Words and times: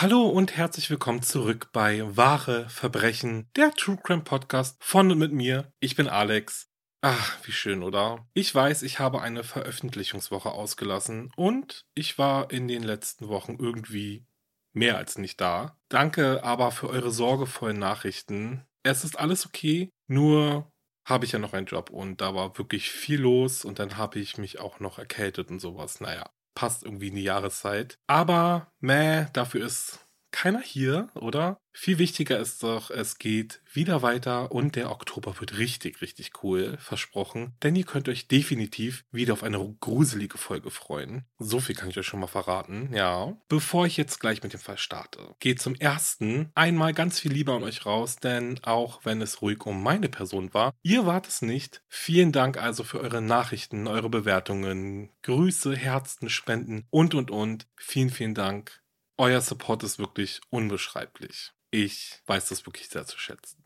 Hallo 0.00 0.28
und 0.28 0.56
herzlich 0.56 0.90
willkommen 0.90 1.22
zurück 1.22 1.68
bei 1.72 2.02
Wahre 2.16 2.68
Verbrechen, 2.68 3.48
der 3.54 3.70
True 3.70 3.96
Crime 4.02 4.24
Podcast 4.24 4.76
von 4.82 5.12
und 5.12 5.18
mit 5.18 5.30
mir. 5.30 5.72
Ich 5.78 5.94
bin 5.94 6.08
Alex. 6.08 6.68
Ach, 7.00 7.38
wie 7.46 7.52
schön, 7.52 7.84
oder? 7.84 8.26
Ich 8.34 8.52
weiß, 8.52 8.82
ich 8.82 8.98
habe 8.98 9.22
eine 9.22 9.44
Veröffentlichungswoche 9.44 10.50
ausgelassen 10.50 11.30
und 11.36 11.86
ich 11.94 12.18
war 12.18 12.50
in 12.50 12.66
den 12.66 12.82
letzten 12.82 13.28
Wochen 13.28 13.56
irgendwie 13.56 14.26
mehr 14.72 14.96
als 14.96 15.16
nicht 15.16 15.40
da. 15.40 15.78
Danke 15.88 16.42
aber 16.42 16.72
für 16.72 16.88
eure 16.88 17.12
sorgevollen 17.12 17.78
Nachrichten. 17.78 18.66
Es 18.82 19.04
ist 19.04 19.16
alles 19.16 19.46
okay, 19.46 19.90
nur 20.08 20.72
habe 21.06 21.24
ich 21.24 21.30
ja 21.30 21.38
noch 21.38 21.52
einen 21.52 21.66
Job 21.66 21.90
und 21.90 22.20
da 22.20 22.34
war 22.34 22.58
wirklich 22.58 22.90
viel 22.90 23.20
los 23.20 23.64
und 23.64 23.78
dann 23.78 23.96
habe 23.96 24.18
ich 24.18 24.38
mich 24.38 24.58
auch 24.58 24.80
noch 24.80 24.98
erkältet 24.98 25.50
und 25.50 25.60
sowas. 25.60 26.00
Naja, 26.00 26.33
passt 26.54 26.84
irgendwie 26.84 27.08
in 27.08 27.16
die 27.16 27.24
Jahreszeit. 27.24 27.98
Aber, 28.06 28.68
meh, 28.80 29.26
dafür 29.32 29.66
ist 29.66 30.03
keiner 30.34 30.60
hier, 30.60 31.08
oder? 31.14 31.58
Viel 31.76 31.98
wichtiger 31.98 32.38
ist 32.38 32.62
doch, 32.62 32.90
es 32.90 33.18
geht 33.18 33.60
wieder 33.72 34.02
weiter 34.02 34.52
und 34.52 34.76
der 34.76 34.90
Oktober 34.90 35.40
wird 35.40 35.58
richtig, 35.58 36.02
richtig 36.02 36.42
cool, 36.42 36.76
versprochen. 36.78 37.56
Denn 37.62 37.74
ihr 37.74 37.84
könnt 37.84 38.08
euch 38.08 38.28
definitiv 38.28 39.04
wieder 39.10 39.32
auf 39.32 39.42
eine 39.42 39.58
gruselige 39.80 40.38
Folge 40.38 40.70
freuen. 40.70 41.24
So 41.38 41.58
viel 41.58 41.74
kann 41.74 41.88
ich 41.88 41.98
euch 41.98 42.06
schon 42.06 42.20
mal 42.20 42.26
verraten, 42.26 42.90
ja. 42.94 43.36
Bevor 43.48 43.86
ich 43.86 43.96
jetzt 43.96 44.20
gleich 44.20 44.42
mit 44.42 44.52
dem 44.52 44.60
Fall 44.60 44.78
starte, 44.78 45.34
geht 45.40 45.60
zum 45.60 45.74
ersten 45.74 46.50
einmal 46.54 46.94
ganz 46.94 47.18
viel 47.18 47.32
Liebe 47.32 47.52
an 47.52 47.64
euch 47.64 47.86
raus, 47.86 48.16
denn 48.16 48.60
auch 48.62 49.04
wenn 49.04 49.20
es 49.20 49.42
ruhig 49.42 49.66
um 49.66 49.82
meine 49.82 50.08
Person 50.08 50.54
war, 50.54 50.74
ihr 50.82 51.06
wart 51.06 51.26
es 51.26 51.42
nicht. 51.42 51.82
Vielen 51.88 52.32
Dank 52.32 52.56
also 52.56 52.84
für 52.84 53.00
eure 53.00 53.22
Nachrichten, 53.22 53.88
eure 53.88 54.10
Bewertungen, 54.10 55.10
Grüße, 55.22 55.76
Herzen, 55.76 56.28
Spenden 56.28 56.86
und 56.90 57.14
und 57.14 57.30
und. 57.30 57.66
Vielen, 57.76 58.10
vielen 58.10 58.34
Dank. 58.34 58.83
Euer 59.16 59.40
Support 59.40 59.84
ist 59.84 60.00
wirklich 60.00 60.40
unbeschreiblich. 60.50 61.52
Ich 61.70 62.20
weiß 62.26 62.48
das 62.48 62.66
wirklich 62.66 62.88
sehr 62.88 63.06
zu 63.06 63.16
schätzen. 63.16 63.62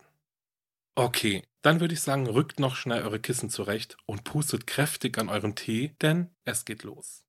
Okay, 0.95 1.43
dann 1.63 1.79
würde 1.79 1.95
ich 1.95 2.01
sagen, 2.01 2.27
rückt 2.27 2.59
noch 2.59 2.75
schnell 2.75 3.01
eure 3.01 3.19
Kissen 3.19 3.49
zurecht 3.49 3.97
und 4.05 4.23
pustet 4.23 4.67
kräftig 4.67 5.17
an 5.17 5.29
eurem 5.29 5.55
Tee, 5.55 5.95
denn 6.01 6.35
es 6.45 6.65
geht 6.65 6.83
los. 6.83 7.25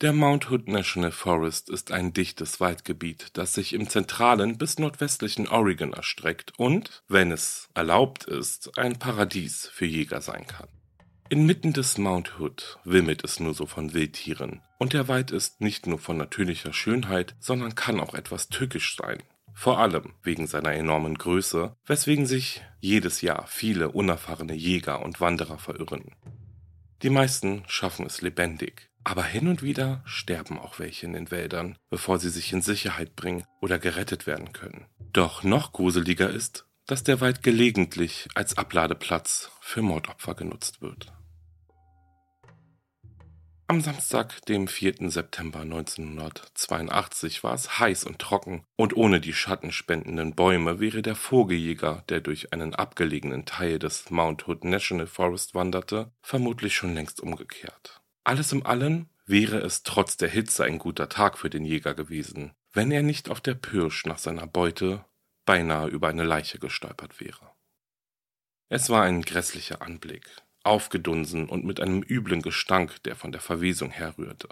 Der 0.00 0.14
Mount 0.14 0.50
Hood 0.50 0.66
National 0.66 1.12
Forest 1.12 1.68
ist 1.68 1.92
ein 1.92 2.14
dichtes 2.14 2.58
Waldgebiet, 2.58 3.28
das 3.34 3.52
sich 3.52 3.74
im 3.74 3.86
zentralen 3.86 4.56
bis 4.56 4.78
nordwestlichen 4.78 5.46
Oregon 5.46 5.92
erstreckt 5.92 6.58
und, 6.58 7.02
wenn 7.08 7.30
es 7.30 7.68
erlaubt 7.74 8.24
ist, 8.24 8.78
ein 8.78 8.98
Paradies 8.98 9.66
für 9.66 9.84
Jäger 9.84 10.22
sein 10.22 10.46
kann. 10.46 10.68
Inmitten 11.28 11.74
des 11.74 11.98
Mount 11.98 12.38
Hood 12.38 12.78
wimmelt 12.84 13.24
es 13.24 13.40
nur 13.40 13.52
so 13.52 13.66
von 13.66 13.92
Wildtieren, 13.92 14.62
und 14.78 14.94
der 14.94 15.06
Wald 15.06 15.32
ist 15.32 15.60
nicht 15.60 15.86
nur 15.86 15.98
von 15.98 16.16
natürlicher 16.16 16.72
Schönheit, 16.72 17.36
sondern 17.38 17.74
kann 17.74 18.00
auch 18.00 18.14
etwas 18.14 18.48
tückisch 18.48 18.96
sein. 18.96 19.22
Vor 19.52 19.80
allem 19.80 20.14
wegen 20.22 20.46
seiner 20.46 20.72
enormen 20.72 21.18
Größe, 21.18 21.76
weswegen 21.84 22.24
sich 22.24 22.62
jedes 22.80 23.20
Jahr 23.20 23.46
viele 23.48 23.90
unerfahrene 23.90 24.54
Jäger 24.54 25.02
und 25.02 25.20
Wanderer 25.20 25.58
verirren. 25.58 26.14
Die 27.02 27.10
meisten 27.10 27.64
schaffen 27.66 28.06
es 28.06 28.22
lebendig, 28.22 28.89
aber 29.04 29.24
hin 29.24 29.48
und 29.48 29.62
wieder 29.62 30.02
sterben 30.04 30.58
auch 30.58 30.78
welche 30.78 31.06
in 31.06 31.12
den 31.12 31.30
Wäldern, 31.30 31.76
bevor 31.88 32.18
sie 32.18 32.30
sich 32.30 32.52
in 32.52 32.62
Sicherheit 32.62 33.16
bringen 33.16 33.44
oder 33.60 33.78
gerettet 33.78 34.26
werden 34.26 34.52
können. 34.52 34.86
Doch 35.12 35.42
noch 35.42 35.72
gruseliger 35.72 36.30
ist, 36.30 36.66
dass 36.86 37.04
der 37.04 37.20
Wald 37.20 37.42
gelegentlich 37.42 38.28
als 38.34 38.58
Abladeplatz 38.58 39.50
für 39.60 39.82
Mordopfer 39.82 40.34
genutzt 40.34 40.82
wird. 40.82 41.12
Am 43.70 43.80
Samstag, 43.80 44.44
dem 44.46 44.66
4. 44.66 45.08
September 45.10 45.60
1982, 45.60 47.44
war 47.44 47.54
es 47.54 47.78
heiß 47.78 48.02
und 48.02 48.18
trocken, 48.18 48.64
und 48.74 48.96
ohne 48.96 49.20
die 49.20 49.32
schattenspendenden 49.32 50.34
Bäume 50.34 50.80
wäre 50.80 51.02
der 51.02 51.14
Vogeljäger, 51.14 52.02
der 52.08 52.20
durch 52.20 52.52
einen 52.52 52.74
abgelegenen 52.74 53.44
Teil 53.44 53.78
des 53.78 54.10
Mount 54.10 54.48
Hood 54.48 54.64
National 54.64 55.06
Forest 55.06 55.54
wanderte, 55.54 56.10
vermutlich 56.20 56.74
schon 56.74 56.94
längst 56.94 57.20
umgekehrt. 57.20 57.99
Alles 58.24 58.52
im 58.52 58.66
Allen 58.66 59.08
wäre 59.26 59.58
es 59.58 59.82
trotz 59.82 60.16
der 60.16 60.28
Hitze 60.28 60.64
ein 60.64 60.78
guter 60.78 61.08
Tag 61.08 61.38
für 61.38 61.50
den 61.50 61.64
Jäger 61.64 61.94
gewesen, 61.94 62.52
wenn 62.72 62.90
er 62.90 63.02
nicht 63.02 63.30
auf 63.30 63.40
der 63.40 63.54
Pirsch 63.54 64.06
nach 64.06 64.18
seiner 64.18 64.46
Beute 64.46 65.04
beinahe 65.44 65.88
über 65.88 66.08
eine 66.08 66.24
Leiche 66.24 66.58
gestolpert 66.58 67.20
wäre. 67.20 67.52
Es 68.68 68.90
war 68.90 69.02
ein 69.02 69.22
grässlicher 69.22 69.82
Anblick, 69.82 70.26
aufgedunsen 70.62 71.48
und 71.48 71.64
mit 71.64 71.80
einem 71.80 72.02
üblen 72.02 72.42
Gestank, 72.42 73.02
der 73.02 73.16
von 73.16 73.32
der 73.32 73.40
Verwesung 73.40 73.90
herrührte. 73.90 74.48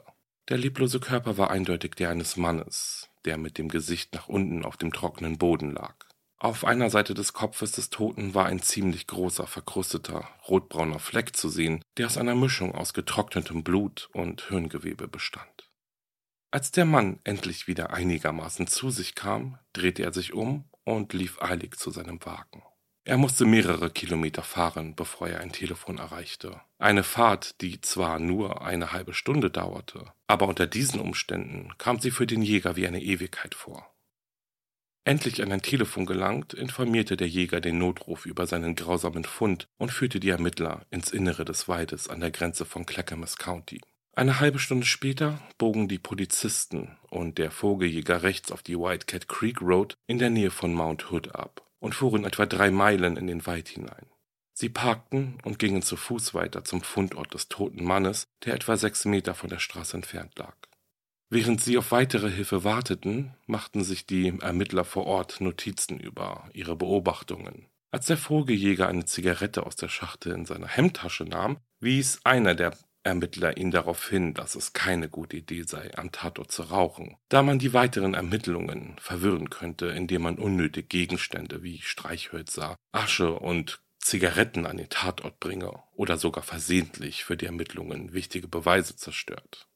Der 0.49 0.59
leblose 0.59 0.99
Körper 0.99 1.37
war 1.37 1.51
eindeutig 1.51 1.93
der 1.95 2.11
eines 2.11 2.37
Mannes, 2.37 3.11
der 3.27 3.37
mit 3.37 3.59
dem 3.59 3.69
Gesicht 3.69 4.15
nach 4.15 4.29
unten 4.29 4.65
auf 4.65 4.77
dem 4.77 4.93
trockenen 4.93 5.39
Boden 5.39 5.71
lag. 5.73 6.08
Auf 6.41 6.65
einer 6.65 6.89
Seite 6.89 7.15
des 7.15 7.33
Kopfes 7.33 7.73
des 7.73 7.91
Toten 7.91 8.33
war 8.33 8.47
ein 8.47 8.63
ziemlich 8.63 9.09
großer, 9.09 9.49
verkrusteter, 9.49 10.29
rotbrauner 10.47 11.01
Fleck 11.01 11.35
zu 11.35 11.49
sehen, 11.49 11.83
der 11.97 12.07
aus 12.07 12.17
einer 12.17 12.37
Mischung 12.37 12.77
aus 12.77 12.95
getrocknetem 12.95 13.65
Blut 13.65 14.09
und 14.13 14.43
Hirngewebe 14.43 15.09
bestand. 15.09 15.69
Als 16.53 16.71
der 16.71 16.85
Mann 16.85 17.19
endlich 17.25 17.67
wieder 17.67 17.91
einigermaßen 17.91 18.69
zu 18.69 18.91
sich 18.91 19.17
kam, 19.17 19.59
drehte 19.73 20.05
er 20.05 20.13
sich 20.13 20.33
um 20.33 20.65
und 20.85 21.13
lief 21.13 21.43
eilig 21.43 21.77
zu 21.77 21.91
seinem 21.91 22.25
Wagen. 22.25 22.63
Er 23.05 23.19
musste 23.19 23.45
mehrere 23.45 23.91
Kilometer 23.91 24.43
fahren, 24.43 24.95
bevor 24.95 25.29
er 25.29 25.41
ein 25.41 25.51
Telefon 25.51 25.99
erreichte. 25.99 26.61
Eine 26.79 27.03
Fahrt, 27.03 27.61
die 27.63 27.81
zwar 27.81 28.21
nur 28.21 28.63
eine 28.63 28.93
halbe 28.93 29.13
Stunde 29.13 29.51
dauerte, 29.51 30.13
aber 30.29 30.47
unter 30.47 30.69
diesen 30.69 31.01
Umständen 31.01 31.77
kam 31.79 31.99
sie 31.99 32.13
für 32.13 32.27
den 32.27 32.43
Jäger 32.43 32.77
wie 32.77 32.87
eine 32.87 33.03
Ewigkeit 33.03 33.55
vor. 33.55 33.91
Endlich 35.09 35.41
an 35.43 35.51
ein 35.53 35.63
Telefon 35.63 36.05
gelangt, 36.05 36.53
informierte 36.53 37.17
der 37.17 37.29
Jäger 37.29 37.63
den 37.63 37.79
Notruf 37.79 38.27
über 38.27 38.47
seinen 38.47 38.75
grausamen 38.75 39.25
Fund 39.25 39.67
und 39.79 39.91
führte 39.91 40.21
die 40.21 40.29
Ermittler 40.29 40.85
ins 40.91 41.13
Innere 41.13 41.47
des 41.47 41.67
Waldes 41.67 42.09
an 42.09 42.21
der 42.21 42.31
Grenze 42.31 42.67
von 42.67 42.85
Clackamas 42.85 43.39
County. 43.39 43.81
Eine 44.15 44.39
halbe 44.39 44.59
Stunde 44.59 44.85
später 44.85 45.41
bogen 45.57 45.89
die 45.89 45.99
Polizisten 45.99 46.99
und 47.09 47.39
der 47.39 47.51
Vogeljäger 47.51 48.23
rechts 48.23 48.53
auf 48.53 48.63
die 48.63 48.79
White 48.79 49.07
Cat 49.07 49.29
Creek 49.29 49.63
Road 49.63 49.97
in 50.07 50.19
der 50.19 50.29
Nähe 50.29 50.51
von 50.51 50.75
Mount 50.75 51.11
Hood 51.11 51.35
ab 51.35 51.67
und 51.79 51.95
fuhren 51.95 52.27
etwa 52.27 52.45
drei 52.45 52.71
Meilen 52.71 53.17
in 53.17 53.29
den 53.29 53.47
Wald 53.47 53.69
hinein. 53.69 54.05
Sie 54.53 54.69
parkten 54.69 55.39
und 55.43 55.59
gingen 55.59 55.81
zu 55.81 55.97
Fuß 55.97 56.35
weiter 56.35 56.65
zum 56.65 56.83
Fundort 56.83 57.33
des 57.33 57.49
toten 57.49 57.83
Mannes, 57.83 58.27
der 58.45 58.53
etwa 58.53 58.77
sechs 58.77 59.07
Meter 59.07 59.33
von 59.33 59.49
der 59.49 59.59
Straße 59.59 59.97
entfernt 59.97 60.39
lag. 60.39 60.68
Während 61.31 61.61
sie 61.61 61.77
auf 61.77 61.93
weitere 61.93 62.31
Hilfe 62.31 62.65
warteten, 62.65 63.35
machten 63.47 63.85
sich 63.85 64.07
die 64.07 64.29
Ermittler 64.41 64.85
vor 64.85 65.07
Ort 65.07 65.41
Notizen 65.43 66.01
über 66.01 66.49
ihre 66.55 66.75
Beobachtungen. 66.75 67.67
Als 67.91 68.07
der 68.07 68.17
Vogeljäger 68.17 68.89
eine 68.89 69.05
Zigarette 69.05 69.67
aus 69.67 69.77
der 69.77 69.89
Schachtel 69.89 70.33
in 70.33 70.47
seiner 70.47 70.69
Hemdtasche 70.69 71.25
nahm, 71.25 71.59
wies 71.81 72.21
einer 72.25 72.55
der 72.55 72.77
Ermittler 73.03 73.57
ihn 73.57 73.71
darauf 73.71 74.09
hin, 74.09 74.35
dass 74.35 74.55
es 74.55 74.73
keine 74.73 75.09
gute 75.09 75.37
Idee 75.37 75.63
sei, 75.63 75.97
am 75.97 76.13
Tatort 76.13 76.51
zu 76.51 76.63
rauchen, 76.63 77.17
da 77.29 77.43
man 77.43 77.59
die 77.59 77.73
weiteren 77.73 78.15
Ermittlungen 78.15 78.97
verwirren 78.99 79.51
könnte, 79.51 79.87
indem 79.87 80.23
man 80.23 80.39
unnötig 80.39 80.89
Gegenstände 80.89 81.63
wie 81.63 81.81
Streichhölzer, 81.81 82.77
Asche 82.93 83.33
und 83.33 83.81
Zigaretten 83.99 84.67
an 84.67 84.77
den 84.77 84.89
Tatort 84.89 85.41
bringe 85.41 85.73
oder 85.93 86.17
sogar 86.19 86.43
versehentlich 86.43 87.25
für 87.25 87.37
die 87.37 87.47
Ermittlungen 87.47 88.13
wichtige 88.13 88.49
Beweise 88.49 88.97
zerstört. 88.97 89.69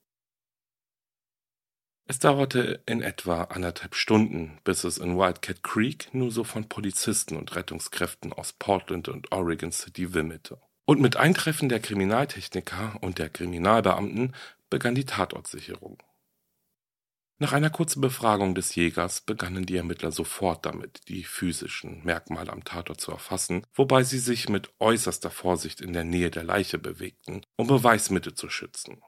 Es 2.06 2.18
dauerte 2.18 2.82
in 2.86 3.00
etwa 3.00 3.44
anderthalb 3.44 3.94
Stunden, 3.94 4.58
bis 4.64 4.84
es 4.84 4.98
in 4.98 5.16
Wildcat 5.16 5.62
Creek 5.62 6.12
nur 6.12 6.30
so 6.30 6.44
von 6.44 6.68
Polizisten 6.68 7.36
und 7.36 7.54
Rettungskräften 7.54 8.32
aus 8.32 8.52
Portland 8.52 9.08
und 9.08 9.30
Oregon 9.32 9.72
City 9.72 10.12
wimmelte. 10.12 10.60
Und 10.84 11.00
mit 11.00 11.16
Eintreffen 11.16 11.68
der 11.68 11.80
Kriminaltechniker 11.80 12.98
und 13.00 13.18
der 13.18 13.30
Kriminalbeamten 13.30 14.34
begann 14.68 14.94
die 14.94 15.04
Tatortsicherung. 15.04 16.02
Nach 17.38 17.52
einer 17.52 17.70
kurzen 17.70 18.00
Befragung 18.00 18.54
des 18.54 18.74
Jägers 18.74 19.20
begannen 19.20 19.66
die 19.66 19.76
Ermittler 19.76 20.12
sofort 20.12 20.64
damit, 20.64 21.08
die 21.08 21.24
physischen 21.24 22.04
Merkmale 22.04 22.52
am 22.52 22.62
Tatort 22.62 23.00
zu 23.00 23.10
erfassen, 23.10 23.66
wobei 23.74 24.04
sie 24.04 24.18
sich 24.18 24.48
mit 24.48 24.70
äußerster 24.78 25.30
Vorsicht 25.30 25.80
in 25.80 25.92
der 25.92 26.04
Nähe 26.04 26.30
der 26.30 26.44
Leiche 26.44 26.78
bewegten, 26.78 27.42
um 27.56 27.66
Beweismittel 27.66 28.34
zu 28.34 28.48
schützen. 28.48 29.02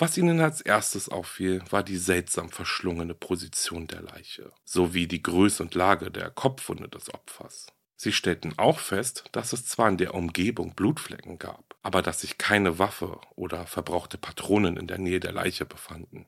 Was 0.00 0.16
ihnen 0.16 0.40
als 0.40 0.62
erstes 0.62 1.10
auffiel, 1.10 1.62
war 1.68 1.82
die 1.82 1.98
seltsam 1.98 2.48
verschlungene 2.48 3.12
Position 3.12 3.86
der 3.86 4.00
Leiche, 4.00 4.50
sowie 4.64 5.06
die 5.06 5.22
Größe 5.22 5.62
und 5.62 5.74
Lage 5.74 6.10
der 6.10 6.30
Kopfwunde 6.30 6.88
des 6.88 7.12
Opfers. 7.12 7.66
Sie 7.96 8.10
stellten 8.10 8.58
auch 8.58 8.78
fest, 8.78 9.24
dass 9.32 9.52
es 9.52 9.66
zwar 9.66 9.90
in 9.90 9.98
der 9.98 10.14
Umgebung 10.14 10.74
Blutflecken 10.74 11.38
gab, 11.38 11.76
aber 11.82 12.00
dass 12.00 12.22
sich 12.22 12.38
keine 12.38 12.78
Waffe 12.78 13.20
oder 13.36 13.66
verbrauchte 13.66 14.16
Patronen 14.16 14.78
in 14.78 14.86
der 14.86 14.96
Nähe 14.96 15.20
der 15.20 15.32
Leiche 15.32 15.66
befanden. 15.66 16.26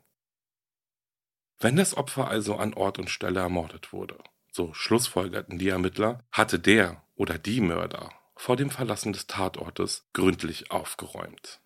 Wenn 1.59 1.77
das 1.77 1.97
Opfer 1.97 2.29
also 2.29 2.57
an 2.57 2.75
Ort 2.75 2.99
und 2.99 3.09
Stelle 3.09 3.41
ermordet 3.41 3.95
wurde, 3.95 4.19
so 4.51 4.75
schlussfolgerten 4.75 5.57
die 5.57 5.71
Ermittler, 5.71 6.23
hatte 6.31 6.59
der 6.59 7.03
oder 7.15 7.39
die 7.39 7.63
Mörder 7.63 8.13
vor 8.37 8.57
dem 8.57 8.69
Verlassen 8.69 9.15
des 9.15 9.29
Tatortes 9.29 10.11
gründlich 10.13 10.71
aufgeräumt. 10.71 11.62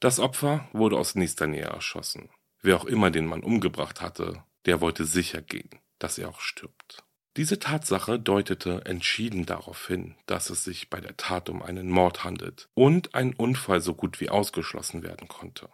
Das 0.00 0.18
Opfer 0.18 0.68
wurde 0.72 0.98
aus 0.98 1.14
nächster 1.14 1.46
Nähe 1.46 1.64
erschossen. 1.64 2.28
Wer 2.60 2.76
auch 2.76 2.84
immer 2.84 3.10
den 3.10 3.26
Mann 3.26 3.42
umgebracht 3.42 4.00
hatte, 4.00 4.44
der 4.66 4.80
wollte 4.80 5.04
sicher 5.04 5.42
gehen, 5.42 5.70
dass 5.98 6.18
er 6.18 6.28
auch 6.28 6.40
stirbt. 6.40 7.04
Diese 7.36 7.58
Tatsache 7.58 8.20
deutete 8.20 8.84
entschieden 8.84 9.44
darauf 9.44 9.88
hin, 9.88 10.14
dass 10.26 10.50
es 10.50 10.62
sich 10.62 10.88
bei 10.88 11.00
der 11.00 11.16
Tat 11.16 11.48
um 11.48 11.62
einen 11.62 11.90
Mord 11.90 12.22
handelt 12.22 12.68
und 12.74 13.14
ein 13.14 13.34
Unfall 13.34 13.80
so 13.80 13.94
gut 13.94 14.20
wie 14.20 14.30
ausgeschlossen 14.30 15.02
werden 15.02 15.26
konnte. 15.26 15.68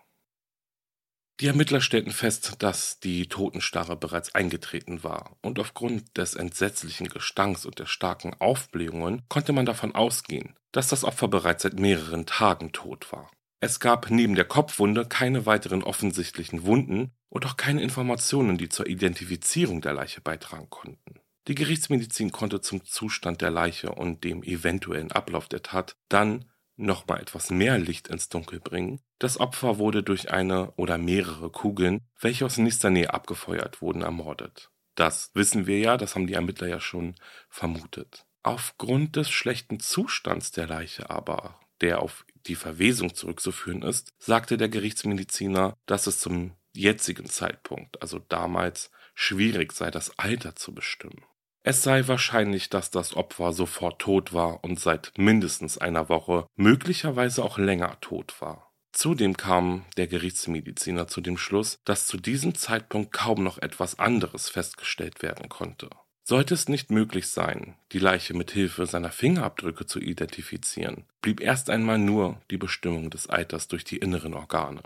Die 1.40 1.46
Ermittler 1.46 1.80
stellten 1.80 2.12
fest, 2.12 2.56
dass 2.62 3.00
die 3.00 3.26
Totenstarre 3.26 3.96
bereits 3.96 4.34
eingetreten 4.34 5.02
war, 5.02 5.36
und 5.40 5.58
aufgrund 5.58 6.18
des 6.18 6.34
entsetzlichen 6.34 7.08
Gestanks 7.08 7.64
und 7.64 7.78
der 7.78 7.86
starken 7.86 8.34
Aufblähungen 8.38 9.22
konnte 9.28 9.54
man 9.54 9.64
davon 9.64 9.94
ausgehen, 9.94 10.54
dass 10.72 10.88
das 10.88 11.02
Opfer 11.02 11.28
bereits 11.28 11.62
seit 11.62 11.78
mehreren 11.78 12.26
Tagen 12.26 12.72
tot 12.72 13.10
war. 13.10 13.30
Es 13.62 13.78
gab 13.78 14.10
neben 14.10 14.34
der 14.34 14.46
Kopfwunde 14.46 15.06
keine 15.06 15.44
weiteren 15.44 15.82
offensichtlichen 15.82 16.64
Wunden 16.64 17.12
und 17.28 17.44
auch 17.44 17.58
keine 17.58 17.82
Informationen, 17.82 18.56
die 18.56 18.70
zur 18.70 18.86
Identifizierung 18.86 19.82
der 19.82 19.92
Leiche 19.92 20.22
beitragen 20.22 20.70
konnten. 20.70 21.20
Die 21.46 21.54
Gerichtsmedizin 21.54 22.32
konnte 22.32 22.62
zum 22.62 22.84
Zustand 22.86 23.42
der 23.42 23.50
Leiche 23.50 23.92
und 23.92 24.24
dem 24.24 24.42
eventuellen 24.42 25.12
Ablauf 25.12 25.46
der 25.46 25.62
Tat 25.62 25.96
dann 26.08 26.46
nochmal 26.76 27.20
etwas 27.20 27.50
mehr 27.50 27.78
Licht 27.78 28.08
ins 28.08 28.30
Dunkel 28.30 28.60
bringen. 28.60 29.00
Das 29.18 29.38
Opfer 29.38 29.78
wurde 29.78 30.02
durch 30.02 30.30
eine 30.30 30.70
oder 30.76 30.96
mehrere 30.96 31.50
Kugeln, 31.50 32.00
welche 32.18 32.46
aus 32.46 32.56
nächster 32.56 32.88
Nähe 32.88 33.12
abgefeuert 33.12 33.82
wurden, 33.82 34.00
ermordet. 34.00 34.70
Das 34.94 35.30
wissen 35.34 35.66
wir 35.66 35.78
ja, 35.78 35.98
das 35.98 36.14
haben 36.14 36.26
die 36.26 36.34
Ermittler 36.34 36.68
ja 36.68 36.80
schon 36.80 37.14
vermutet. 37.50 38.24
Aufgrund 38.42 39.16
des 39.16 39.28
schlechten 39.28 39.80
Zustands 39.80 40.50
der 40.50 40.66
Leiche 40.66 41.10
aber, 41.10 41.60
der 41.82 42.00
auf 42.00 42.24
die 42.46 42.54
Verwesung 42.54 43.14
zurückzuführen 43.14 43.82
ist, 43.82 44.12
sagte 44.18 44.56
der 44.56 44.68
Gerichtsmediziner, 44.68 45.76
dass 45.86 46.06
es 46.06 46.18
zum 46.20 46.52
jetzigen 46.72 47.26
Zeitpunkt, 47.26 48.00
also 48.00 48.18
damals, 48.18 48.90
schwierig 49.14 49.72
sei, 49.72 49.90
das 49.90 50.18
Alter 50.18 50.54
zu 50.56 50.74
bestimmen. 50.74 51.24
Es 51.62 51.82
sei 51.82 52.08
wahrscheinlich, 52.08 52.70
dass 52.70 52.90
das 52.90 53.14
Opfer 53.14 53.52
sofort 53.52 54.00
tot 54.00 54.32
war 54.32 54.64
und 54.64 54.80
seit 54.80 55.12
mindestens 55.18 55.76
einer 55.76 56.08
Woche, 56.08 56.46
möglicherweise 56.56 57.44
auch 57.44 57.58
länger 57.58 58.00
tot 58.00 58.40
war. 58.40 58.72
Zudem 58.92 59.36
kam 59.36 59.84
der 59.96 60.06
Gerichtsmediziner 60.06 61.06
zu 61.06 61.20
dem 61.20 61.36
Schluss, 61.36 61.78
dass 61.84 62.06
zu 62.06 62.16
diesem 62.16 62.54
Zeitpunkt 62.54 63.12
kaum 63.12 63.44
noch 63.44 63.58
etwas 63.58 63.98
anderes 63.98 64.48
festgestellt 64.48 65.22
werden 65.22 65.48
konnte. 65.48 65.90
Sollte 66.30 66.54
es 66.54 66.68
nicht 66.68 66.92
möglich 66.92 67.26
sein, 67.26 67.74
die 67.90 67.98
Leiche 67.98 68.34
mit 68.34 68.52
Hilfe 68.52 68.86
seiner 68.86 69.10
Fingerabdrücke 69.10 69.84
zu 69.84 69.98
identifizieren, 69.98 71.04
blieb 71.22 71.40
erst 71.40 71.68
einmal 71.70 71.98
nur 71.98 72.40
die 72.52 72.56
Bestimmung 72.56 73.10
des 73.10 73.28
Alters 73.28 73.66
durch 73.66 73.82
die 73.82 73.96
inneren 73.96 74.34
Organe. 74.34 74.80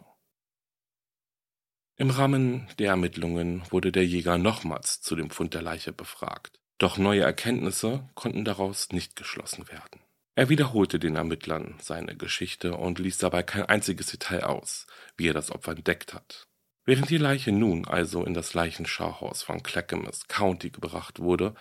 Im 1.97 2.09
Rahmen 2.09 2.67
der 2.79 2.89
Ermittlungen 2.89 3.63
wurde 3.69 3.93
der 3.93 4.07
Jäger 4.07 4.39
nochmals 4.39 5.03
zu 5.03 5.17
dem 5.17 5.29
Fund 5.29 5.53
der 5.53 5.61
Leiche 5.61 5.93
befragt. 5.93 6.59
Doch 6.79 6.97
neue 6.97 7.25
Erkenntnisse 7.25 8.09
konnten 8.15 8.47
daraus 8.47 8.89
nicht 8.93 9.15
geschlossen 9.15 9.69
werden. 9.69 10.01
Er 10.37 10.49
wiederholte 10.49 10.99
den 10.99 11.15
Ermittlern 11.15 11.75
seine 11.79 12.17
Geschichte 12.17 12.75
und 12.75 12.99
ließ 12.99 13.19
dabei 13.19 13.43
kein 13.43 13.67
einziges 13.67 14.07
Detail 14.07 14.45
aus, 14.45 14.87
wie 15.19 15.29
er 15.29 15.35
das 15.35 15.51
Opfer 15.51 15.73
entdeckt 15.73 16.15
hat. 16.15 16.49
Während 16.87 17.09
die 17.09 17.19
Leiche 17.19 17.51
nun 17.51 17.87
also 17.87 18.25
in 18.25 18.35
das 18.35 18.53
Leichenschauhaus 18.53 19.43
von 19.43 19.63
Clackamas 19.63 20.29
County 20.29 20.71
gebracht 20.71 21.19
wurde 21.19 21.55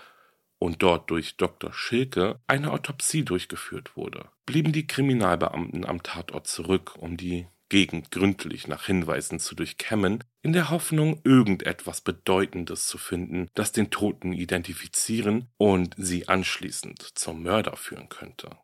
und 0.60 0.84
dort 0.84 1.10
durch 1.10 1.38
Dr. 1.38 1.72
Schilke 1.74 2.40
eine 2.48 2.72
Autopsie 2.72 3.24
durchgeführt 3.24 3.96
wurde, 3.96 4.30
blieben 4.46 4.74
die 4.74 4.88
Kriminalbeamten 4.88 5.86
am 5.86 6.04
Tatort 6.04 6.48
zurück, 6.48 6.96
um 6.98 7.16
die 7.16 7.48
Gegend 7.70 8.12
gründlich 8.12 8.68
nach 8.68 8.86
Hinweisen 8.86 9.40
zu 9.40 9.56
durchkämmen, 9.56 10.24
in 10.42 10.54
der 10.54 10.70
Hoffnung, 10.70 11.22
irgendetwas 11.24 12.02
Bedeutendes 12.02 12.86
zu 12.86 12.98
finden, 12.98 13.50
das 13.56 13.72
den 13.72 13.90
Toten 13.90 14.32
identifizieren 14.32 15.50
und 15.58 15.96
sie 15.98 16.28
anschließend 16.28 17.02
zum 17.18 17.42
Mörder 17.42 17.76
führen 17.76 18.10
könnte. 18.10 18.58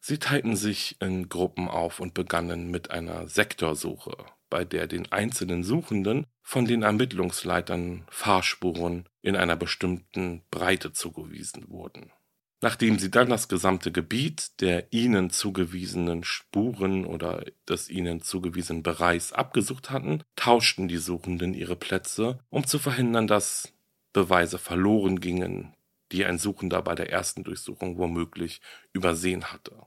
Sie 0.00 0.18
teilten 0.18 0.56
sich 0.56 1.00
in 1.00 1.28
Gruppen 1.28 1.68
auf 1.68 2.00
und 2.00 2.14
begannen 2.14 2.70
mit 2.70 2.90
einer 2.90 3.28
Sektorsuche, 3.28 4.26
bei 4.50 4.64
der 4.64 4.86
den 4.86 5.10
einzelnen 5.12 5.62
Suchenden 5.62 6.26
von 6.42 6.64
den 6.64 6.82
Ermittlungsleitern 6.82 8.06
Fahrspuren 8.10 9.08
in 9.22 9.36
einer 9.36 9.56
bestimmten 9.56 10.42
Breite 10.50 10.92
zugewiesen 10.92 11.68
wurden. 11.68 12.12
Nachdem 12.60 12.98
sie 12.98 13.10
dann 13.10 13.28
das 13.28 13.48
gesamte 13.48 13.92
Gebiet 13.92 14.60
der 14.60 14.92
ihnen 14.92 15.30
zugewiesenen 15.30 16.24
Spuren 16.24 17.04
oder 17.04 17.44
des 17.68 17.88
ihnen 17.88 18.20
zugewiesenen 18.20 18.82
Bereichs 18.82 19.32
abgesucht 19.32 19.90
hatten, 19.90 20.24
tauschten 20.34 20.88
die 20.88 20.96
Suchenden 20.96 21.54
ihre 21.54 21.76
Plätze, 21.76 22.40
um 22.50 22.66
zu 22.66 22.80
verhindern, 22.80 23.28
dass 23.28 23.72
Beweise 24.12 24.58
verloren 24.58 25.20
gingen, 25.20 25.74
die 26.10 26.24
ein 26.24 26.38
Suchender 26.38 26.82
bei 26.82 26.96
der 26.96 27.10
ersten 27.12 27.44
Durchsuchung 27.44 27.98
womöglich 27.98 28.60
übersehen 28.92 29.52
hatte. 29.52 29.86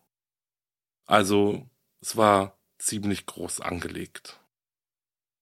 Also, 1.06 1.68
es 2.00 2.16
war 2.16 2.58
ziemlich 2.78 3.26
groß 3.26 3.60
angelegt. 3.60 4.41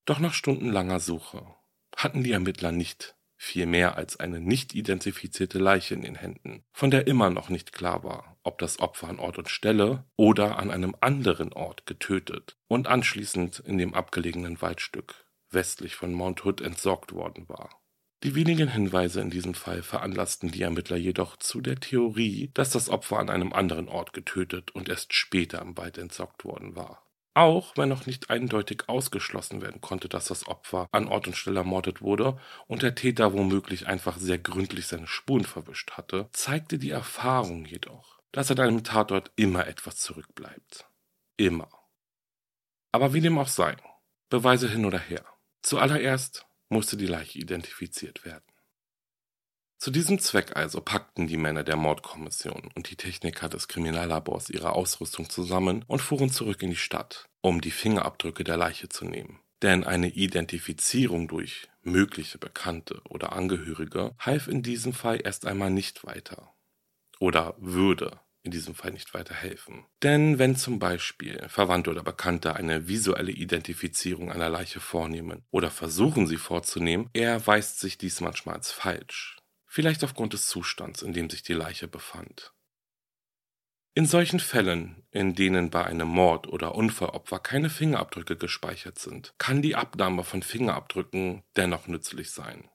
Doch 0.09 0.17
nach 0.17 0.33
stundenlanger 0.33 0.99
Suche 0.99 1.45
hatten 1.95 2.23
die 2.23 2.31
Ermittler 2.31 2.71
nicht 2.71 3.15
viel 3.35 3.67
mehr 3.67 3.95
als 3.95 4.19
eine 4.19 4.39
nicht 4.39 4.73
identifizierte 4.73 5.59
Leiche 5.59 5.93
in 5.93 6.01
den 6.01 6.15
Händen, 6.15 6.63
von 6.71 6.89
der 6.89 7.05
immer 7.05 7.29
noch 7.29 7.49
nicht 7.49 7.73
klar 7.73 8.03
war, 8.03 8.39
ob 8.41 8.57
das 8.57 8.79
Opfer 8.79 9.07
an 9.07 9.19
Ort 9.19 9.37
und 9.37 9.49
Stelle 9.49 10.05
oder 10.15 10.57
an 10.57 10.71
einem 10.71 10.95
anderen 10.99 11.53
Ort 11.53 11.85
getötet 11.85 12.57
und 12.67 12.87
anschließend 12.87 13.59
in 13.59 13.77
dem 13.77 13.93
abgelegenen 13.93 14.59
Waldstück 14.63 15.27
westlich 15.51 15.93
von 15.93 16.11
Mount 16.11 16.43
Hood 16.43 16.59
entsorgt 16.59 17.13
worden 17.13 17.47
war. 17.47 17.69
Die 18.23 18.33
wenigen 18.33 18.69
Hinweise 18.69 19.21
in 19.21 19.29
diesem 19.29 19.53
Fall 19.53 19.83
veranlassten 19.83 20.49
die 20.49 20.63
Ermittler 20.63 20.97
jedoch 20.97 21.37
zu 21.37 21.61
der 21.61 21.79
Theorie, 21.79 22.49
dass 22.55 22.71
das 22.71 22.89
Opfer 22.89 23.19
an 23.19 23.29
einem 23.29 23.53
anderen 23.53 23.87
Ort 23.87 24.13
getötet 24.13 24.71
und 24.71 24.89
erst 24.89 25.13
später 25.13 25.61
im 25.61 25.77
Wald 25.77 25.99
entsorgt 25.99 26.45
worden 26.45 26.75
war. 26.75 27.05
Auch 27.39 27.77
wenn 27.77 27.87
noch 27.87 28.05
nicht 28.05 28.29
eindeutig 28.29 28.89
ausgeschlossen 28.89 29.61
werden 29.61 29.79
konnte, 29.79 30.09
dass 30.09 30.25
das 30.25 30.45
Opfer 30.45 30.89
an 30.91 31.07
Ort 31.07 31.25
und 31.27 31.37
Stelle 31.37 31.59
ermordet 31.59 32.01
wurde 32.01 32.37
und 32.67 32.81
der 32.81 32.95
Täter 32.95 33.31
womöglich 33.31 33.87
einfach 33.87 34.17
sehr 34.17 34.37
gründlich 34.37 34.87
seine 34.87 35.07
Spuren 35.07 35.45
verwischt 35.45 35.91
hatte, 35.91 36.27
zeigte 36.33 36.77
die 36.77 36.89
Erfahrung 36.89 37.63
jedoch, 37.63 38.19
dass 38.33 38.51
an 38.51 38.59
einem 38.59 38.83
Tatort 38.83 39.31
immer 39.37 39.67
etwas 39.67 39.95
zurückbleibt. 39.99 40.89
Immer. 41.37 41.69
Aber 42.91 43.13
wie 43.13 43.21
dem 43.21 43.37
auch 43.37 43.47
sei, 43.47 43.77
Beweise 44.29 44.67
hin 44.67 44.83
oder 44.83 44.99
her. 44.99 45.23
Zuallererst 45.61 46.45
musste 46.67 46.97
die 46.97 47.07
Leiche 47.07 47.39
identifiziert 47.39 48.25
werden. 48.25 48.43
Zu 49.77 49.91
diesem 49.91 50.19
Zweck 50.19 50.57
also 50.57 50.81
packten 50.81 51.27
die 51.27 51.37
Männer 51.37 51.63
der 51.63 51.77
Mordkommission 51.77 52.69
und 52.75 52.89
die 52.89 52.97
Techniker 52.97 53.47
des 53.47 53.69
Kriminallabors 53.69 54.49
ihre 54.49 54.73
Ausrüstung 54.73 55.29
zusammen 55.29 55.85
und 55.87 56.01
fuhren 56.01 56.29
zurück 56.29 56.61
in 56.63 56.71
die 56.71 56.75
Stadt, 56.75 57.28
um 57.41 57.61
die 57.61 57.71
Fingerabdrücke 57.71 58.43
der 58.43 58.57
Leiche 58.57 58.89
zu 58.89 59.05
nehmen. 59.05 59.39
Denn 59.61 59.83
eine 59.83 60.09
Identifizierung 60.09 61.27
durch 61.27 61.67
mögliche 61.81 62.37
Bekannte 62.37 63.01
oder 63.09 63.33
Angehörige 63.33 64.15
half 64.19 64.47
in 64.47 64.63
diesem 64.63 64.93
Fall 64.93 65.19
erst 65.23 65.45
einmal 65.45 65.69
nicht 65.69 66.05
weiter. 66.05 66.53
Oder 67.19 67.55
würde 67.57 68.19
in 68.41 68.51
diesem 68.51 68.73
Fall 68.73 68.91
nicht 68.91 69.13
weiterhelfen. 69.13 69.85
Denn 70.01 70.39
wenn 70.39 70.55
zum 70.55 70.79
Beispiel 70.79 71.45
Verwandte 71.49 71.89
oder 71.89 72.03
Bekannte 72.03 72.55
eine 72.55 72.87
visuelle 72.87 73.31
Identifizierung 73.31 74.31
einer 74.31 74.49
Leiche 74.49 74.79
vornehmen 74.79 75.43
oder 75.51 75.69
versuchen 75.69 76.25
sie 76.25 76.37
vorzunehmen, 76.37 77.09
erweist 77.13 77.81
sich 77.81 77.97
dies 77.97 78.21
manchmal 78.21 78.55
als 78.55 78.71
falsch 78.71 79.39
vielleicht 79.69 80.03
aufgrund 80.03 80.33
des 80.33 80.47
Zustands, 80.47 81.01
in 81.01 81.13
dem 81.13 81.29
sich 81.29 81.43
die 81.43 81.53
Leiche 81.53 81.87
befand. 81.87 82.53
In 83.99 84.05
solchen 84.05 84.39
Fällen, 84.39 85.03
in 85.11 85.35
denen 85.35 85.71
bei 85.71 85.83
einem 85.83 86.07
Mord 86.07 86.47
oder 86.47 86.73
Unfallopfer 86.73 87.37
keine 87.37 87.69
Fingerabdrücke 87.69 88.37
gespeichert 88.37 88.97
sind, 88.97 89.33
kann 89.39 89.61
die 89.61 89.75
Abnahme 89.75 90.23
von 90.23 90.41
Fingerabdrücken 90.41 91.43
dennoch 91.57 91.87
nützlich 91.87 92.31
sein. 92.31 92.69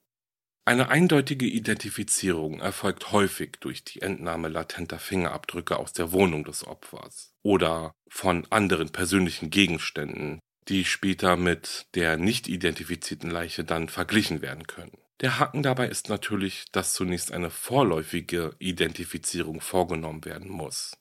Eine 0.66 0.90
eindeutige 0.90 1.47
Identifizierung 1.47 2.61
erfolgt 2.61 3.11
häufig 3.11 3.52
durch 3.61 3.85
die 3.85 4.02
Entnahme 4.02 4.49
latenter 4.49 4.99
Fingerabdrücke 4.99 5.78
aus 5.78 5.95
der 5.95 6.12
Wohnung 6.12 6.45
des 6.45 6.66
Opfers 6.66 7.33
oder 7.43 7.95
von 8.07 8.47
anderen 8.50 8.90
persönlichen 8.90 9.49
Gegenständen, 9.49 10.40
die 10.69 10.85
später 10.85 11.38
mit 11.38 11.87
der 11.95 12.19
nicht 12.19 12.49
identifizierten 12.49 13.31
Leiche 13.31 13.64
dann 13.64 13.88
verglichen 13.88 14.43
werden 14.43 14.66
können. 14.66 14.99
Der 15.23 15.38
Haken 15.38 15.62
dabei 15.62 15.88
ist 15.88 16.11
natürlich, 16.11 16.66
dass 16.71 16.93
zunächst 16.93 17.33
eine 17.33 17.49
vorläufige 17.49 18.54
Identifizierung 18.59 19.62
vorgenommen 19.62 20.26
werden 20.26 20.50
muss. 20.50 20.93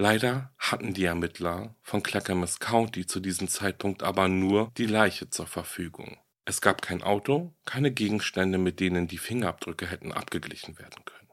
Leider 0.00 0.54
hatten 0.58 0.94
die 0.94 1.04
Ermittler 1.04 1.74
von 1.82 2.04
Clackamas 2.04 2.60
County 2.60 3.04
zu 3.04 3.18
diesem 3.18 3.48
Zeitpunkt 3.48 4.04
aber 4.04 4.28
nur 4.28 4.70
die 4.76 4.86
Leiche 4.86 5.28
zur 5.28 5.48
Verfügung. 5.48 6.18
Es 6.44 6.60
gab 6.60 6.82
kein 6.82 7.02
Auto, 7.02 7.52
keine 7.64 7.90
Gegenstände, 7.90 8.58
mit 8.58 8.78
denen 8.78 9.08
die 9.08 9.18
Fingerabdrücke 9.18 9.86
hätten 9.86 10.12
abgeglichen 10.12 10.78
werden 10.78 11.04
können. 11.04 11.28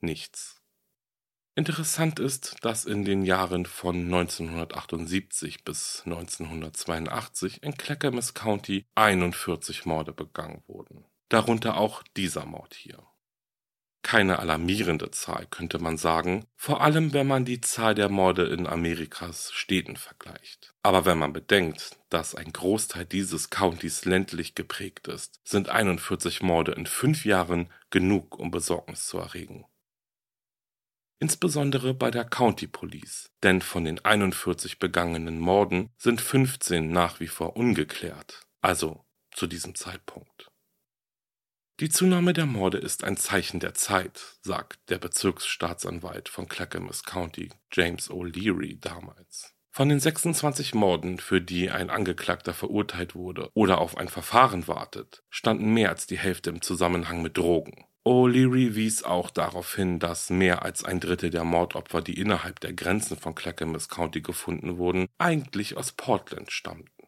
Nichts. 0.00 0.62
Interessant 1.54 2.18
ist, 2.18 2.56
dass 2.62 2.86
in 2.86 3.04
den 3.04 3.22
Jahren 3.22 3.66
von 3.66 3.96
1978 3.96 5.62
bis 5.62 6.02
1982 6.06 7.62
in 7.62 7.76
Clackamas 7.76 8.32
County 8.32 8.86
41 8.94 9.84
Morde 9.84 10.12
begangen 10.12 10.62
wurden 10.66 11.04
darunter 11.30 11.78
auch 11.78 12.02
dieser 12.16 12.44
Mord 12.44 12.74
hier. 12.74 12.98
Keine 14.02 14.38
alarmierende 14.38 15.10
Zahl, 15.10 15.46
könnte 15.50 15.78
man 15.78 15.98
sagen, 15.98 16.46
vor 16.56 16.80
allem 16.80 17.12
wenn 17.12 17.26
man 17.26 17.44
die 17.44 17.60
Zahl 17.60 17.94
der 17.94 18.08
Morde 18.08 18.46
in 18.46 18.66
Amerikas 18.66 19.52
Städten 19.52 19.96
vergleicht. 19.96 20.72
Aber 20.82 21.04
wenn 21.04 21.18
man 21.18 21.32
bedenkt, 21.32 21.98
dass 22.08 22.34
ein 22.34 22.52
Großteil 22.52 23.04
dieses 23.04 23.50
Countys 23.50 24.06
ländlich 24.06 24.54
geprägt 24.54 25.06
ist, 25.08 25.40
sind 25.44 25.68
41 25.68 26.42
Morde 26.42 26.72
in 26.72 26.86
fünf 26.86 27.24
Jahren 27.24 27.70
genug, 27.90 28.38
um 28.38 28.50
Besorgnis 28.50 29.06
zu 29.06 29.18
erregen. 29.18 29.66
Insbesondere 31.18 31.92
bei 31.92 32.10
der 32.10 32.24
County 32.24 32.66
Police, 32.66 33.30
denn 33.42 33.60
von 33.60 33.84
den 33.84 34.02
41 34.02 34.78
begangenen 34.78 35.38
Morden 35.38 35.90
sind 35.98 36.22
15 36.22 36.90
nach 36.90 37.20
wie 37.20 37.28
vor 37.28 37.56
ungeklärt, 37.56 38.46
also 38.62 39.04
zu 39.30 39.46
diesem 39.46 39.74
Zeitpunkt. 39.74 40.49
Die 41.80 41.88
Zunahme 41.88 42.34
der 42.34 42.44
Morde 42.44 42.76
ist 42.76 43.04
ein 43.04 43.16
Zeichen 43.16 43.58
der 43.58 43.72
Zeit, 43.72 44.20
sagt 44.42 44.90
der 44.90 44.98
Bezirksstaatsanwalt 44.98 46.28
von 46.28 46.46
Clackamas 46.46 47.04
County, 47.04 47.48
James 47.72 48.10
O'Leary, 48.10 48.78
damals. 48.78 49.54
Von 49.70 49.88
den 49.88 49.98
26 49.98 50.74
Morden, 50.74 51.18
für 51.18 51.40
die 51.40 51.70
ein 51.70 51.88
Angeklagter 51.88 52.52
verurteilt 52.52 53.14
wurde 53.14 53.48
oder 53.54 53.78
auf 53.78 53.96
ein 53.96 54.08
Verfahren 54.08 54.68
wartet, 54.68 55.22
standen 55.30 55.72
mehr 55.72 55.88
als 55.88 56.06
die 56.06 56.18
Hälfte 56.18 56.50
im 56.50 56.60
Zusammenhang 56.60 57.22
mit 57.22 57.38
Drogen. 57.38 57.86
O'Leary 58.04 58.74
wies 58.74 59.02
auch 59.02 59.30
darauf 59.30 59.74
hin, 59.74 59.98
dass 59.98 60.28
mehr 60.28 60.62
als 60.62 60.84
ein 60.84 61.00
Drittel 61.00 61.30
der 61.30 61.44
Mordopfer, 61.44 62.02
die 62.02 62.20
innerhalb 62.20 62.60
der 62.60 62.74
Grenzen 62.74 63.16
von 63.16 63.34
Clackamas 63.34 63.88
County 63.88 64.20
gefunden 64.20 64.76
wurden, 64.76 65.06
eigentlich 65.16 65.78
aus 65.78 65.92
Portland 65.92 66.52
stammten. 66.52 66.99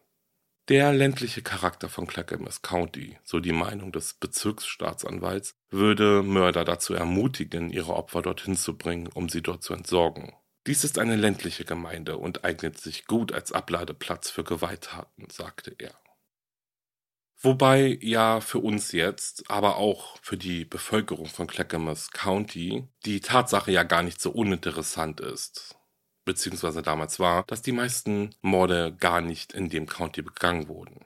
Der 0.69 0.93
ländliche 0.93 1.41
Charakter 1.41 1.89
von 1.89 2.07
Clackamas 2.07 2.61
County, 2.61 3.17
so 3.25 3.41
die 3.41 3.51
Meinung 3.51 3.91
des 3.91 4.13
Bezirksstaatsanwalts, 4.13 5.55
würde 5.69 6.23
Mörder 6.23 6.63
dazu 6.63 6.93
ermutigen, 6.93 7.69
ihre 7.69 7.93
Opfer 7.93 8.21
dorthin 8.21 8.55
zu 8.55 8.77
bringen, 8.77 9.07
um 9.07 9.27
sie 9.27 9.41
dort 9.41 9.61
zu 9.61 9.73
entsorgen. 9.73 10.33
Dies 10.65 10.85
ist 10.85 10.99
eine 10.99 11.17
ländliche 11.17 11.65
Gemeinde 11.65 12.17
und 12.17 12.45
eignet 12.45 12.79
sich 12.79 13.07
gut 13.07 13.33
als 13.33 13.51
Abladeplatz 13.51 14.29
für 14.29 14.45
Gewalttaten, 14.45 15.27
sagte 15.29 15.75
er. 15.77 15.99
Wobei 17.41 17.97
ja 18.01 18.39
für 18.39 18.59
uns 18.59 18.93
jetzt, 18.93 19.51
aber 19.51 19.75
auch 19.75 20.17
für 20.21 20.37
die 20.37 20.63
Bevölkerung 20.63 21.25
von 21.25 21.47
Clackamas 21.47 22.11
County, 22.11 22.87
die 23.03 23.19
Tatsache 23.19 23.73
ja 23.73 23.83
gar 23.83 24.01
nicht 24.01 24.21
so 24.21 24.31
uninteressant 24.31 25.19
ist 25.19 25.77
beziehungsweise 26.25 26.81
damals 26.81 27.19
war, 27.19 27.43
dass 27.43 27.61
die 27.61 27.71
meisten 27.71 28.35
Morde 28.41 28.95
gar 28.95 29.21
nicht 29.21 29.53
in 29.53 29.69
dem 29.69 29.87
County 29.87 30.21
begangen 30.21 30.67
wurden. 30.67 31.05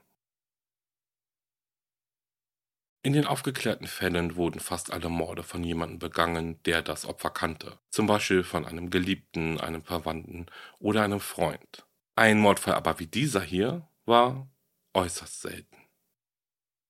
In 3.03 3.13
den 3.13 3.25
aufgeklärten 3.25 3.87
Fällen 3.87 4.35
wurden 4.35 4.59
fast 4.59 4.91
alle 4.91 5.07
Morde 5.07 5.43
von 5.43 5.63
jemandem 5.63 5.99
begangen, 5.99 6.61
der 6.63 6.81
das 6.81 7.05
Opfer 7.05 7.29
kannte, 7.29 7.79
zum 7.89 8.05
Beispiel 8.05 8.43
von 8.43 8.65
einem 8.65 8.89
Geliebten, 8.89 9.61
einem 9.61 9.83
Verwandten 9.83 10.47
oder 10.79 11.03
einem 11.03 11.21
Freund. 11.21 11.87
Ein 12.15 12.39
Mordfall 12.39 12.73
aber 12.73 12.99
wie 12.99 13.07
dieser 13.07 13.41
hier 13.41 13.87
war 14.05 14.49
äußerst 14.93 15.41
selten. 15.41 15.77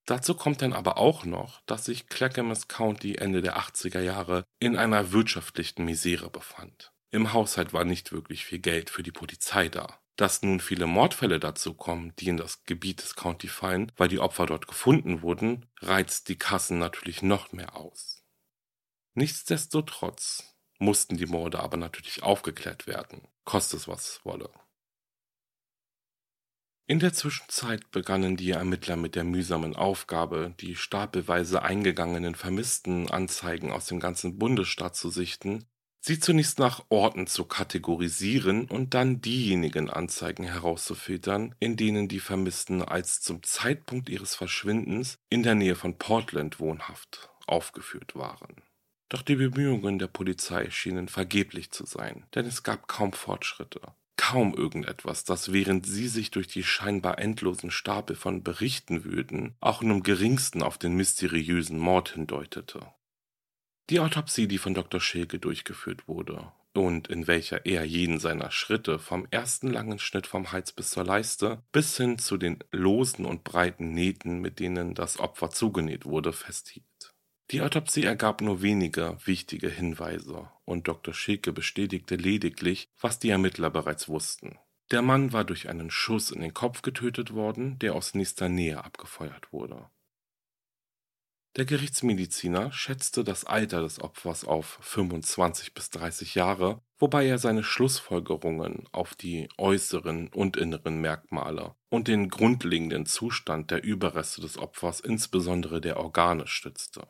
Dazu 0.07 0.35
kommt 0.35 0.61
dann 0.61 0.71
aber 0.71 0.97
auch 0.97 1.25
noch, 1.25 1.61
dass 1.65 1.85
sich 1.85 2.07
Clackamas 2.07 2.69
County 2.69 3.15
Ende 3.15 3.41
der 3.41 3.59
80er 3.59 3.99
Jahre 3.99 4.45
in 4.57 4.77
einer 4.77 5.11
wirtschaftlichen 5.11 5.83
Misere 5.83 6.29
befand. 6.29 6.93
Im 7.09 7.31
Haushalt 7.31 7.71
war 7.71 7.85
nicht 7.85 8.11
wirklich 8.11 8.45
viel 8.45 8.59
Geld 8.59 8.89
für 8.89 9.03
die 9.03 9.11
Polizei 9.11 9.69
da. 9.69 9.99
Dass 10.17 10.41
nun 10.41 10.59
viele 10.59 10.87
Mordfälle 10.87 11.39
dazu 11.39 11.75
kommen, 11.75 12.13
die 12.17 12.29
in 12.29 12.37
das 12.37 12.63
Gebiet 12.63 13.03
des 13.03 13.15
County 13.15 13.47
fallen, 13.47 13.91
weil 13.97 14.07
die 14.07 14.19
Opfer 14.19 14.47
dort 14.47 14.67
gefunden 14.67 15.21
wurden, 15.21 15.67
reizt 15.79 16.27
die 16.27 16.37
Kassen 16.37 16.79
natürlich 16.79 17.21
noch 17.21 17.53
mehr 17.53 17.75
aus. 17.75 18.25
Nichtsdestotrotz 19.13 20.55
mussten 20.79 21.17
die 21.17 21.27
Morde 21.27 21.59
aber 21.59 21.77
natürlich 21.77 22.23
aufgeklärt 22.23 22.87
werden, 22.87 23.27
koste 23.45 23.77
es 23.77 23.87
was 23.87 24.19
wolle. 24.25 24.49
In 26.87 26.99
der 26.99 27.13
Zwischenzeit 27.13 27.91
begannen 27.91 28.37
die 28.37 28.51
Ermittler 28.51 28.95
mit 28.95 29.15
der 29.15 29.23
mühsamen 29.23 29.75
Aufgabe, 29.75 30.55
die 30.59 30.75
stapelweise 30.75 31.61
eingegangenen 31.61 32.33
vermissten 32.33 33.11
Anzeigen 33.11 33.71
aus 33.71 33.85
dem 33.85 33.99
ganzen 33.99 34.39
Bundesstaat 34.39 34.95
zu 34.95 35.09
sichten 35.09 35.67
sie 36.07 36.19
zunächst 36.19 36.57
nach 36.57 36.85
Orten 36.89 37.27
zu 37.27 37.45
kategorisieren 37.45 38.65
und 38.65 38.93
dann 38.93 39.21
diejenigen 39.21 39.89
Anzeigen 39.89 40.45
herauszufiltern, 40.45 41.53
in 41.59 41.75
denen 41.75 42.07
die 42.07 42.21
Vermissten 42.21 42.81
als 42.81 43.21
zum 43.21 43.43
Zeitpunkt 43.43 44.09
ihres 44.09 44.33
Verschwindens 44.33 45.19
in 45.29 45.43
der 45.43 45.55
Nähe 45.55 45.75
von 45.75 45.97
Portland 45.97 46.59
wohnhaft 46.59 47.29
aufgeführt 47.45 48.15
waren. 48.15 48.61
Doch 49.09 49.21
die 49.21 49.35
Bemühungen 49.35 49.99
der 49.99 50.07
Polizei 50.07 50.69
schienen 50.69 51.07
vergeblich 51.07 51.71
zu 51.71 51.85
sein, 51.85 52.25
denn 52.35 52.45
es 52.45 52.63
gab 52.63 52.87
kaum 52.87 53.13
Fortschritte. 53.13 53.81
Kaum 54.17 54.53
irgendetwas, 54.53 55.25
das 55.25 55.53
während 55.53 55.85
sie 55.85 56.07
sich 56.07 56.31
durch 56.31 56.47
die 56.47 56.63
scheinbar 56.63 57.19
endlosen 57.19 57.69
Stapel 57.69 58.15
von 58.15 58.43
Berichten 58.43 59.03
wühlten, 59.03 59.55
auch 59.59 59.81
nur 59.81 59.97
im 59.97 60.03
geringsten 60.03 60.63
auf 60.63 60.77
den 60.77 60.95
mysteriösen 60.95 61.77
Mord 61.77 62.09
hindeutete. 62.09 62.87
Die 63.89 64.01
Autopsie, 64.01 64.47
die 64.47 64.57
von 64.57 64.73
Dr. 64.73 64.99
Schilke 64.99 65.39
durchgeführt 65.39 66.07
wurde 66.07 66.51
und 66.73 67.07
in 67.07 67.25
welcher 67.25 67.65
er 67.65 67.83
jeden 67.85 68.19
seiner 68.19 68.51
Schritte 68.51 68.99
vom 68.99 69.27
ersten 69.31 69.69
langen 69.69 69.97
Schnitt 69.97 70.27
vom 70.27 70.51
Hals 70.51 70.71
bis 70.71 70.91
zur 70.91 71.03
Leiste 71.03 71.63
bis 71.71 71.97
hin 71.97 72.19
zu 72.19 72.37
den 72.37 72.59
losen 72.71 73.25
und 73.25 73.43
breiten 73.43 73.93
Nähten, 73.93 74.41
mit 74.41 74.59
denen 74.59 74.93
das 74.93 75.19
Opfer 75.19 75.49
zugenäht 75.49 76.05
wurde, 76.05 76.33
festhielt. 76.33 77.13
Die 77.51 77.61
Autopsie 77.61 78.03
ergab 78.03 78.41
nur 78.41 78.61
wenige 78.61 79.17
wichtige 79.23 79.69
Hinweise 79.69 80.49
und 80.65 80.87
Dr. 80.89 81.13
Schilke 81.13 81.53
bestätigte 81.53 82.15
lediglich, 82.15 82.89
was 82.99 83.19
die 83.19 83.29
Ermittler 83.29 83.69
bereits 83.69 84.09
wussten. 84.09 84.59
Der 84.91 85.01
Mann 85.01 85.33
war 85.33 85.45
durch 85.45 85.69
einen 85.69 85.91
Schuss 85.91 86.31
in 86.31 86.41
den 86.41 86.53
Kopf 86.53 86.81
getötet 86.81 87.33
worden, 87.33 87.79
der 87.79 87.95
aus 87.95 88.13
nächster 88.15 88.49
Nähe 88.49 88.83
abgefeuert 88.83 89.51
wurde. 89.53 89.89
Der 91.57 91.65
Gerichtsmediziner 91.65 92.71
schätzte 92.71 93.23
das 93.23 93.43
Alter 93.43 93.81
des 93.81 93.99
Opfers 93.99 94.45
auf 94.45 94.77
25 94.81 95.73
bis 95.73 95.89
30 95.89 96.35
Jahre, 96.35 96.83
wobei 96.99 97.25
er 97.25 97.39
seine 97.39 97.63
Schlussfolgerungen 97.63 98.83
auf 98.91 99.15
die 99.15 99.49
äußeren 99.57 100.27
und 100.27 100.55
inneren 100.55 101.01
Merkmale 101.01 101.75
und 101.89 102.07
den 102.07 102.29
grundlegenden 102.29 103.07
Zustand 103.07 103.71
der 103.71 103.83
Überreste 103.83 104.39
des 104.41 104.59
Opfers, 104.59 104.99
insbesondere 104.99 105.81
der 105.81 105.97
Organe, 105.97 106.45
stützte. 106.45 107.07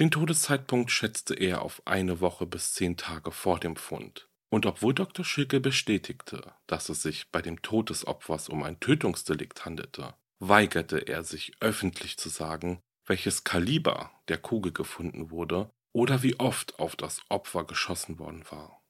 Den 0.00 0.10
Todeszeitpunkt 0.10 0.90
schätzte 0.90 1.34
er 1.34 1.62
auf 1.62 1.82
eine 1.86 2.20
Woche 2.20 2.44
bis 2.44 2.74
zehn 2.74 2.96
Tage 2.96 3.30
vor 3.30 3.60
dem 3.60 3.76
Fund. 3.76 4.28
Und 4.50 4.66
obwohl 4.66 4.94
Dr. 4.94 5.24
Schilke 5.24 5.60
bestätigte, 5.60 6.54
dass 6.66 6.88
es 6.88 7.02
sich 7.02 7.30
bei 7.30 7.40
dem 7.40 7.62
Tod 7.62 7.90
des 7.90 8.04
Opfers 8.04 8.48
um 8.48 8.64
ein 8.64 8.80
Tötungsdelikt 8.80 9.64
handelte, 9.64 10.14
weigerte 10.38 10.98
er 10.98 11.22
sich 11.22 11.52
öffentlich 11.60 12.18
zu 12.18 12.28
sagen, 12.28 12.82
welches 13.06 13.44
Kaliber 13.44 14.10
der 14.28 14.38
Kugel 14.38 14.72
gefunden 14.72 15.30
wurde 15.30 15.70
oder 15.92 16.22
wie 16.22 16.38
oft 16.38 16.78
auf 16.78 16.96
das 16.96 17.22
Opfer 17.28 17.64
geschossen 17.64 18.18
worden 18.18 18.44
war. 18.50 18.82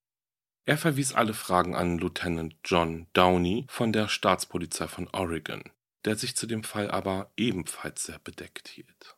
Er 0.65 0.77
verwies 0.77 1.13
alle 1.13 1.35
Fragen 1.35 1.77
an 1.77 1.99
Lieutenant 1.99 2.57
John 2.65 3.07
Downey 3.13 3.67
von 3.69 3.93
der 3.93 4.09
Staatspolizei 4.09 4.89
von 4.89 5.09
Oregon, 5.13 5.63
der 6.05 6.17
sich 6.17 6.35
zu 6.37 6.47
dem 6.47 6.65
Fall 6.65 6.91
aber 6.91 7.31
ebenfalls 7.37 8.05
sehr 8.05 8.19
bedeckt 8.19 8.67
hielt. 8.67 9.17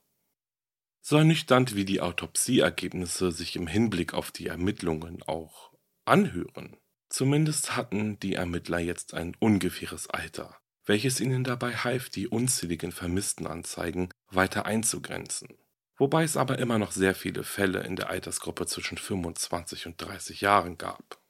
So 1.01 1.17
ernüchternd 1.17 1.75
wie 1.75 1.87
die 1.87 2.03
Autopsieergebnisse 2.03 3.33
sich 3.33 3.57
im 3.57 3.67
Hinblick 3.67 4.13
auf 4.13 4.31
die 4.31 4.49
Ermittlungen 4.49 5.23
auch 5.23 5.73
anhören, 6.05 6.77
zumindest 7.09 7.77
hatten 7.77 8.21
die 8.21 8.35
Ermittler 8.35 8.79
jetzt 8.79 9.15
ein 9.15 9.35
ungefähres 9.39 10.09
Alter, 10.11 10.59
welches 10.85 11.21
ihnen 11.21 11.45
dabei 11.45 11.77
half, 11.77 12.11
die 12.11 12.29
unzähligen 12.29 12.93
Vermisstenanzeigen 12.93 14.11
weiter 14.31 14.67
einzugrenzen. 14.67 15.49
Wobei 15.97 16.23
es 16.23 16.37
aber 16.37 16.59
immer 16.59 16.79
noch 16.79 16.93
sehr 16.93 17.15
viele 17.15 17.43
Fälle 17.43 17.81
in 17.81 17.97
der 17.97 18.09
Altersgruppe 18.09 18.67
zwischen 18.67 18.99
25 18.99 19.87
und 19.87 20.01
30 20.01 20.41
Jahren 20.41 20.79
gab. 20.79 21.21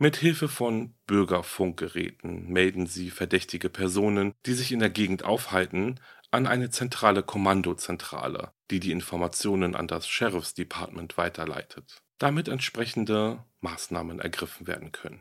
Mit 0.00 0.16
Hilfe 0.16 0.48
von 0.48 0.94
Bürgerfunkgeräten 1.06 2.48
melden 2.48 2.86
sie 2.86 3.10
verdächtige 3.10 3.68
Personen, 3.68 4.32
die 4.46 4.54
sich 4.54 4.70
in 4.70 4.78
der 4.78 4.90
Gegend 4.90 5.24
aufhalten, 5.24 5.98
an 6.30 6.46
eine 6.46 6.70
zentrale 6.70 7.24
Kommandozentrale, 7.24 8.52
die 8.70 8.78
die 8.78 8.92
Informationen 8.92 9.74
an 9.74 9.88
das 9.88 10.06
Sheriff's 10.06 10.54
Department 10.54 11.18
weiterleitet, 11.18 12.00
damit 12.18 12.46
entsprechende 12.46 13.44
Maßnahmen 13.60 14.20
ergriffen 14.20 14.68
werden 14.68 14.92
können. 14.92 15.20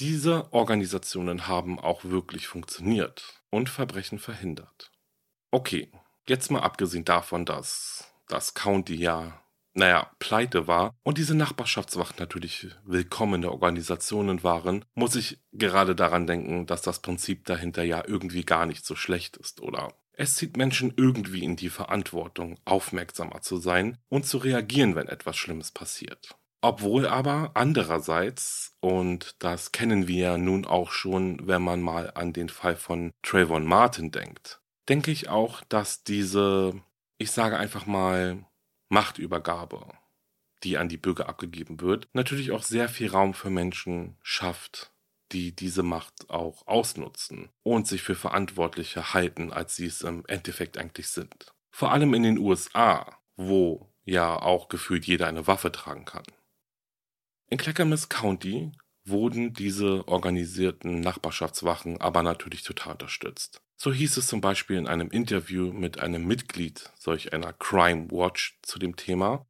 Diese 0.00 0.50
Organisationen 0.54 1.48
haben 1.48 1.78
auch 1.78 2.04
wirklich 2.04 2.46
funktioniert 2.46 3.42
und 3.50 3.68
Verbrechen 3.68 4.20
verhindert. 4.20 4.90
Okay, 5.50 5.92
jetzt 6.26 6.50
mal 6.50 6.60
abgesehen 6.60 7.04
davon, 7.04 7.44
dass 7.44 8.10
das 8.28 8.54
County 8.54 8.94
ja 8.94 9.42
naja, 9.74 10.10
pleite 10.18 10.66
war 10.66 10.94
und 11.02 11.18
diese 11.18 11.34
Nachbarschaftswachen 11.34 12.16
natürlich 12.18 12.68
willkommene 12.84 13.50
Organisationen 13.50 14.42
waren, 14.42 14.84
muss 14.94 15.14
ich 15.14 15.40
gerade 15.52 15.94
daran 15.94 16.26
denken, 16.26 16.66
dass 16.66 16.82
das 16.82 17.00
Prinzip 17.00 17.44
dahinter 17.44 17.82
ja 17.84 18.02
irgendwie 18.06 18.44
gar 18.44 18.66
nicht 18.66 18.84
so 18.84 18.96
schlecht 18.96 19.36
ist, 19.36 19.60
oder? 19.60 19.94
Es 20.12 20.34
zieht 20.34 20.56
Menschen 20.56 20.92
irgendwie 20.96 21.44
in 21.44 21.54
die 21.54 21.70
Verantwortung, 21.70 22.58
aufmerksamer 22.64 23.40
zu 23.40 23.58
sein 23.58 23.98
und 24.08 24.26
zu 24.26 24.38
reagieren, 24.38 24.96
wenn 24.96 25.06
etwas 25.06 25.36
Schlimmes 25.36 25.70
passiert. 25.70 26.36
Obwohl 26.60 27.06
aber 27.06 27.52
andererseits, 27.54 28.76
und 28.80 29.36
das 29.38 29.70
kennen 29.70 30.08
wir 30.08 30.18
ja 30.18 30.38
nun 30.38 30.64
auch 30.64 30.90
schon, 30.90 31.46
wenn 31.46 31.62
man 31.62 31.80
mal 31.80 32.10
an 32.14 32.32
den 32.32 32.48
Fall 32.48 32.74
von 32.74 33.12
Trayvon 33.22 33.64
Martin 33.64 34.10
denkt, 34.10 34.60
denke 34.88 35.12
ich 35.12 35.28
auch, 35.28 35.62
dass 35.68 36.02
diese, 36.02 36.74
ich 37.18 37.30
sage 37.30 37.56
einfach 37.56 37.86
mal, 37.86 38.44
Machtübergabe, 38.88 39.86
die 40.64 40.78
an 40.78 40.88
die 40.88 40.96
Bürger 40.96 41.28
abgegeben 41.28 41.80
wird, 41.80 42.08
natürlich 42.12 42.52
auch 42.52 42.62
sehr 42.62 42.88
viel 42.88 43.10
Raum 43.10 43.34
für 43.34 43.50
Menschen 43.50 44.16
schafft, 44.22 44.92
die 45.32 45.54
diese 45.54 45.82
Macht 45.82 46.30
auch 46.30 46.66
ausnutzen 46.66 47.50
und 47.62 47.86
sich 47.86 48.02
für 48.02 48.14
verantwortlicher 48.14 49.12
halten, 49.12 49.52
als 49.52 49.76
sie 49.76 49.86
es 49.86 50.02
im 50.02 50.24
Endeffekt 50.26 50.78
eigentlich 50.78 51.08
sind. 51.08 51.52
Vor 51.70 51.92
allem 51.92 52.14
in 52.14 52.22
den 52.22 52.38
USA, 52.38 53.18
wo 53.36 53.92
ja 54.04 54.36
auch 54.36 54.68
gefühlt 54.68 55.06
jeder 55.06 55.26
eine 55.26 55.46
Waffe 55.46 55.70
tragen 55.70 56.04
kann. 56.04 56.24
In 57.50 57.58
Clackamas 57.58 58.08
County 58.08 58.72
wurden 59.04 59.52
diese 59.52 60.06
organisierten 60.08 61.00
Nachbarschaftswachen 61.00 62.00
aber 62.00 62.22
natürlich 62.22 62.62
total 62.62 62.92
unterstützt. 62.92 63.62
So 63.80 63.92
hieß 63.92 64.16
es 64.16 64.26
zum 64.26 64.40
Beispiel 64.40 64.76
in 64.76 64.88
einem 64.88 65.08
Interview 65.10 65.72
mit 65.72 66.00
einem 66.00 66.26
Mitglied 66.26 66.90
solch 66.98 67.32
einer 67.32 67.52
Crime 67.52 68.10
Watch 68.10 68.58
zu 68.62 68.80
dem 68.80 68.96
Thema. 68.96 69.46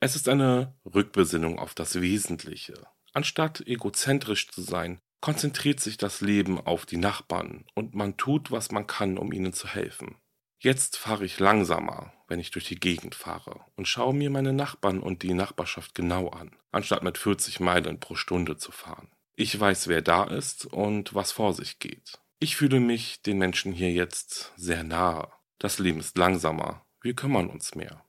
Es 0.00 0.16
ist 0.16 0.28
eine 0.28 0.74
Rückbesinnung 0.84 1.60
auf 1.60 1.72
das 1.72 2.00
Wesentliche. 2.00 2.74
Anstatt 3.12 3.60
egozentrisch 3.60 4.50
zu 4.50 4.62
sein, 4.62 4.98
konzentriert 5.20 5.78
sich 5.78 5.96
das 5.96 6.20
Leben 6.20 6.58
auf 6.58 6.86
die 6.86 6.96
Nachbarn 6.96 7.64
und 7.74 7.94
man 7.94 8.16
tut, 8.16 8.50
was 8.50 8.72
man 8.72 8.88
kann, 8.88 9.16
um 9.16 9.30
ihnen 9.30 9.52
zu 9.52 9.68
helfen. 9.68 10.16
Jetzt 10.58 10.96
fahre 10.96 11.24
ich 11.24 11.38
langsamer, 11.38 12.12
wenn 12.26 12.40
ich 12.40 12.50
durch 12.50 12.66
die 12.66 12.80
Gegend 12.80 13.14
fahre 13.14 13.60
und 13.76 13.86
schaue 13.86 14.12
mir 14.12 14.30
meine 14.30 14.52
Nachbarn 14.52 14.98
und 14.98 15.22
die 15.22 15.34
Nachbarschaft 15.34 15.94
genau 15.94 16.30
an, 16.30 16.56
anstatt 16.72 17.04
mit 17.04 17.16
40 17.16 17.60
Meilen 17.60 18.00
pro 18.00 18.16
Stunde 18.16 18.56
zu 18.56 18.72
fahren. 18.72 19.08
Ich 19.36 19.58
weiß, 19.58 19.86
wer 19.86 20.02
da 20.02 20.24
ist 20.24 20.66
und 20.66 21.14
was 21.14 21.30
vor 21.30 21.54
sich 21.54 21.78
geht. 21.78 22.21
Ich 22.42 22.56
fühle 22.56 22.80
mich 22.80 23.22
den 23.22 23.38
Menschen 23.38 23.72
hier 23.72 23.92
jetzt 23.92 24.52
sehr 24.56 24.82
nahe. 24.82 25.30
Das 25.60 25.78
Leben 25.78 26.00
ist 26.00 26.18
langsamer. 26.18 26.84
Wir 27.00 27.14
kümmern 27.14 27.48
uns 27.48 27.76
mehr. 27.76 28.04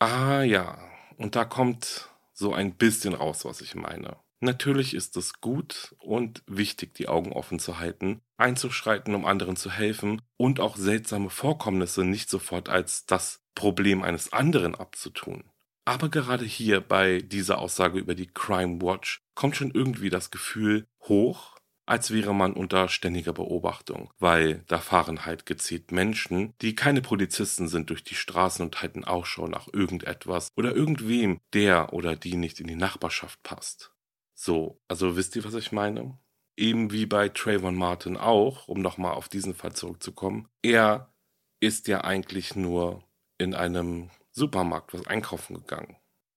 Ah 0.00 0.42
ja, 0.42 0.78
und 1.16 1.34
da 1.34 1.46
kommt 1.46 2.10
so 2.34 2.52
ein 2.52 2.76
bisschen 2.76 3.14
raus, 3.14 3.46
was 3.46 3.62
ich 3.62 3.74
meine. 3.74 4.18
Natürlich 4.40 4.92
ist 4.92 5.16
es 5.16 5.40
gut 5.40 5.96
und 5.98 6.42
wichtig, 6.46 6.92
die 6.92 7.08
Augen 7.08 7.32
offen 7.32 7.58
zu 7.58 7.78
halten, 7.78 8.20
einzuschreiten, 8.36 9.14
um 9.14 9.24
anderen 9.24 9.56
zu 9.56 9.70
helfen 9.70 10.20
und 10.36 10.60
auch 10.60 10.76
seltsame 10.76 11.30
Vorkommnisse 11.30 12.04
nicht 12.04 12.28
sofort 12.28 12.68
als 12.68 13.06
das 13.06 13.40
Problem 13.54 14.02
eines 14.02 14.34
anderen 14.34 14.74
abzutun. 14.74 15.44
Aber 15.86 16.10
gerade 16.10 16.44
hier 16.44 16.82
bei 16.82 17.22
dieser 17.22 17.60
Aussage 17.60 17.98
über 17.98 18.14
die 18.14 18.28
Crime 18.28 18.82
Watch 18.82 19.22
kommt 19.34 19.56
schon 19.56 19.70
irgendwie 19.70 20.10
das 20.10 20.30
Gefühl 20.30 20.86
hoch, 21.00 21.51
als 21.86 22.12
wäre 22.12 22.34
man 22.34 22.52
unter 22.52 22.88
ständiger 22.88 23.32
Beobachtung, 23.32 24.10
weil 24.18 24.64
da 24.68 24.78
fahren 24.78 25.26
halt 25.26 25.46
gezielt 25.46 25.92
Menschen, 25.92 26.54
die 26.60 26.74
keine 26.74 27.02
Polizisten 27.02 27.68
sind, 27.68 27.90
durch 27.90 28.04
die 28.04 28.14
Straßen 28.14 28.64
und 28.64 28.80
halten 28.82 29.04
Ausschau 29.04 29.48
nach 29.48 29.68
irgendetwas 29.72 30.48
oder 30.56 30.74
irgendwem, 30.74 31.40
der 31.52 31.92
oder 31.92 32.16
die 32.16 32.36
nicht 32.36 32.60
in 32.60 32.68
die 32.68 32.76
Nachbarschaft 32.76 33.42
passt. 33.42 33.92
So, 34.34 34.80
also 34.88 35.16
wisst 35.16 35.36
ihr, 35.36 35.44
was 35.44 35.54
ich 35.54 35.72
meine? 35.72 36.18
Eben 36.56 36.92
wie 36.92 37.06
bei 37.06 37.28
Trayvon 37.28 37.76
Martin 37.76 38.16
auch, 38.16 38.68
um 38.68 38.80
nochmal 38.80 39.14
auf 39.14 39.28
diesen 39.28 39.54
Fall 39.54 39.72
zurückzukommen, 39.72 40.48
er 40.62 41.12
ist 41.60 41.88
ja 41.88 42.02
eigentlich 42.02 42.56
nur 42.56 43.04
in 43.38 43.54
einem 43.54 44.10
Supermarkt 44.30 44.94
was 44.94 45.06
einkaufen 45.06 45.54
gegangen. 45.54 45.96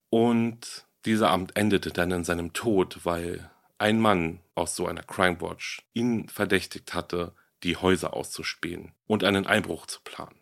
Und 0.10 0.88
dieser 1.06 1.30
Abend 1.30 1.56
endete 1.56 1.92
dann 1.92 2.12
in 2.12 2.24
seinem 2.24 2.54
Tod, 2.54 3.06
weil 3.06 3.50
ein 3.78 4.00
Mann 4.00 4.40
aus 4.56 4.76
so 4.76 4.88
einer 4.88 5.04
Crime 5.04 5.42
Watch 5.42 5.82
ihn 5.94 6.30
verdächtigt 6.30 6.94
hatte, 6.94 7.34
die 7.64 7.78
Häuser 7.78 8.14
auszuspähen 8.14 8.94
und 9.08 9.24
einen 9.24 9.46
Einbruch 9.46 9.86
zu 9.86 10.00
planen. 10.04 10.40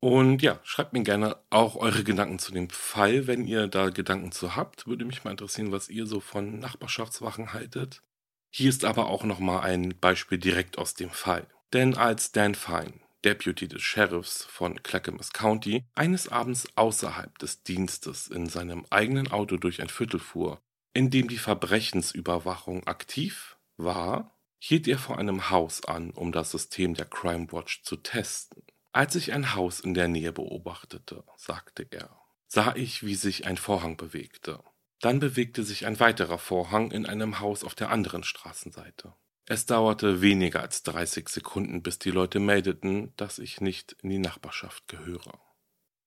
Und 0.00 0.42
ja, 0.42 0.58
schreibt 0.64 0.92
mir 0.92 1.04
gerne 1.04 1.36
auch 1.50 1.76
eure 1.76 2.02
Gedanken 2.02 2.40
zu 2.40 2.52
dem 2.52 2.68
Fall, 2.70 3.28
wenn 3.28 3.46
ihr 3.46 3.68
da 3.68 3.90
Gedanken 3.90 4.32
zu 4.32 4.56
habt. 4.56 4.88
Würde 4.88 5.04
mich 5.04 5.22
mal 5.22 5.30
interessieren, 5.30 5.70
was 5.70 5.88
ihr 5.88 6.06
so 6.06 6.18
von 6.18 6.58
Nachbarschaftswachen 6.58 7.52
haltet. 7.52 8.02
Hier 8.50 8.68
ist 8.68 8.84
aber 8.84 9.06
auch 9.06 9.22
nochmal 9.22 9.60
ein 9.60 9.94
Beispiel 10.00 10.38
direkt 10.38 10.76
aus 10.76 10.94
dem 10.94 11.10
Fall. 11.10 11.46
Denn 11.72 11.94
als 11.94 12.32
Dan 12.32 12.56
Fine, 12.56 12.94
Deputy 13.24 13.68
des 13.68 13.80
Sheriffs 13.82 14.44
von 14.44 14.82
Clackamas 14.82 15.32
County, 15.32 15.84
eines 15.94 16.28
Abends 16.28 16.66
außerhalb 16.74 17.38
des 17.38 17.62
Dienstes 17.62 18.26
in 18.26 18.48
seinem 18.48 18.84
eigenen 18.90 19.30
Auto 19.30 19.56
durch 19.56 19.80
ein 19.80 19.88
Viertel 19.88 20.18
fuhr, 20.18 20.60
in 20.94 21.10
dem 21.10 21.28
die 21.28 21.38
Verbrechensüberwachung 21.38 22.86
aktiv 22.86 23.56
war, 23.76 24.36
hielt 24.58 24.86
er 24.86 24.98
vor 24.98 25.18
einem 25.18 25.50
Haus 25.50 25.84
an, 25.84 26.10
um 26.10 26.32
das 26.32 26.50
System 26.50 26.94
der 26.94 27.06
Crime 27.06 27.50
Watch 27.50 27.82
zu 27.82 27.96
testen. 27.96 28.62
Als 28.92 29.14
ich 29.14 29.32
ein 29.32 29.54
Haus 29.54 29.80
in 29.80 29.94
der 29.94 30.08
Nähe 30.08 30.32
beobachtete, 30.32 31.24
sagte 31.36 31.86
er, 31.90 32.20
sah 32.46 32.74
ich, 32.76 33.04
wie 33.04 33.14
sich 33.14 33.46
ein 33.46 33.56
Vorhang 33.56 33.96
bewegte. 33.96 34.62
Dann 35.00 35.18
bewegte 35.18 35.64
sich 35.64 35.86
ein 35.86 35.98
weiterer 35.98 36.38
Vorhang 36.38 36.90
in 36.92 37.06
einem 37.06 37.40
Haus 37.40 37.64
auf 37.64 37.74
der 37.74 37.90
anderen 37.90 38.22
Straßenseite. 38.22 39.14
Es 39.46 39.66
dauerte 39.66 40.20
weniger 40.20 40.60
als 40.60 40.82
30 40.84 41.28
Sekunden, 41.28 41.82
bis 41.82 41.98
die 41.98 42.10
Leute 42.10 42.38
meldeten, 42.38 43.12
dass 43.16 43.38
ich 43.38 43.60
nicht 43.60 43.96
in 44.02 44.10
die 44.10 44.18
Nachbarschaft 44.18 44.86
gehöre. 44.86 45.40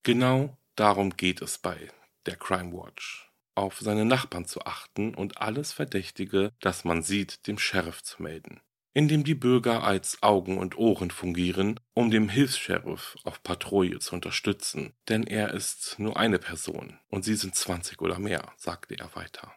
Genau 0.04 0.58
darum 0.76 1.18
geht 1.18 1.42
es 1.42 1.58
bei 1.58 1.90
der 2.26 2.38
Crime 2.38 2.72
Watch, 2.72 3.32
auf 3.56 3.80
seine 3.80 4.06
Nachbarn 4.06 4.46
zu 4.46 4.62
achten 4.66 5.16
und 5.16 5.42
alles 5.42 5.72
Verdächtige, 5.72 6.52
das 6.60 6.84
man 6.84 7.02
sieht, 7.02 7.48
dem 7.48 7.58
Sheriff 7.58 8.04
zu 8.04 8.22
melden, 8.22 8.62
indem 8.94 9.24
die 9.24 9.36
Bürger 9.36 9.84
als 9.84 10.22
Augen 10.22 10.58
und 10.58 10.78
Ohren 10.78 11.12
fungieren, 11.12 11.80
um 11.94 12.12
dem 12.12 12.30
Hilfs-Sheriff 12.30 13.18
auf 13.24 13.42
Patrouille 13.42 14.00
zu 14.00 14.16
unterstützen, 14.16 14.94
denn 15.10 15.24
er 15.24 15.54
ist 15.54 15.98
nur 15.98 16.18
eine 16.18 16.40
Person 16.40 17.00
und 17.08 17.24
sie 17.26 17.36
sind 17.36 17.56
20 17.56 18.02
oder 18.02 18.20
mehr, 18.20 18.54
sagte 18.58 18.98
er 19.00 19.16
weiter. 19.16 19.54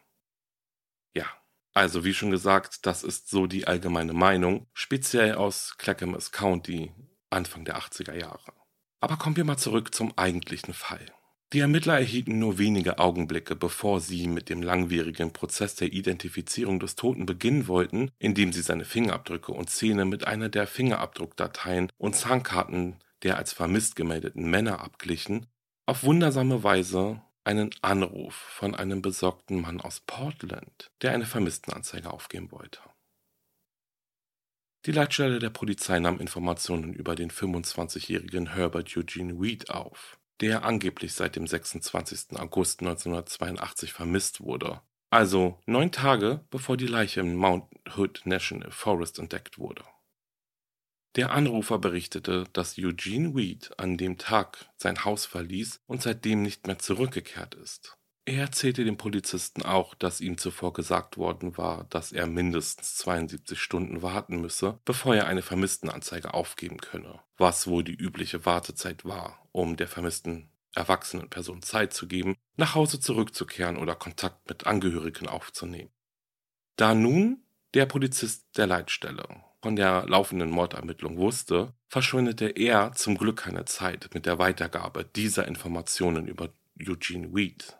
Ja, 1.13 1.25
also 1.73 2.03
wie 2.03 2.13
schon 2.13 2.31
gesagt, 2.31 2.85
das 2.85 3.03
ist 3.03 3.29
so 3.29 3.47
die 3.47 3.67
allgemeine 3.67 4.13
Meinung, 4.13 4.67
speziell 4.73 5.35
aus 5.35 5.77
Clackamas 5.77 6.31
County 6.31 6.91
Anfang 7.29 7.63
der 7.63 7.77
80er 7.77 8.15
Jahre. 8.15 8.53
Aber 9.01 9.17
kommen 9.17 9.37
wir 9.37 9.45
mal 9.45 9.57
zurück 9.57 9.93
zum 9.93 10.17
eigentlichen 10.17 10.73
Fall. 10.73 11.05
Die 11.51 11.59
Ermittler 11.61 11.97
erhielten 11.97 12.37
nur 12.37 12.59
wenige 12.59 12.99
Augenblicke, 12.99 13.55
bevor 13.55 14.01
sie 14.01 14.27
mit 14.27 14.49
dem 14.49 14.61
langwierigen 14.61 15.33
Prozess 15.33 15.75
der 15.75 15.91
Identifizierung 15.91 16.79
des 16.79 16.95
Toten 16.95 17.25
beginnen 17.25 17.67
wollten, 17.67 18.11
indem 18.19 18.53
sie 18.53 18.61
seine 18.61 18.85
Fingerabdrücke 18.85 19.51
und 19.51 19.69
Zähne 19.69 20.05
mit 20.05 20.27
einer 20.27 20.49
der 20.49 20.67
Fingerabdruckdateien 20.67 21.91
und 21.97 22.15
Zahnkarten 22.15 22.97
der 23.23 23.37
als 23.37 23.53
vermisst 23.53 23.95
gemeldeten 23.95 24.49
Männer 24.49 24.79
abglichen, 24.79 25.47
auf 25.85 26.03
wundersame 26.03 26.63
Weise 26.63 27.21
einen 27.43 27.71
Anruf 27.81 28.35
von 28.35 28.75
einem 28.75 29.01
besorgten 29.01 29.59
Mann 29.59 29.81
aus 29.81 30.01
Portland, 30.01 30.91
der 31.01 31.13
eine 31.13 31.25
Vermisstenanzeige 31.25 32.11
aufgeben 32.11 32.51
wollte. 32.51 32.79
Die 34.85 34.91
Leitstelle 34.91 35.39
der 35.39 35.49
Polizei 35.49 35.99
nahm 35.99 36.19
Informationen 36.19 36.93
über 36.93 37.15
den 37.15 37.31
25-jährigen 37.31 38.53
Herbert 38.53 38.95
Eugene 38.95 39.41
Weed 39.41 39.69
auf, 39.69 40.18
der 40.41 40.63
angeblich 40.63 41.13
seit 41.13 41.35
dem 41.35 41.47
26. 41.47 42.39
August 42.39 42.81
1982 42.81 43.93
vermisst 43.93 44.41
wurde, 44.41 44.81
also 45.09 45.59
neun 45.65 45.91
Tage 45.91 46.45
bevor 46.49 46.77
die 46.77 46.87
Leiche 46.87 47.21
im 47.21 47.35
Mount 47.35 47.65
Hood 47.97 48.21
National 48.25 48.71
Forest 48.71 49.19
entdeckt 49.19 49.57
wurde. 49.57 49.83
Der 51.15 51.31
Anrufer 51.31 51.79
berichtete, 51.79 52.45
dass 52.53 52.77
Eugene 52.77 53.35
Weed 53.35 53.71
an 53.77 53.97
dem 53.97 54.19
Tag 54.19 54.69
sein 54.77 55.03
Haus 55.05 55.25
verließ 55.25 55.81
und 55.87 56.03
seitdem 56.03 56.43
nicht 56.43 56.67
mehr 56.67 56.77
zurückgekehrt 56.77 57.55
ist. 57.55 57.97
Er 58.25 58.41
erzählte 58.41 58.85
dem 58.85 58.97
Polizisten 58.97 59.63
auch, 59.63 59.95
dass 59.95 60.21
ihm 60.21 60.37
zuvor 60.37 60.71
gesagt 60.71 61.17
worden 61.17 61.57
war, 61.57 61.85
dass 61.89 62.11
er 62.11 62.27
mindestens 62.27 62.95
72 62.97 63.59
Stunden 63.59 64.03
warten 64.03 64.39
müsse, 64.39 64.77
bevor 64.85 65.15
er 65.15 65.25
eine 65.25 65.41
Vermisstenanzeige 65.41 66.35
aufgeben 66.35 66.77
könne, 66.77 67.21
was 67.37 67.65
wohl 67.65 67.83
die 67.83 67.95
übliche 67.95 68.45
Wartezeit 68.45 69.03
war, 69.03 69.43
um 69.59 69.77
der 69.77 69.87
vermissten 69.87 70.49
erwachsenen 70.75 71.29
Person 71.29 71.61
Zeit 71.61 71.93
zu 71.93 72.07
geben, 72.07 72.35
nach 72.55 72.75
Hause 72.75 72.99
zurückzukehren 72.99 73.77
oder 73.77 73.95
Kontakt 73.95 74.47
mit 74.49 74.67
Angehörigen 74.67 75.27
aufzunehmen. 75.27 75.91
Da 76.75 76.93
nun 76.93 77.43
der 77.73 77.85
Polizist 77.85 78.45
der 78.57 78.67
Leitstelle 78.67 79.27
von 79.61 79.75
der 79.75 80.05
laufenden 80.07 80.51
Mordermittlung 80.51 81.17
wusste, 81.17 81.73
verschwendete 81.89 82.47
er 82.47 82.93
zum 82.93 83.17
Glück 83.17 83.39
keine 83.39 83.65
Zeit 83.65 84.09
mit 84.13 84.25
der 84.25 84.39
Weitergabe 84.39 85.03
dieser 85.03 85.47
Informationen 85.47 86.27
über 86.27 86.49
Eugene 86.81 87.33
Weed. 87.33 87.77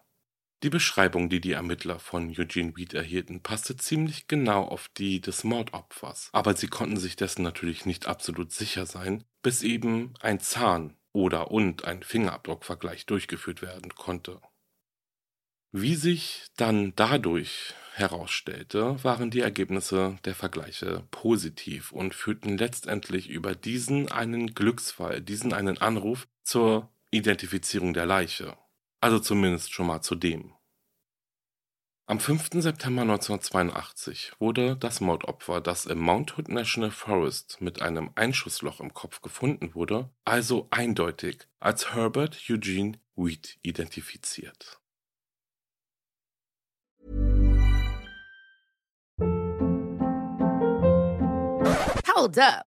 Die 0.61 0.69
Beschreibung, 0.69 1.29
die 1.29 1.39
die 1.39 1.53
Ermittler 1.53 1.99
von 1.99 2.35
Eugene 2.37 2.75
Weed 2.75 2.93
erhielten, 2.93 3.41
passte 3.41 3.77
ziemlich 3.77 4.27
genau 4.27 4.65
auf 4.65 4.89
die 4.97 5.21
des 5.21 5.45
Mordopfers, 5.45 6.29
aber 6.33 6.53
sie 6.53 6.67
konnten 6.67 6.97
sich 6.97 7.15
dessen 7.15 7.43
natürlich 7.43 7.85
nicht 7.85 8.07
absolut 8.07 8.51
sicher 8.51 8.85
sein, 8.85 9.23
bis 9.41 9.63
eben 9.63 10.13
ein 10.19 10.41
Zahn 10.41 10.97
oder 11.13 11.51
und 11.51 11.85
ein 11.85 12.03
Fingerabdruckvergleich 12.03 13.05
durchgeführt 13.05 13.61
werden 13.61 13.93
konnte. 13.95 14.41
Wie 15.71 15.95
sich 15.95 16.47
dann 16.57 16.93
dadurch 16.95 17.75
herausstellte, 17.93 19.03
waren 19.03 19.29
die 19.29 19.41
Ergebnisse 19.41 20.17
der 20.25 20.33
Vergleiche 20.33 21.07
positiv 21.11 21.91
und 21.91 22.15
führten 22.15 22.57
letztendlich 22.57 23.29
über 23.29 23.53
diesen 23.53 24.11
einen 24.11 24.55
Glücksfall, 24.55 25.21
diesen 25.21 25.53
einen 25.53 25.77
Anruf 25.77 26.27
zur 26.43 26.91
Identifizierung 27.11 27.93
der 27.93 28.05
Leiche. 28.05 28.57
Also 29.01 29.19
zumindest 29.19 29.73
schon 29.73 29.87
mal 29.87 30.01
zu 30.01 30.15
dem. 30.15 30.53
Am 32.09 32.19
5. 32.19 32.49
September 32.53 33.03
1982 33.03 34.31
wurde 34.39 34.75
das 34.75 34.99
Mordopfer, 34.99 35.61
das 35.61 35.85
im 35.85 35.99
Mount 35.99 36.35
Hood 36.35 36.49
National 36.49 36.89
Forest 36.89 37.61
mit 37.61 37.83
einem 37.83 38.09
Einschussloch 38.15 38.79
im 38.79 38.95
Kopf 38.95 39.21
gefunden 39.21 39.75
wurde, 39.75 40.09
also 40.25 40.67
eindeutig 40.71 41.47
als 41.59 41.93
Herbert 41.93 42.41
Eugene 42.49 42.97
Weed 43.15 43.59
identifiziert. 43.61 44.81
Hold 52.15 52.39
up. 52.39 52.68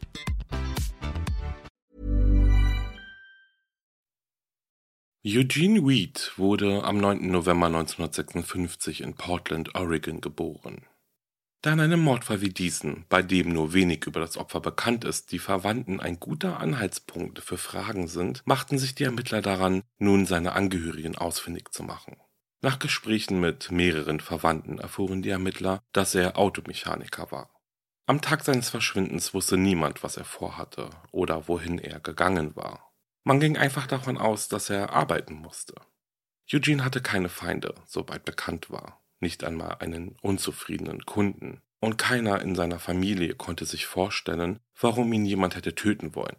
Eugene 5.23 5.87
Weed 5.87 6.31
wurde 6.37 6.83
am 6.83 6.97
9. 6.97 7.29
November 7.29 7.67
1956 7.67 9.01
in 9.01 9.13
Portland, 9.13 9.75
Oregon 9.75 10.19
geboren. 10.19 10.87
Da 11.61 11.73
in 11.73 11.79
einem 11.79 11.99
Mordfall 11.99 12.41
wie 12.41 12.49
diesen, 12.49 13.05
bei 13.07 13.21
dem 13.21 13.53
nur 13.53 13.71
wenig 13.73 14.07
über 14.07 14.19
das 14.19 14.35
Opfer 14.35 14.61
bekannt 14.61 15.03
ist, 15.03 15.31
die 15.31 15.37
Verwandten 15.37 15.99
ein 15.99 16.19
guter 16.19 16.59
Anhaltspunkt 16.59 17.37
für 17.37 17.59
Fragen 17.59 18.07
sind, 18.07 18.41
machten 18.45 18.79
sich 18.79 18.95
die 18.95 19.03
Ermittler 19.03 19.43
daran, 19.43 19.83
nun 19.99 20.25
seine 20.25 20.53
Angehörigen 20.53 21.15
ausfindig 21.15 21.71
zu 21.71 21.83
machen. 21.83 22.17
Nach 22.63 22.79
Gesprächen 22.79 23.39
mit 23.39 23.69
mehreren 23.69 24.21
Verwandten 24.21 24.79
erfuhren 24.79 25.21
die 25.21 25.29
Ermittler, 25.29 25.83
dass 25.93 26.15
er 26.15 26.39
Automechaniker 26.39 27.31
war. 27.31 27.61
Am 28.07 28.21
Tag 28.21 28.43
seines 28.43 28.71
Verschwindens 28.71 29.35
wusste 29.35 29.55
niemand, 29.55 30.01
was 30.01 30.17
er 30.17 30.25
vorhatte 30.25 30.89
oder 31.11 31.47
wohin 31.47 31.77
er 31.77 31.99
gegangen 31.99 32.55
war. 32.55 32.90
Man 33.23 33.39
ging 33.39 33.55
einfach 33.55 33.85
davon 33.85 34.17
aus, 34.17 34.47
dass 34.47 34.69
er 34.69 34.93
arbeiten 34.93 35.35
musste. 35.35 35.75
Eugene 36.51 36.83
hatte 36.83 37.01
keine 37.01 37.29
Feinde, 37.29 37.75
soweit 37.85 38.25
bekannt 38.25 38.71
war, 38.71 39.01
nicht 39.19 39.43
einmal 39.43 39.77
einen 39.79 40.15
unzufriedenen 40.21 41.05
Kunden, 41.05 41.61
und 41.79 41.97
keiner 41.97 42.41
in 42.41 42.55
seiner 42.55 42.79
Familie 42.79 43.35
konnte 43.35 43.65
sich 43.65 43.85
vorstellen, 43.85 44.59
warum 44.79 45.13
ihn 45.13 45.25
jemand 45.25 45.55
hätte 45.55 45.75
töten 45.75 46.15
wollen. 46.15 46.37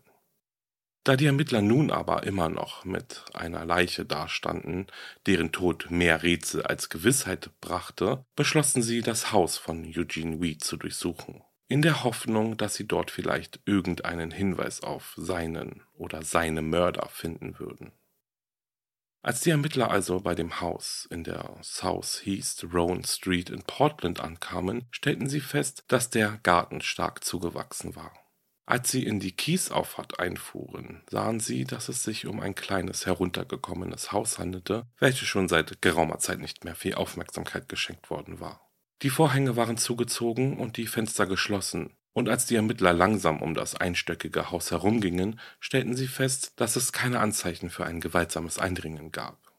Da 1.04 1.16
die 1.16 1.26
Ermittler 1.26 1.62
nun 1.62 1.90
aber 1.90 2.22
immer 2.24 2.48
noch 2.48 2.84
mit 2.84 3.24
einer 3.34 3.64
Leiche 3.64 4.04
dastanden, 4.04 4.86
deren 5.26 5.50
Tod 5.50 5.90
mehr 5.90 6.22
Rätsel 6.22 6.62
als 6.62 6.90
Gewissheit 6.90 7.50
brachte, 7.60 8.24
beschlossen 8.36 8.82
sie, 8.82 9.02
das 9.02 9.32
Haus 9.32 9.58
von 9.58 9.84
Eugene 9.84 10.40
Weed 10.40 10.62
zu 10.62 10.76
durchsuchen 10.76 11.42
in 11.72 11.80
der 11.80 12.04
Hoffnung, 12.04 12.58
dass 12.58 12.74
sie 12.74 12.86
dort 12.86 13.10
vielleicht 13.10 13.60
irgendeinen 13.64 14.30
Hinweis 14.30 14.82
auf 14.82 15.14
seinen 15.16 15.80
oder 16.02 16.22
seine 16.22 16.62
Mörder 16.62 17.08
finden 17.08 17.58
würden. 17.58 17.92
Als 19.24 19.40
die 19.40 19.50
Ermittler 19.50 19.90
also 19.90 20.18
bei 20.18 20.34
dem 20.34 20.60
Haus 20.60 21.06
in 21.08 21.22
der 21.22 21.56
South 21.62 22.26
East 22.26 22.64
Rowan 22.74 23.04
Street 23.04 23.50
in 23.50 23.62
Portland 23.62 24.18
ankamen, 24.18 24.88
stellten 24.90 25.28
sie 25.28 25.40
fest, 25.40 25.84
dass 25.86 26.10
der 26.10 26.40
Garten 26.42 26.80
stark 26.80 27.22
zugewachsen 27.22 27.94
war. 27.94 28.12
Als 28.66 28.90
sie 28.90 29.04
in 29.04 29.20
die 29.20 29.32
Kiesauffahrt 29.32 30.18
einfuhren, 30.18 31.02
sahen 31.08 31.38
sie, 31.38 31.64
dass 31.64 31.88
es 31.88 32.02
sich 32.02 32.26
um 32.26 32.40
ein 32.40 32.56
kleines 32.56 33.06
heruntergekommenes 33.06 34.10
Haus 34.10 34.38
handelte, 34.38 34.86
welches 34.98 35.28
schon 35.28 35.48
seit 35.48 35.82
geraumer 35.82 36.18
Zeit 36.18 36.40
nicht 36.40 36.64
mehr 36.64 36.74
viel 36.74 36.94
Aufmerksamkeit 36.94 37.68
geschenkt 37.68 38.10
worden 38.10 38.40
war. 38.40 38.72
Die 39.02 39.10
Vorhänge 39.10 39.56
waren 39.56 39.76
zugezogen 39.76 40.58
und 40.58 40.76
die 40.76 40.86
Fenster 40.86 41.26
geschlossen, 41.26 41.96
und 42.12 42.28
als 42.28 42.46
die 42.46 42.56
Ermittler 42.56 42.92
langsam 42.92 43.40
um 43.40 43.54
das 43.54 43.74
einstöckige 43.74 44.50
Haus 44.50 44.70
herumgingen, 44.70 45.40
stellten 45.60 45.96
sie 45.96 46.08
fest, 46.08 46.52
dass 46.56 46.76
es 46.76 46.92
keine 46.92 47.20
Anzeichen 47.20 47.70
für 47.70 47.86
ein 47.86 48.00
gewaltsames 48.00 48.58
Eindringen 48.58 49.12
gab. 49.12 49.52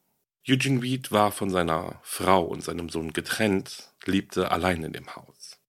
Eugene 0.48 0.82
Weed 0.82 1.12
war 1.12 1.32
von 1.32 1.50
seiner 1.50 2.00
Frau 2.04 2.44
und 2.44 2.64
seinem 2.64 2.90
Sohn 2.90 3.14
getrennt, 3.14 3.94
lebte 4.06 4.52
allein 4.52 4.84
in 4.84 4.94
dem 4.94 5.16
Haus. 5.16 5.60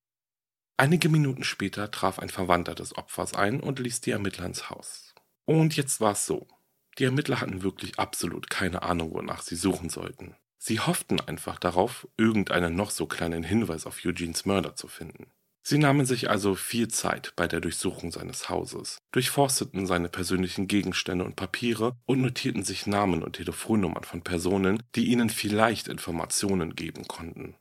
Einige 0.76 1.08
Minuten 1.08 1.44
später 1.44 1.92
traf 1.92 2.18
ein 2.18 2.28
Verwandter 2.28 2.74
des 2.74 2.98
Opfers 2.98 3.34
ein 3.34 3.60
und 3.60 3.78
ließ 3.78 4.00
die 4.00 4.10
Ermittler 4.10 4.46
ins 4.46 4.70
Haus. 4.70 5.14
Und 5.44 5.76
jetzt 5.76 6.00
war 6.00 6.12
es 6.12 6.26
so. 6.26 6.48
Die 6.98 7.04
Ermittler 7.04 7.40
hatten 7.40 7.62
wirklich 7.62 7.98
absolut 7.98 8.50
keine 8.50 8.82
Ahnung, 8.82 9.14
wonach 9.14 9.42
sie 9.42 9.56
suchen 9.56 9.88
sollten. 9.88 10.34
Sie 10.58 10.80
hofften 10.80 11.20
einfach 11.20 11.58
darauf, 11.58 12.08
irgendeinen 12.16 12.74
noch 12.74 12.90
so 12.90 13.06
kleinen 13.06 13.44
Hinweis 13.44 13.86
auf 13.86 14.04
Eugenes 14.04 14.44
Mörder 14.44 14.74
zu 14.74 14.88
finden. 14.88 15.30
Sie 15.66 15.78
nahmen 15.78 16.04
sich 16.04 16.28
also 16.28 16.54
viel 16.54 16.88
Zeit 16.88 17.32
bei 17.36 17.48
der 17.48 17.60
Durchsuchung 17.60 18.12
seines 18.12 18.50
Hauses, 18.50 18.98
durchforsteten 19.12 19.86
seine 19.86 20.10
persönlichen 20.10 20.68
Gegenstände 20.68 21.24
und 21.24 21.36
Papiere 21.36 21.96
und 22.04 22.20
notierten 22.20 22.62
sich 22.64 22.86
Namen 22.86 23.22
und 23.22 23.36
Telefonnummern 23.36 24.04
von 24.04 24.22
Personen, 24.22 24.82
die 24.94 25.06
ihnen 25.06 25.30
vielleicht 25.30 25.88
Informationen 25.88 26.76
geben 26.76 27.08
konnten. 27.08 27.56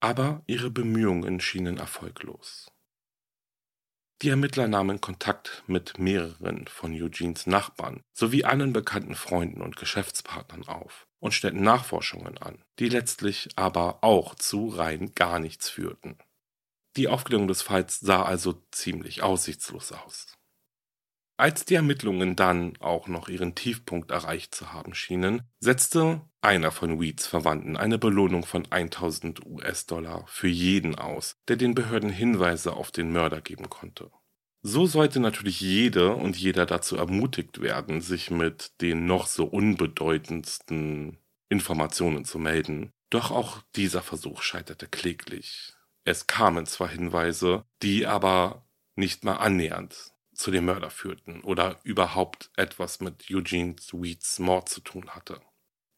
Aber 0.00 0.42
ihre 0.46 0.70
Bemühungen 0.70 1.40
schienen 1.40 1.76
erfolglos. 1.76 2.68
Die 4.22 4.30
Ermittler 4.30 4.66
nahmen 4.66 5.02
Kontakt 5.02 5.62
mit 5.66 5.98
mehreren 5.98 6.66
von 6.66 6.92
Eugenes 6.92 7.46
Nachbarn 7.46 8.00
sowie 8.14 8.44
allen 8.44 8.72
bekannten 8.72 9.14
Freunden 9.14 9.60
und 9.60 9.76
Geschäftspartnern 9.76 10.66
auf 10.66 11.06
und 11.20 11.34
stellten 11.34 11.62
Nachforschungen 11.62 12.38
an, 12.38 12.64
die 12.78 12.88
letztlich 12.88 13.50
aber 13.54 14.02
auch 14.02 14.34
zu 14.34 14.68
rein 14.68 15.14
gar 15.14 15.38
nichts 15.38 15.68
führten. 15.68 16.16
Die 16.96 17.08
Aufklärung 17.08 17.48
des 17.48 17.62
Falls 17.62 18.00
sah 18.00 18.22
also 18.22 18.62
ziemlich 18.70 19.22
aussichtslos 19.22 19.92
aus. 19.92 20.26
Als 21.40 21.64
die 21.64 21.76
Ermittlungen 21.76 22.34
dann 22.34 22.76
auch 22.80 23.06
noch 23.06 23.28
ihren 23.28 23.54
Tiefpunkt 23.54 24.10
erreicht 24.10 24.56
zu 24.56 24.72
haben 24.72 24.92
schienen, 24.92 25.42
setzte 25.60 26.20
einer 26.40 26.72
von 26.72 27.00
Weeds 27.00 27.28
Verwandten 27.28 27.76
eine 27.76 27.96
Belohnung 27.96 28.44
von 28.44 28.66
1000 28.68 29.46
US-Dollar 29.46 30.24
für 30.26 30.48
jeden 30.48 30.96
aus, 30.96 31.36
der 31.46 31.54
den 31.54 31.76
Behörden 31.76 32.10
Hinweise 32.10 32.72
auf 32.72 32.90
den 32.90 33.12
Mörder 33.12 33.40
geben 33.40 33.70
konnte. 33.70 34.10
So 34.62 34.86
sollte 34.86 35.20
natürlich 35.20 35.60
jede 35.60 36.16
und 36.16 36.36
jeder 36.36 36.66
dazu 36.66 36.96
ermutigt 36.96 37.60
werden, 37.60 38.00
sich 38.00 38.32
mit 38.32 38.80
den 38.80 39.06
noch 39.06 39.28
so 39.28 39.44
unbedeutendsten 39.44 41.18
Informationen 41.48 42.24
zu 42.24 42.40
melden. 42.40 42.90
Doch 43.10 43.30
auch 43.30 43.62
dieser 43.76 44.02
Versuch 44.02 44.42
scheiterte 44.42 44.88
kläglich. 44.88 45.74
Es 46.08 46.26
kamen 46.26 46.64
zwar 46.64 46.88
Hinweise, 46.88 47.66
die 47.82 48.06
aber 48.06 48.66
nicht 48.96 49.24
mal 49.24 49.34
annähernd 49.34 50.14
zu 50.32 50.50
dem 50.50 50.64
Mörder 50.64 50.88
führten 50.88 51.42
oder 51.42 51.80
überhaupt 51.82 52.50
etwas 52.56 53.00
mit 53.00 53.26
Eugene 53.30 53.76
Sweets 53.78 54.38
Mord 54.38 54.70
zu 54.70 54.80
tun 54.80 55.10
hatte. 55.10 55.38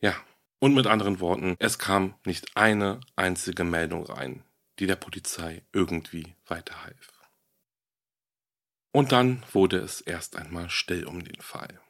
Ja, 0.01 0.17
und 0.59 0.75
mit 0.75 0.89
anderen 0.89 1.21
Worten, 1.21 1.55
es 1.61 1.79
kam 1.79 2.17
nicht 2.25 2.57
eine 2.57 2.99
einzige 3.15 3.63
Meldung 3.63 4.05
rein, 4.05 4.43
die 4.81 4.89
der 4.89 4.97
Polizei 4.97 5.63
irgendwie 5.73 6.35
weiterhalf. 6.45 7.13
Und 8.91 9.13
dann 9.13 9.45
wurde 9.53 9.79
es 9.79 10.01
erst 10.01 10.35
einmal 10.35 10.71
still 10.71 11.05
um 11.07 11.23
den 11.23 11.41
Fall 11.41 11.81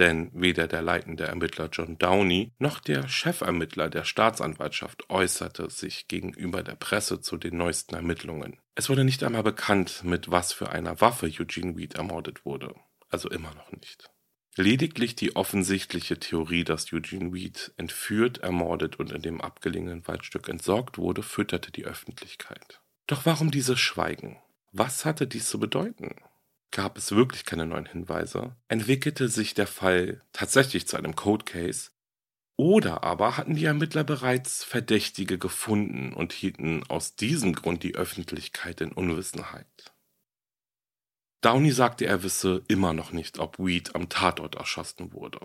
denn 0.00 0.30
weder 0.32 0.66
der 0.66 0.80
leitende 0.80 1.24
Ermittler 1.24 1.68
John 1.70 1.98
Downey 1.98 2.52
noch 2.58 2.80
der 2.80 3.06
Chefermittler 3.06 3.90
der 3.90 4.04
Staatsanwaltschaft 4.04 5.08
äußerte 5.10 5.70
sich 5.70 6.08
gegenüber 6.08 6.62
der 6.62 6.74
Presse 6.74 7.20
zu 7.20 7.36
den 7.36 7.58
neuesten 7.58 7.94
Ermittlungen. 7.94 8.56
Es 8.74 8.88
wurde 8.88 9.04
nicht 9.04 9.22
einmal 9.22 9.42
bekannt, 9.42 10.02
mit 10.02 10.30
was 10.30 10.54
für 10.54 10.70
einer 10.70 11.00
Waffe 11.02 11.26
Eugene 11.26 11.76
Weed 11.76 11.94
ermordet 11.94 12.46
wurde, 12.46 12.74
also 13.10 13.28
immer 13.28 13.54
noch 13.54 13.70
nicht. 13.72 14.10
Lediglich 14.56 15.14
die 15.14 15.36
offensichtliche 15.36 16.18
Theorie, 16.18 16.64
dass 16.64 16.92
Eugene 16.92 17.32
Weed 17.32 17.72
entführt, 17.76 18.38
ermordet 18.38 18.98
und 18.98 19.12
in 19.12 19.22
dem 19.22 19.40
abgelegenen 19.40 20.08
Waldstück 20.08 20.48
entsorgt 20.48 20.98
wurde, 20.98 21.22
fütterte 21.22 21.70
die 21.70 21.84
Öffentlichkeit. 21.84 22.80
Doch 23.06 23.26
warum 23.26 23.50
dieses 23.50 23.78
Schweigen? 23.78 24.38
Was 24.72 25.04
hatte 25.04 25.26
dies 25.26 25.48
zu 25.48 25.60
bedeuten? 25.60 26.16
Gab 26.70 26.96
es 26.96 27.12
wirklich 27.12 27.44
keine 27.44 27.66
neuen 27.66 27.86
Hinweise, 27.86 28.56
entwickelte 28.68 29.28
sich 29.28 29.54
der 29.54 29.66
Fall 29.66 30.22
tatsächlich 30.32 30.86
zu 30.86 30.96
einem 30.96 31.16
Code 31.16 31.44
Case, 31.44 31.90
oder 32.56 33.04
aber 33.04 33.38
hatten 33.38 33.54
die 33.54 33.64
Ermittler 33.64 34.04
bereits 34.04 34.62
Verdächtige 34.64 35.38
gefunden 35.38 36.12
und 36.12 36.32
hielten 36.32 36.84
aus 36.88 37.16
diesem 37.16 37.54
Grund 37.54 37.82
die 37.82 37.94
Öffentlichkeit 37.94 38.82
in 38.82 38.92
Unwissenheit. 38.92 39.94
Downey 41.40 41.70
sagte, 41.70 42.04
er 42.04 42.22
wisse 42.22 42.62
immer 42.68 42.92
noch 42.92 43.12
nicht, 43.12 43.38
ob 43.38 43.58
Weed 43.58 43.94
am 43.94 44.10
Tatort 44.10 44.56
erschossen 44.56 45.14
wurde 45.14 45.40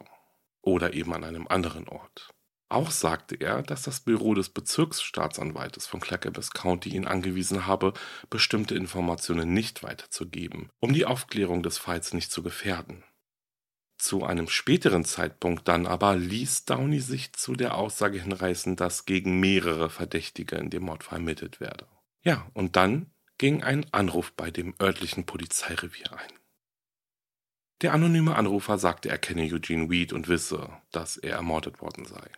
oder 0.62 0.94
eben 0.94 1.14
an 1.14 1.24
einem 1.24 1.48
anderen 1.48 1.88
Ort. 1.88 2.34
Auch 2.76 2.92
sagte 2.92 3.36
er, 3.36 3.64
dass 3.64 3.84
das 3.84 4.02
Büro 4.02 4.34
des 4.34 4.50
Bezirksstaatsanwaltes 4.50 5.88
von 5.88 6.02
Clackamas 6.02 6.52
County 6.52 6.90
ihn 6.90 7.08
angewiesen 7.08 7.68
habe, 7.68 7.94
bestimmte 8.30 8.76
Informationen 8.76 9.54
nicht 9.54 9.82
weiterzugeben, 9.82 10.70
um 10.82 10.92
die 10.92 11.06
Aufklärung 11.06 11.64
des 11.64 11.78
Falls 11.78 12.14
nicht 12.14 12.34
zu 12.34 12.44
gefährden. 12.44 13.06
Zu 13.98 14.26
einem 14.26 14.50
späteren 14.50 15.06
Zeitpunkt 15.06 15.70
dann 15.70 15.88
aber 15.88 16.18
ließ 16.18 16.66
Downey 16.66 17.00
sich 17.00 17.32
zu 17.32 17.54
der 17.54 17.78
Aussage 17.78 18.20
hinreißen, 18.22 18.76
dass 18.76 19.06
gegen 19.06 19.40
mehrere 19.40 19.90
Verdächtige 19.90 20.58
in 20.58 20.70
dem 20.70 20.84
Mordfall 20.84 21.20
ermittelt 21.20 21.62
werde. 21.62 21.88
Ja, 22.24 22.46
und 22.54 22.76
dann 22.76 23.10
ging 23.38 23.64
ein 23.64 23.86
Anruf 23.94 24.34
bei 24.34 24.52
dem 24.52 24.76
örtlichen 24.82 25.26
Polizeirevier 25.26 26.12
ein. 26.12 26.40
Der 27.82 27.94
anonyme 27.94 28.36
Anrufer 28.36 28.78
sagte, 28.78 29.08
er 29.08 29.18
kenne 29.18 29.44
Eugene 29.44 29.90
Weed 29.90 30.12
und 30.12 30.28
wisse, 30.28 30.74
dass 30.92 31.16
er 31.16 31.36
ermordet 31.36 31.80
worden 31.80 32.04
sei. 32.04 32.30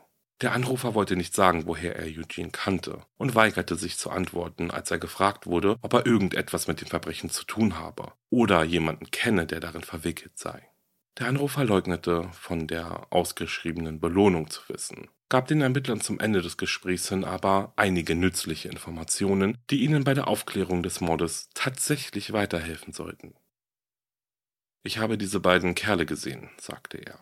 Der 0.42 0.54
Anrufer 0.54 0.94
wollte 0.94 1.16
nicht 1.16 1.34
sagen, 1.34 1.66
woher 1.66 1.96
er 1.96 2.06
Eugene 2.06 2.52
kannte 2.52 3.02
und 3.18 3.34
weigerte 3.34 3.76
sich 3.76 3.98
zu 3.98 4.12
antworten, 4.12 4.70
als 4.70 4.92
er 4.92 5.00
gefragt 5.00 5.48
wurde, 5.48 5.78
ob 5.82 5.94
er 5.94 6.06
irgendetwas 6.06 6.68
mit 6.68 6.80
dem 6.80 6.88
Verbrechen 6.88 7.32
zu 7.32 7.44
tun 7.44 7.80
habe 7.80 8.14
oder 8.30 8.64
jemanden 8.64 9.10
kenne, 9.10 9.48
der 9.48 9.60
darin 9.60 9.82
verwickelt 9.82 10.38
sei. 10.38 10.70
Der 11.18 11.28
Anrufer 11.28 11.64
leugnete, 11.64 12.30
von 12.34 12.68
der 12.68 13.08
ausgeschriebenen 13.12 14.00
Belohnung 14.00 14.52
zu 14.52 14.62
wissen, 14.68 15.10
gab 15.30 15.48
den 15.48 15.62
Ermittlern 15.62 16.02
zum 16.02 16.20
Ende 16.20 16.44
des 16.44 16.58
Gesprächs 16.58 17.10
hin 17.10 17.24
aber 17.24 17.74
einige 17.76 18.14
nützliche 18.14 18.70
Informationen, 18.70 19.58
die 19.72 19.84
ihnen 19.84 20.04
bei 20.04 20.14
der 20.14 20.28
Aufklärung 20.28 20.84
des 20.84 21.02
Mordes 21.02 21.50
tatsächlich 21.56 22.32
weiterhelfen 22.32 22.94
sollten. 22.94 23.34
Ich 24.84 25.00
habe 25.00 25.18
diese 25.18 25.40
beiden 25.40 25.74
Kerle 25.74 26.06
gesehen, 26.06 26.52
sagte 26.60 27.00
er. 27.00 27.20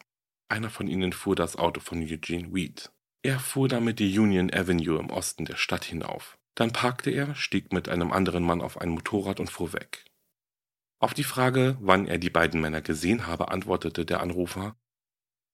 Einer 0.50 0.70
von 0.70 0.88
ihnen 0.88 1.14
fuhr 1.14 1.36
das 1.36 1.56
Auto 1.56 1.80
von 1.80 2.04
Eugene 2.04 2.54
Weed. 2.54 2.92
Er 3.26 3.40
fuhr 3.40 3.68
damit 3.68 3.98
die 3.98 4.20
Union 4.20 4.54
Avenue 4.54 5.00
im 5.00 5.10
Osten 5.10 5.46
der 5.46 5.56
Stadt 5.56 5.84
hinauf. 5.84 6.38
Dann 6.54 6.72
parkte 6.72 7.10
er, 7.10 7.34
stieg 7.34 7.74
mit 7.74 7.90
einem 7.90 8.12
anderen 8.12 8.44
Mann 8.44 8.62
auf 8.62 8.80
ein 8.80 8.90
Motorrad 8.90 9.40
und 9.40 9.50
fuhr 9.50 9.74
weg. 9.74 10.06
Auf 11.00 11.16
die 11.16 11.24
Frage, 11.24 11.76
wann 11.80 12.06
er 12.06 12.20
die 12.20 12.30
beiden 12.30 12.62
Männer 12.62 12.84
gesehen 12.84 13.26
habe, 13.26 13.50
antwortete 13.50 14.06
der 14.06 14.20
Anrufer 14.22 14.78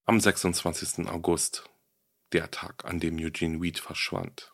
am 0.04 0.20
26. 0.20 1.08
August, 1.08 1.64
der 2.34 2.52
Tag, 2.52 2.84
an 2.84 3.00
dem 3.00 3.18
Eugene 3.18 3.62
Weed 3.62 3.80
verschwand. 3.80 4.52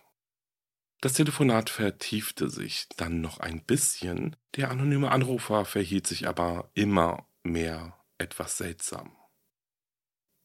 Das 1.01 1.13
Telefonat 1.13 1.71
vertiefte 1.71 2.51
sich 2.51 2.87
dann 2.97 3.19
noch 3.19 3.39
ein 3.39 3.65
bisschen, 3.65 4.35
der 4.55 4.69
anonyme 4.69 5.09
Anrufer 5.09 5.65
verhielt 5.65 6.05
sich 6.05 6.27
aber 6.27 6.69
immer 6.75 7.27
mehr 7.41 7.97
etwas 8.19 8.57
seltsam. 8.57 9.17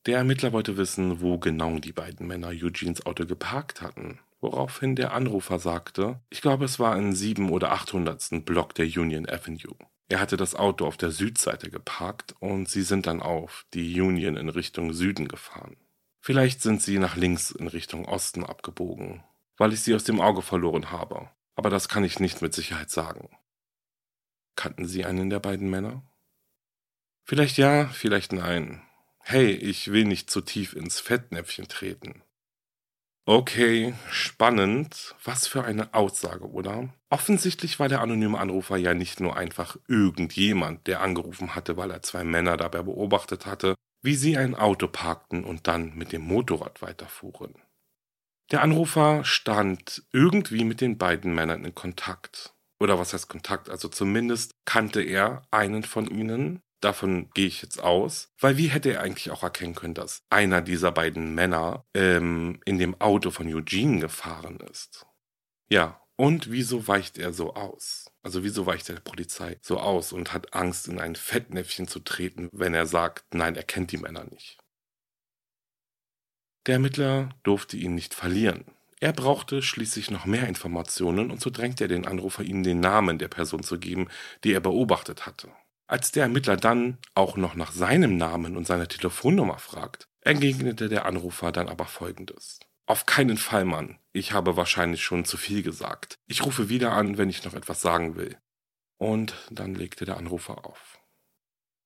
Der 0.07 0.19
Ermittler 0.19 0.53
wollte 0.53 0.77
wissen, 0.77 1.21
wo 1.21 1.39
genau 1.39 1.79
die 1.79 1.93
beiden 1.93 2.27
Männer 2.27 2.49
Eugenes 2.49 3.07
Auto 3.07 3.25
geparkt 3.25 3.83
hatten, 3.83 4.19
woraufhin 4.41 4.97
der 4.97 5.13
Anrufer 5.13 5.61
sagte, 5.61 6.21
ich 6.29 6.41
glaube 6.41 6.65
es 6.65 6.81
war 6.81 6.97
im 6.97 7.13
sieben- 7.13 7.51
oder 7.51 7.71
achthundertsten 7.71 8.45
Block 8.45 8.75
der 8.75 8.87
Union 8.87 9.29
Avenue. 9.29 9.77
Er 10.09 10.19
hatte 10.19 10.37
das 10.37 10.57
Auto 10.57 10.87
auf 10.87 10.97
der 10.97 11.13
Südseite 11.13 11.71
geparkt 11.71 12.35
und 12.41 12.69
sie 12.69 12.83
sind 12.83 13.07
dann 13.07 13.23
auf 13.23 13.65
die 13.75 14.01
Union 14.01 14.37
in 14.37 14.49
Richtung 14.49 14.93
Süden 14.93 15.29
gefahren. 15.29 15.77
Vielleicht 16.21 16.63
sind 16.63 16.83
sie 16.83 16.99
nach 16.99 17.17
links 17.17 17.53
in 17.53 17.69
Richtung 17.69 18.05
Osten 18.05 18.45
abgebogen, 18.45 19.23
weil 19.57 19.73
ich 19.73 19.83
sie 19.83 19.95
aus 19.95 20.05
dem 20.05 20.21
Auge 20.21 20.43
verloren 20.43 20.91
habe, 20.91 21.31
aber 21.55 21.71
das 21.71 21.89
kann 21.89 22.03
ich 22.03 22.19
nicht 22.19 22.43
mit 22.43 22.55
Sicherheit 22.55 22.91
sagen. 22.91 23.31
Kannten 24.57 24.87
Sie 24.87 25.05
einen 25.05 25.31
der 25.31 25.41
beiden 25.41 25.71
Männer? 25.71 26.03
Vielleicht 27.25 27.57
ja, 27.57 27.87
vielleicht 27.87 28.33
nein. 28.33 28.83
Hey, 29.25 29.53
ich 29.53 29.93
will 29.93 30.05
nicht 30.05 30.31
zu 30.31 30.41
tief 30.41 30.75
ins 30.75 31.01
Fettnäpfchen 31.01 31.69
treten. 31.69 32.23
Okay, 33.25 33.95
spannend. 34.11 35.15
Was 35.23 35.47
für 35.47 35.63
eine 35.63 35.95
Aussage, 35.95 36.51
oder? 36.51 36.93
Offensichtlich 37.09 37.79
war 37.79 37.89
der 37.89 38.01
anonyme 38.01 38.39
Anrufer 38.39 38.77
ja 38.77 38.95
nicht 38.95 39.21
nur 39.21 39.37
einfach 39.37 39.77
irgendjemand, 39.87 40.89
der 40.89 41.01
angerufen 41.03 41.55
hatte, 41.55 41.77
weil 41.77 41.93
er 41.93 42.03
zwei 42.03 42.25
Männer 42.25 42.57
dabei 42.57 42.83
beobachtet 42.83 43.47
hatte, 43.47 43.77
wie 44.03 44.17
sie 44.17 44.37
ein 44.37 44.57
Auto 44.57 44.89
parkten 44.89 45.45
und 45.45 45.69
dann 45.69 45.95
mit 45.95 46.11
dem 46.11 46.23
Motorrad 46.23 46.83
weiterfuhren. 46.83 47.55
Der 48.51 48.61
Anrufer 48.61 49.25
stand 49.25 50.03
irgendwie 50.13 50.65
mit 50.65 50.81
den 50.81 50.99
beiden 50.99 51.33
Männern 51.33 51.65
in 51.65 51.77
Kontakt. 51.77 52.55
Oder 52.81 52.99
was 52.99 53.15
heißt 53.15 53.29
Kontakt? 53.29 53.71
Also 53.71 53.87
zumindest 53.87 54.51
kannte 54.65 55.01
er 55.01 55.43
einen 55.53 55.85
von 55.85 56.09
ihnen 56.09 56.61
Davon 56.83 57.31
gehe 57.33 57.47
ich 57.47 57.63
jetzt 57.63 57.83
aus. 57.83 58.33
Weil 58.39 58.59
wie 58.59 58.69
hätte 58.69 58.93
er 58.93 59.03
eigentlich 59.03 59.31
auch 59.31 59.45
erkennen 59.45 59.75
können, 59.75 59.95
dass 59.95 60.25
einer 60.31 60.61
dieser 60.61 60.91
beiden 60.91 61.35
Männer 61.35 61.87
ähm, 61.95 62.61
in 62.65 62.79
dem 62.79 63.01
Auto 63.01 63.31
von 63.31 63.47
Eugene 63.47 64.01
gefahren 64.01 64.59
ist? 64.71 65.07
Ja, 65.71 66.03
und 66.17 66.51
wieso 66.51 66.89
weicht 66.89 67.19
er 67.19 67.33
so 67.33 67.55
aus? 67.55 68.11
Also 68.23 68.43
wieso 68.43 68.67
weicht 68.67 68.89
der 68.89 68.97
Polizei 68.97 69.59
so 69.63 69.79
aus 69.79 70.13
und 70.13 70.33
hat 70.33 70.55
Angst, 70.55 70.89
in 70.89 71.01
ein 71.01 71.15
Fettnäpfchen 71.15 71.87
zu 71.87 72.01
treten, 72.01 72.49
wenn 72.53 72.75
er 72.75 72.87
sagt, 72.87 73.33
nein, 73.33 73.55
er 73.55 73.63
kennt 73.63 73.93
die 73.93 73.99
Männer 73.99 74.25
nicht? 74.25 74.59
Der 76.67 76.75
Ermittler 76.75 77.31
durfte 77.45 77.77
ihn 77.77 77.95
nicht 77.95 78.13
verlieren. 78.13 78.65
Er 79.01 79.13
brauchte 79.13 79.63
schließlich 79.63 80.11
noch 80.11 80.27
mehr 80.27 80.49
Informationen 80.49 81.31
und 81.31 81.41
so 81.41 81.51
drängte 81.51 81.85
er 81.85 81.89
den 81.89 82.07
Anrufer, 82.07 82.43
ihm 82.43 82.63
den 82.63 82.81
Namen 82.81 83.19
der 83.19 83.29
Person 83.29 83.63
zu 83.63 83.79
geben, 83.79 84.09
die 84.45 84.53
er 84.53 84.61
beobachtet 84.61 85.27
hatte. 85.27 85.49
Als 85.93 86.11
der 86.11 86.23
Ermittler 86.23 86.57
dann 86.57 86.97
auch 87.15 87.37
noch 87.37 87.55
nach 87.55 87.71
seinem 87.71 88.17
Namen 88.17 88.57
und 88.57 88.67
seiner 88.67 88.89
Telefonnummer 88.89 89.59
fragt, 89.59 90.09
entgegnete 90.23 90.89
der 90.89 91.05
Anrufer 91.05 91.53
dann 91.53 91.69
aber 91.69 91.85
folgendes. 91.85 92.61
Auf 92.87 93.05
keinen 93.05 93.37
Fall, 93.37 93.67
Mann. 93.67 93.99
Ich 94.15 94.33
habe 94.33 94.57
wahrscheinlich 94.57 95.05
schon 95.05 95.27
zu 95.27 95.37
viel 95.37 95.63
gesagt. 95.63 96.19
Ich 96.27 96.47
rufe 96.47 96.71
wieder 96.71 96.93
an, 96.93 97.19
wenn 97.19 97.29
ich 97.29 97.45
noch 97.45 97.53
etwas 97.53 97.83
sagen 97.83 98.17
will. 98.17 98.39
Und 98.97 99.35
dann 99.51 99.75
legte 99.75 100.07
der 100.07 100.17
Anrufer 100.17 100.65
auf. 100.65 100.99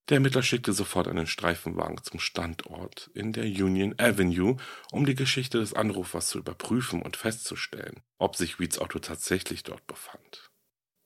Der 0.08 0.18
Ermittler 0.18 0.44
schickte 0.44 0.72
sofort 0.72 1.08
einen 1.08 1.26
Streifenwagen 1.26 2.00
zum 2.04 2.20
Standort 2.20 3.10
in 3.12 3.32
der 3.32 3.46
Union 3.46 3.96
Avenue, 3.98 4.56
um 4.92 5.04
die 5.04 5.16
Geschichte 5.16 5.58
des 5.58 5.74
Anrufers 5.74 6.28
zu 6.28 6.38
überprüfen 6.38 7.02
und 7.02 7.16
festzustellen, 7.16 8.04
ob 8.18 8.36
sich 8.36 8.60
Weeds 8.60 8.78
Auto 8.78 9.00
tatsächlich 9.00 9.64
dort 9.64 9.84
befand. 9.88 10.52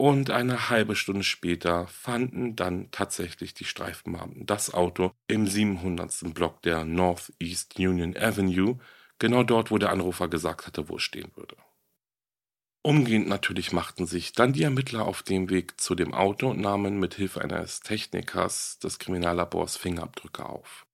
Und 0.01 0.31
eine 0.31 0.71
halbe 0.71 0.97
Stunde 0.97 1.25
später 1.25 1.87
fanden 1.87 2.57
dann 2.57 2.91
tatsächlich 2.91 3.53
die 3.53 3.67
Streifenbeamten 3.67 4.47
das 4.47 4.73
Auto 4.73 5.13
im 5.27 5.47
700. 5.47 6.33
Block 6.33 6.63
der 6.63 6.87
Northeast 6.87 7.79
Union 7.79 8.17
Avenue, 8.17 8.79
genau 9.19 9.43
dort, 9.43 9.71
wo 9.71 9.77
der 9.77 9.91
Anrufer 9.91 10.29
gesagt 10.29 10.67
hatte, 10.67 10.89
wo 10.89 10.97
es 10.97 11.03
stehen 11.03 11.31
würde. 11.35 11.55
Umgehend 12.81 13.29
natürlich 13.29 13.73
machten 13.73 14.07
sich 14.07 14.33
dann 14.33 14.55
die 14.55 14.63
Ermittler 14.63 15.05
auf 15.05 15.23
den 15.23 15.51
Weg 15.51 15.79
zu 15.79 15.95
dem 15.95 16.15
Auto 16.15 16.49
und 16.49 16.63
nahmen 16.63 16.99
mit 16.99 17.17
Hilfe 17.17 17.43
eines 17.43 17.81
Technikers 17.81 18.79
des 18.79 19.01
Kriminallabors 19.01 19.77
Fingerabdrücke 19.77 20.47
auf. 20.47 20.87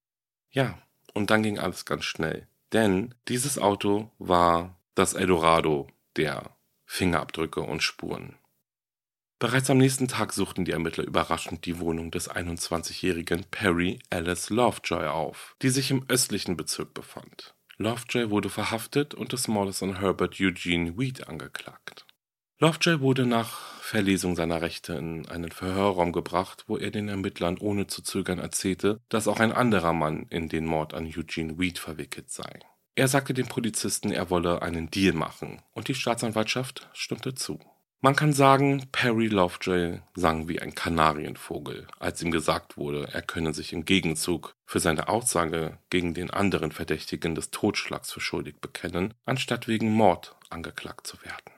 Ja, 0.50 0.82
und 1.14 1.30
dann 1.30 1.44
ging 1.44 1.60
alles 1.60 1.84
ganz 1.84 2.04
schnell, 2.04 2.48
denn 2.72 3.14
dieses 3.28 3.56
Auto 3.56 4.10
war 4.18 4.80
das 4.96 5.14
Eldorado 5.14 5.86
der 6.16 6.56
Fingerabdrücke 6.86 7.60
und 7.60 7.84
Spuren. 7.84 8.34
Bereits 9.38 9.68
am 9.68 9.77
nächsten 9.77 10.09
Tag 10.09 10.33
suchten 10.33 10.64
die 10.64 10.72
Ermittler 10.72 11.05
überraschend 11.05 11.66
die 11.66 11.79
Wohnung 11.79 12.11
des 12.11 12.31
21-jährigen 12.31 13.44
Perry 13.51 13.99
Alice 14.09 14.49
Lovejoy 14.49 15.09
auf, 15.09 15.57
die 15.61 15.68
sich 15.68 15.90
im 15.90 16.07
östlichen 16.09 16.57
Bezirk 16.57 16.94
befand. 16.94 17.55
Lovejoy 17.77 18.31
wurde 18.31 18.49
verhaftet 18.49 19.12
und 19.12 19.33
des 19.33 19.46
Mordes 19.46 19.83
an 19.83 20.01
Herbert 20.01 20.40
Eugene 20.40 20.96
Weed 20.96 21.29
angeklagt. 21.29 22.07
Lovejoy 22.61 23.01
wurde 23.01 23.27
nach 23.27 23.75
Verlesung 23.83 24.37
seiner 24.37 24.62
Rechte 24.62 24.94
in 24.94 25.29
einen 25.29 25.53
Verhörraum 25.53 26.12
gebracht, 26.12 26.64
wo 26.66 26.79
er 26.79 26.90
den 26.90 27.09
Ermittlern 27.09 27.59
ohne 27.59 27.87
zu 27.87 28.01
zögern 28.01 28.38
erzählte, 28.38 29.03
dass 29.11 29.29
auch 29.29 29.40
ein 29.40 29.53
anderer 29.53 29.92
Mann 29.92 30.25
in 30.31 30.49
den 30.49 30.64
Mord 30.64 30.94
an 30.94 31.05
Eugene 31.05 31.59
Weed 31.59 31.79
verwickelt 31.79 32.31
sei. 32.31 32.61
Er 32.94 33.09
sagte 33.09 33.35
den 33.35 33.49
Polizisten, 33.49 34.11
er 34.11 34.31
wolle 34.31 34.62
einen 34.62 34.90
Deal 34.90 35.12
machen, 35.12 35.61
und 35.72 35.88
die 35.88 35.94
Staatsanwaltschaft 35.94 36.88
stimmte 36.94 37.35
zu. 37.35 37.61
Man 38.02 38.14
kann 38.14 38.35
sagen, 38.35 38.87
Perry 38.92 39.26
Lovejoy 39.26 40.00
sang 40.14 40.48
wie 40.48 40.61
ein 40.61 40.74
Kanarienvogel, 40.74 41.87
als 41.98 42.22
ihm 42.22 42.30
gesagt 42.30 42.76
wurde, 42.76 43.09
er 43.12 43.22
könne 43.22 43.54
sich 43.54 43.72
im 43.72 43.85
Gegenzug 43.87 44.54
für 44.66 44.80
seine 44.80 45.09
Aussage 45.09 45.78
gegen 45.88 46.12
den 46.12 46.30
anderen 46.30 46.72
Verdächtigen 46.72 47.35
des 47.35 47.50
Totschlags 47.50 48.12
für 48.12 48.20
schuldig 48.20 48.61
bekennen, 48.61 49.14
anstatt 49.24 49.66
wegen 49.66 49.92
Mord 49.92 50.37
angeklagt 50.50 51.06
zu 51.06 51.20
werden. 51.22 51.52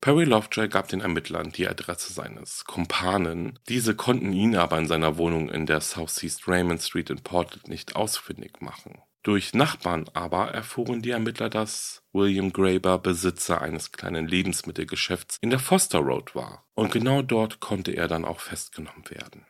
Perry 0.00 0.24
Lovejoy 0.24 0.68
gab 0.68 0.88
den 0.88 1.00
Ermittlern 1.00 1.50
die 1.50 1.68
Adresse 1.68 2.12
seines 2.12 2.64
Kumpanen, 2.64 3.58
diese 3.68 3.94
konnten 3.94 4.32
ihn 4.32 4.56
aber 4.56 4.78
in 4.78 4.86
seiner 4.86 5.18
Wohnung 5.18 5.50
in 5.50 5.66
der 5.66 5.80
Southeast 5.80 6.48
Raymond 6.48 6.80
Street 6.80 7.10
in 7.10 7.22
Portland 7.22 7.68
nicht 7.68 7.94
ausfindig 7.94 8.60
machen. 8.60 9.02
Durch 9.22 9.52
Nachbarn 9.52 10.08
aber 10.14 10.48
erfuhren 10.52 11.02
die 11.02 11.10
Ermittler, 11.10 11.50
dass 11.50 12.02
William 12.12 12.52
Graeber 12.52 12.98
Besitzer 12.98 13.60
eines 13.60 13.92
kleinen 13.92 14.28
Lebensmittelgeschäfts 14.28 15.38
in 15.40 15.50
der 15.50 15.58
Foster 15.58 15.98
Road 15.98 16.34
war, 16.34 16.64
und 16.74 16.92
genau 16.92 17.22
dort 17.22 17.60
konnte 17.60 17.92
er 17.92 18.08
dann 18.08 18.24
auch 18.24 18.40
festgenommen 18.40 19.04
werden. 19.10 19.44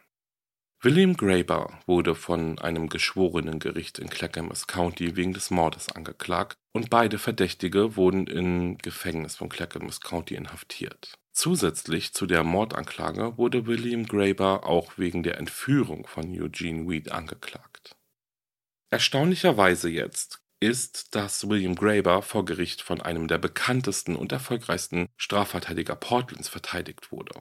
William 0.81 1.17
Graeber 1.17 1.77
wurde 1.87 2.15
von 2.15 2.61
einem 2.61 2.89
geschworenen 2.89 3.59
Gericht 3.59 3.99
in 3.99 4.09
Clackamas 4.09 4.69
County 4.69 5.17
wegen 5.17 5.33
des 5.33 5.51
Mordes 5.51 5.91
angeklagt 5.91 6.57
und 6.73 6.89
beide 6.89 7.19
Verdächtige 7.19 7.97
wurden 7.97 8.29
im 8.29 8.79
Gefängnis 8.79 9.35
von 9.35 9.49
Clackamas 9.49 10.01
County 10.01 10.37
inhaftiert. 10.37 11.19
Zusätzlich 11.33 12.15
zu 12.15 12.27
der 12.27 12.45
Mordanklage 12.45 13.37
wurde 13.37 13.67
William 13.67 14.07
Graeber 14.07 14.67
auch 14.67 14.99
wegen 14.99 15.25
der 15.25 15.39
Entführung 15.39 16.07
von 16.07 16.27
Eugene 16.41 16.89
Weed 16.89 17.11
angeklagt. 17.11 17.68
Erstaunlicherweise 18.91 19.91
jetzt 19.91 20.41
ist, 20.61 21.15
dass 21.15 21.49
William 21.49 21.75
Graeber 21.75 22.23
vor 22.23 22.45
Gericht 22.45 22.83
von 22.83 23.01
einem 23.01 23.29
der 23.29 23.39
bekanntesten 23.39 24.17
und 24.17 24.33
erfolgreichsten 24.33 25.09
Strafverteidiger 25.17 25.95
Portlands 25.95 26.49
verteidigt 26.49 27.13
wurde, 27.13 27.41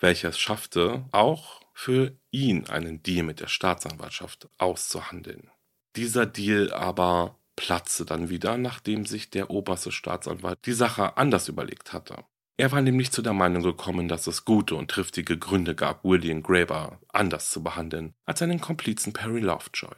welcher 0.00 0.30
es 0.30 0.38
schaffte, 0.38 1.04
auch 1.12 1.60
für 1.72 2.18
ihn 2.30 2.66
einen 2.66 3.02
Deal 3.02 3.24
mit 3.24 3.40
der 3.40 3.46
Staatsanwaltschaft 3.46 4.48
auszuhandeln. 4.58 5.50
Dieser 5.94 6.26
Deal 6.26 6.72
aber 6.72 7.38
platzte 7.54 8.04
dann 8.04 8.28
wieder, 8.28 8.58
nachdem 8.58 9.06
sich 9.06 9.30
der 9.30 9.50
oberste 9.50 9.92
Staatsanwalt 9.92 10.58
die 10.66 10.72
Sache 10.72 11.16
anders 11.16 11.48
überlegt 11.48 11.92
hatte. 11.92 12.24
Er 12.56 12.72
war 12.72 12.82
nämlich 12.82 13.12
zu 13.12 13.22
der 13.22 13.32
Meinung 13.34 13.62
gekommen, 13.62 14.08
dass 14.08 14.26
es 14.26 14.44
gute 14.44 14.74
und 14.74 14.90
triftige 14.90 15.38
Gründe 15.38 15.76
gab, 15.76 16.04
William 16.04 16.42
Graeber 16.42 17.00
anders 17.12 17.50
zu 17.50 17.62
behandeln 17.62 18.14
als 18.26 18.40
seinen 18.40 18.60
Komplizen 18.60 19.12
Perry 19.12 19.40
Lovejoy. 19.40 19.94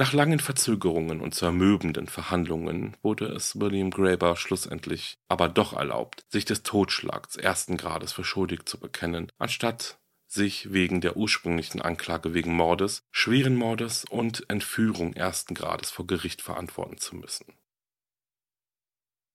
Nach 0.00 0.14
langen 0.14 0.38
Verzögerungen 0.38 1.20
und 1.20 1.34
zermürbenden 1.34 2.06
Verhandlungen 2.06 2.96
wurde 3.02 3.26
es 3.26 3.60
William 3.60 3.90
Graeber 3.90 4.34
schlussendlich 4.34 5.18
aber 5.28 5.50
doch 5.50 5.74
erlaubt, 5.74 6.24
sich 6.30 6.46
des 6.46 6.62
Totschlags 6.62 7.36
ersten 7.36 7.76
Grades 7.76 8.14
für 8.14 8.24
schuldig 8.24 8.64
zu 8.64 8.80
bekennen, 8.80 9.30
anstatt 9.36 9.98
sich 10.26 10.72
wegen 10.72 11.02
der 11.02 11.18
ursprünglichen 11.18 11.82
Anklage 11.82 12.32
wegen 12.32 12.56
Mordes, 12.56 13.02
schweren 13.10 13.56
Mordes 13.56 14.06
und 14.08 14.48
Entführung 14.48 15.12
ersten 15.12 15.52
Grades 15.52 15.90
vor 15.90 16.06
Gericht 16.06 16.40
verantworten 16.40 16.96
zu 16.96 17.16
müssen. 17.16 17.52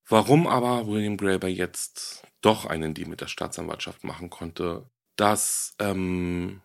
Warum 0.09 0.47
aber 0.47 0.87
William 0.87 1.17
Graeber 1.17 1.47
jetzt 1.47 2.25
doch 2.41 2.65
einen 2.65 2.95
Deal 2.95 3.07
mit 3.07 3.21
der 3.21 3.27
Staatsanwaltschaft 3.27 4.03
machen 4.03 4.31
konnte, 4.31 4.89
das 5.15 5.75
ähm, 5.77 6.63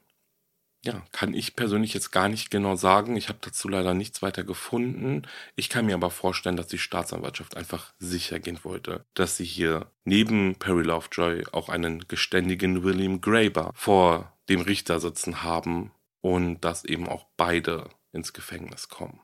ja, 0.83 1.03
kann 1.13 1.35
ich 1.35 1.57
persönlich 1.57 1.93
jetzt 1.93 2.11
gar 2.11 2.29
nicht 2.29 2.51
genau 2.51 2.75
sagen. 2.75 3.17
Ich 3.17 3.29
habe 3.29 3.39
dazu 3.43 3.69
leider 3.69 3.93
nichts 3.93 4.23
weiter 4.23 4.45
gefunden. 4.45 5.23
Ich 5.55 5.69
kann 5.69 5.87
mir 5.87 5.95
aber 5.95 6.11
vorstellen, 6.11 6.57
dass 6.57 6.69
die 6.69 6.79
Staatsanwaltschaft 6.79 7.57
einfach 7.57 7.93
sicher 7.99 8.39
gehen 8.39 8.59
wollte, 8.63 9.05
dass 9.15 9.37
sie 9.37 9.45
hier 9.45 9.91
neben 10.05 10.57
Perry 10.57 10.83
Lovejoy 10.83 11.45
auch 11.53 11.69
einen 11.69 12.09
geständigen 12.09 12.83
William 12.83 13.21
Graeber 13.21 13.73
vor 13.75 14.33
dem 14.49 14.63
Richter 14.63 15.01
sitzen 15.01 15.43
haben 15.43 15.93
und 16.23 16.61
dass 16.63 16.85
eben 16.85 17.09
auch 17.09 17.27
beide 17.37 17.91
ins 18.13 18.33
Gefängnis 18.33 18.89
kommen. 18.89 19.21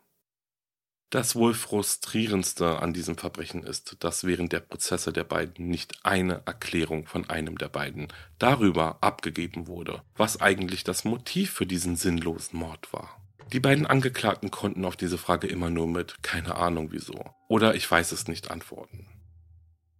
Das 1.10 1.36
wohl 1.36 1.54
frustrierendste 1.54 2.82
an 2.82 2.92
diesem 2.92 3.16
Verbrechen 3.16 3.62
ist, 3.62 3.96
dass 4.00 4.24
während 4.24 4.52
der 4.52 4.60
Prozesse 4.60 5.12
der 5.12 5.22
beiden 5.22 5.68
nicht 5.68 6.04
eine 6.04 6.42
Erklärung 6.46 7.06
von 7.06 7.30
einem 7.30 7.58
der 7.58 7.68
beiden 7.68 8.08
darüber 8.38 8.98
abgegeben 9.02 9.68
wurde, 9.68 10.02
was 10.16 10.40
eigentlich 10.40 10.82
das 10.82 11.04
Motiv 11.04 11.52
für 11.52 11.66
diesen 11.66 11.94
sinnlosen 11.94 12.58
Mord 12.58 12.92
war. 12.92 13.20
Die 13.52 13.60
beiden 13.60 13.86
Angeklagten 13.86 14.50
konnten 14.50 14.84
auf 14.84 14.96
diese 14.96 15.18
Frage 15.18 15.46
immer 15.46 15.70
nur 15.70 15.86
mit 15.86 16.22
keine 16.22 16.56
Ahnung 16.56 16.88
wieso 16.90 17.24
oder 17.46 17.76
ich 17.76 17.88
weiß 17.88 18.10
es 18.10 18.26
nicht 18.26 18.50
antworten. 18.50 19.06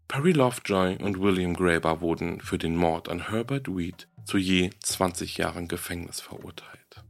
Perry 0.09 0.33
Lovejoy 0.33 0.97
und 0.97 1.21
William 1.21 1.55
Graeber 1.55 2.01
wurden 2.01 2.41
für 2.41 2.59
den 2.59 2.77
Mord 2.77 3.09
an 3.09 3.29
Herbert 3.29 3.69
Weed 3.69 4.09
zu 4.25 4.39
je 4.39 4.71
20 4.81 5.37
Jahren 5.37 5.69
Gefängnis 5.69 6.21
verurteilt. 6.21 7.05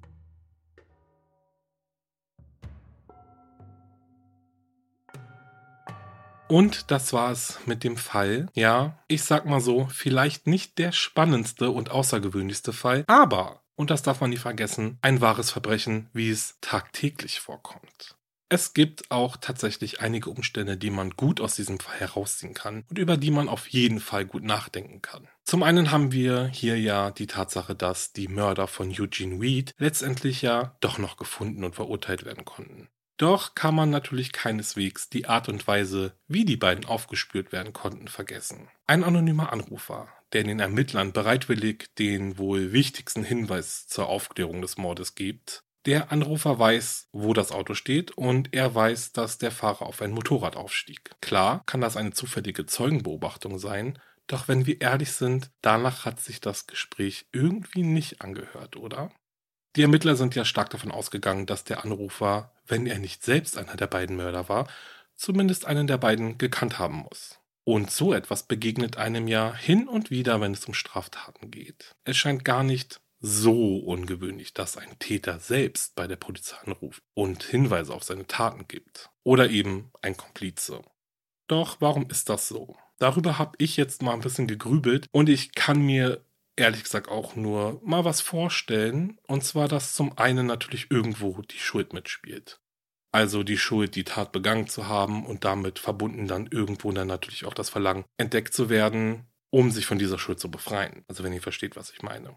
Und 6.48 6.90
das 6.90 7.12
war 7.12 7.32
es 7.32 7.58
mit 7.66 7.82
dem 7.82 7.96
Fall. 7.96 8.48
Ja, 8.54 8.98
ich 9.08 9.24
sag 9.24 9.46
mal 9.46 9.60
so, 9.60 9.88
vielleicht 9.90 10.46
nicht 10.46 10.78
der 10.78 10.92
spannendste 10.92 11.70
und 11.70 11.90
außergewöhnlichste 11.90 12.72
Fall, 12.72 13.04
aber, 13.08 13.62
und 13.74 13.90
das 13.90 14.02
darf 14.02 14.20
man 14.20 14.30
nie 14.30 14.36
vergessen, 14.36 14.98
ein 15.02 15.20
wahres 15.20 15.50
Verbrechen, 15.50 16.08
wie 16.12 16.30
es 16.30 16.58
tagtäglich 16.60 17.40
vorkommt. 17.40 18.16
Es 18.48 18.74
gibt 18.74 19.10
auch 19.10 19.36
tatsächlich 19.36 20.00
einige 20.00 20.30
Umstände, 20.30 20.76
die 20.76 20.90
man 20.90 21.10
gut 21.10 21.40
aus 21.40 21.56
diesem 21.56 21.80
Fall 21.80 21.98
herausziehen 21.98 22.54
kann 22.54 22.84
und 22.88 22.96
über 22.96 23.16
die 23.16 23.32
man 23.32 23.48
auf 23.48 23.66
jeden 23.66 23.98
Fall 23.98 24.24
gut 24.24 24.44
nachdenken 24.44 25.02
kann. 25.02 25.26
Zum 25.42 25.64
einen 25.64 25.90
haben 25.90 26.12
wir 26.12 26.46
hier 26.46 26.78
ja 26.78 27.10
die 27.10 27.26
Tatsache, 27.26 27.74
dass 27.74 28.12
die 28.12 28.28
Mörder 28.28 28.68
von 28.68 28.94
Eugene 28.96 29.40
Weed 29.40 29.74
letztendlich 29.78 30.42
ja 30.42 30.76
doch 30.80 30.98
noch 30.98 31.16
gefunden 31.16 31.64
und 31.64 31.74
verurteilt 31.74 32.24
werden 32.24 32.44
konnten. 32.44 32.88
Doch 33.16 33.54
kann 33.54 33.74
man 33.74 33.88
natürlich 33.90 34.32
keineswegs 34.32 35.08
die 35.08 35.26
Art 35.26 35.48
und 35.48 35.66
Weise, 35.66 36.12
wie 36.28 36.44
die 36.44 36.56
beiden 36.56 36.84
aufgespürt 36.84 37.50
werden 37.50 37.72
konnten, 37.72 38.08
vergessen. 38.08 38.68
Ein 38.86 39.04
anonymer 39.04 39.52
Anrufer, 39.52 40.08
der 40.32 40.44
den 40.44 40.60
Ermittlern 40.60 41.12
bereitwillig 41.12 41.94
den 41.98 42.36
wohl 42.36 42.72
wichtigsten 42.72 43.24
Hinweis 43.24 43.86
zur 43.86 44.08
Aufklärung 44.08 44.60
des 44.60 44.76
Mordes 44.76 45.14
gibt. 45.14 45.62
Der 45.86 46.12
Anrufer 46.12 46.58
weiß, 46.58 47.08
wo 47.12 47.32
das 47.32 47.52
Auto 47.52 47.74
steht 47.74 48.10
und 48.10 48.52
er 48.52 48.74
weiß, 48.74 49.12
dass 49.12 49.38
der 49.38 49.52
Fahrer 49.52 49.86
auf 49.86 50.02
ein 50.02 50.10
Motorrad 50.10 50.56
aufstieg. 50.56 51.12
Klar 51.20 51.62
kann 51.64 51.80
das 51.80 51.96
eine 51.96 52.10
zufällige 52.10 52.66
Zeugenbeobachtung 52.66 53.58
sein, 53.58 53.98
doch 54.26 54.48
wenn 54.48 54.66
wir 54.66 54.80
ehrlich 54.80 55.12
sind, 55.12 55.52
danach 55.62 56.04
hat 56.04 56.20
sich 56.20 56.40
das 56.40 56.66
Gespräch 56.66 57.26
irgendwie 57.32 57.84
nicht 57.84 58.20
angehört, 58.20 58.76
oder? 58.76 59.10
Die 59.76 59.82
Ermittler 59.82 60.16
sind 60.16 60.34
ja 60.34 60.44
stark 60.44 60.70
davon 60.70 60.90
ausgegangen, 60.90 61.46
dass 61.46 61.64
der 61.64 61.84
Anrufer 61.84 62.50
wenn 62.66 62.86
er 62.86 62.98
nicht 62.98 63.24
selbst 63.24 63.56
einer 63.56 63.76
der 63.76 63.86
beiden 63.86 64.16
Mörder 64.16 64.48
war, 64.48 64.68
zumindest 65.16 65.66
einen 65.66 65.86
der 65.86 65.98
beiden 65.98 66.38
gekannt 66.38 66.78
haben 66.78 67.06
muss. 67.10 67.38
Und 67.64 67.90
so 67.90 68.12
etwas 68.12 68.44
begegnet 68.44 68.96
einem 68.96 69.26
ja 69.26 69.54
hin 69.54 69.88
und 69.88 70.10
wieder, 70.10 70.40
wenn 70.40 70.52
es 70.52 70.64
um 70.66 70.74
Straftaten 70.74 71.50
geht. 71.50 71.94
Es 72.04 72.16
scheint 72.16 72.44
gar 72.44 72.62
nicht 72.62 73.00
so 73.18 73.78
ungewöhnlich, 73.78 74.54
dass 74.54 74.76
ein 74.76 74.98
Täter 74.98 75.40
selbst 75.40 75.96
bei 75.96 76.06
der 76.06 76.16
Polizei 76.16 76.56
anruft 76.64 77.02
und 77.14 77.42
Hinweise 77.42 77.92
auf 77.92 78.04
seine 78.04 78.26
Taten 78.26 78.68
gibt. 78.68 79.10
Oder 79.24 79.50
eben 79.50 79.90
ein 80.02 80.16
Komplize. 80.16 80.82
Doch 81.48 81.80
warum 81.80 82.08
ist 82.08 82.28
das 82.28 82.46
so? 82.46 82.76
Darüber 82.98 83.38
habe 83.38 83.56
ich 83.58 83.76
jetzt 83.76 84.02
mal 84.02 84.12
ein 84.12 84.20
bisschen 84.20 84.46
gegrübelt 84.46 85.08
und 85.10 85.28
ich 85.28 85.54
kann 85.54 85.80
mir 85.80 86.24
ehrlich 86.56 86.82
gesagt 86.82 87.08
auch 87.08 87.36
nur 87.36 87.80
mal 87.84 88.04
was 88.04 88.20
vorstellen. 88.20 89.18
Und 89.26 89.44
zwar, 89.44 89.68
dass 89.68 89.94
zum 89.94 90.16
einen 90.18 90.46
natürlich 90.46 90.90
irgendwo 90.90 91.42
die 91.42 91.58
Schuld 91.58 91.92
mitspielt. 91.92 92.60
Also 93.12 93.42
die 93.42 93.58
Schuld, 93.58 93.94
die 93.94 94.04
Tat 94.04 94.32
begangen 94.32 94.66
zu 94.66 94.88
haben 94.88 95.24
und 95.24 95.44
damit 95.44 95.78
verbunden 95.78 96.26
dann 96.26 96.48
irgendwo 96.50 96.92
dann 96.92 97.06
natürlich 97.06 97.44
auch 97.46 97.54
das 97.54 97.70
Verlangen, 97.70 98.04
entdeckt 98.18 98.52
zu 98.52 98.68
werden, 98.68 99.26
um 99.50 99.70
sich 99.70 99.86
von 99.86 99.98
dieser 99.98 100.18
Schuld 100.18 100.40
zu 100.40 100.50
befreien. 100.50 101.04
Also 101.08 101.24
wenn 101.24 101.32
ihr 101.32 101.40
versteht, 101.40 101.76
was 101.76 101.90
ich 101.90 102.02
meine. 102.02 102.36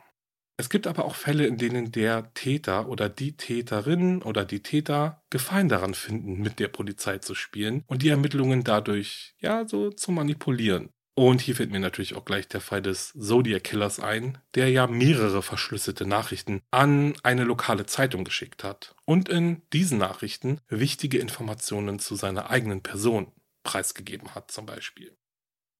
Es 0.60 0.70
gibt 0.70 0.88
aber 0.88 1.06
auch 1.06 1.16
Fälle, 1.16 1.48
in 1.48 1.58
denen 1.58 1.92
der 1.94 2.34
Täter 2.34 2.90
oder 2.90 3.08
die 3.08 3.38
Täterin 3.38 4.22
oder 4.22 4.44
die 4.44 4.62
Täter 4.62 5.24
Gefallen 5.30 5.70
daran 5.70 5.94
finden, 5.94 6.42
mit 6.42 6.60
der 6.60 6.68
Polizei 6.68 7.18
zu 7.20 7.34
spielen 7.34 7.84
und 7.88 8.02
die 8.02 8.10
Ermittlungen 8.10 8.66
dadurch, 8.66 9.36
ja, 9.40 9.66
so 9.66 9.90
zu 9.90 10.12
manipulieren. 10.12 10.90
Und 11.20 11.42
hier 11.42 11.54
fällt 11.58 11.72
mir 11.72 11.82
natürlich 11.82 12.16
auch 12.16 12.24
gleich 12.24 12.48
der 12.48 12.62
Fall 12.62 12.82
des 12.82 13.12
Zodiac 13.12 13.66
Killers 13.66 14.00
ein, 14.00 14.38
der 14.56 14.70
ja 14.70 14.88
mehrere 14.88 15.44
verschlüsselte 15.44 16.06
Nachrichten 16.06 16.62
an 16.72 17.14
eine 17.24 17.44
lokale 17.44 17.86
Zeitung 17.86 18.24
geschickt 18.24 18.64
hat 18.64 18.96
und 19.04 19.28
in 19.28 19.62
diesen 19.74 19.98
Nachrichten 19.98 20.62
wichtige 20.70 21.18
Informationen 21.20 22.00
zu 22.00 22.16
seiner 22.16 22.50
eigenen 22.50 22.84
Person 22.84 23.34
preisgegeben 23.64 24.34
hat 24.34 24.50
zum 24.50 24.66
Beispiel. 24.66 25.18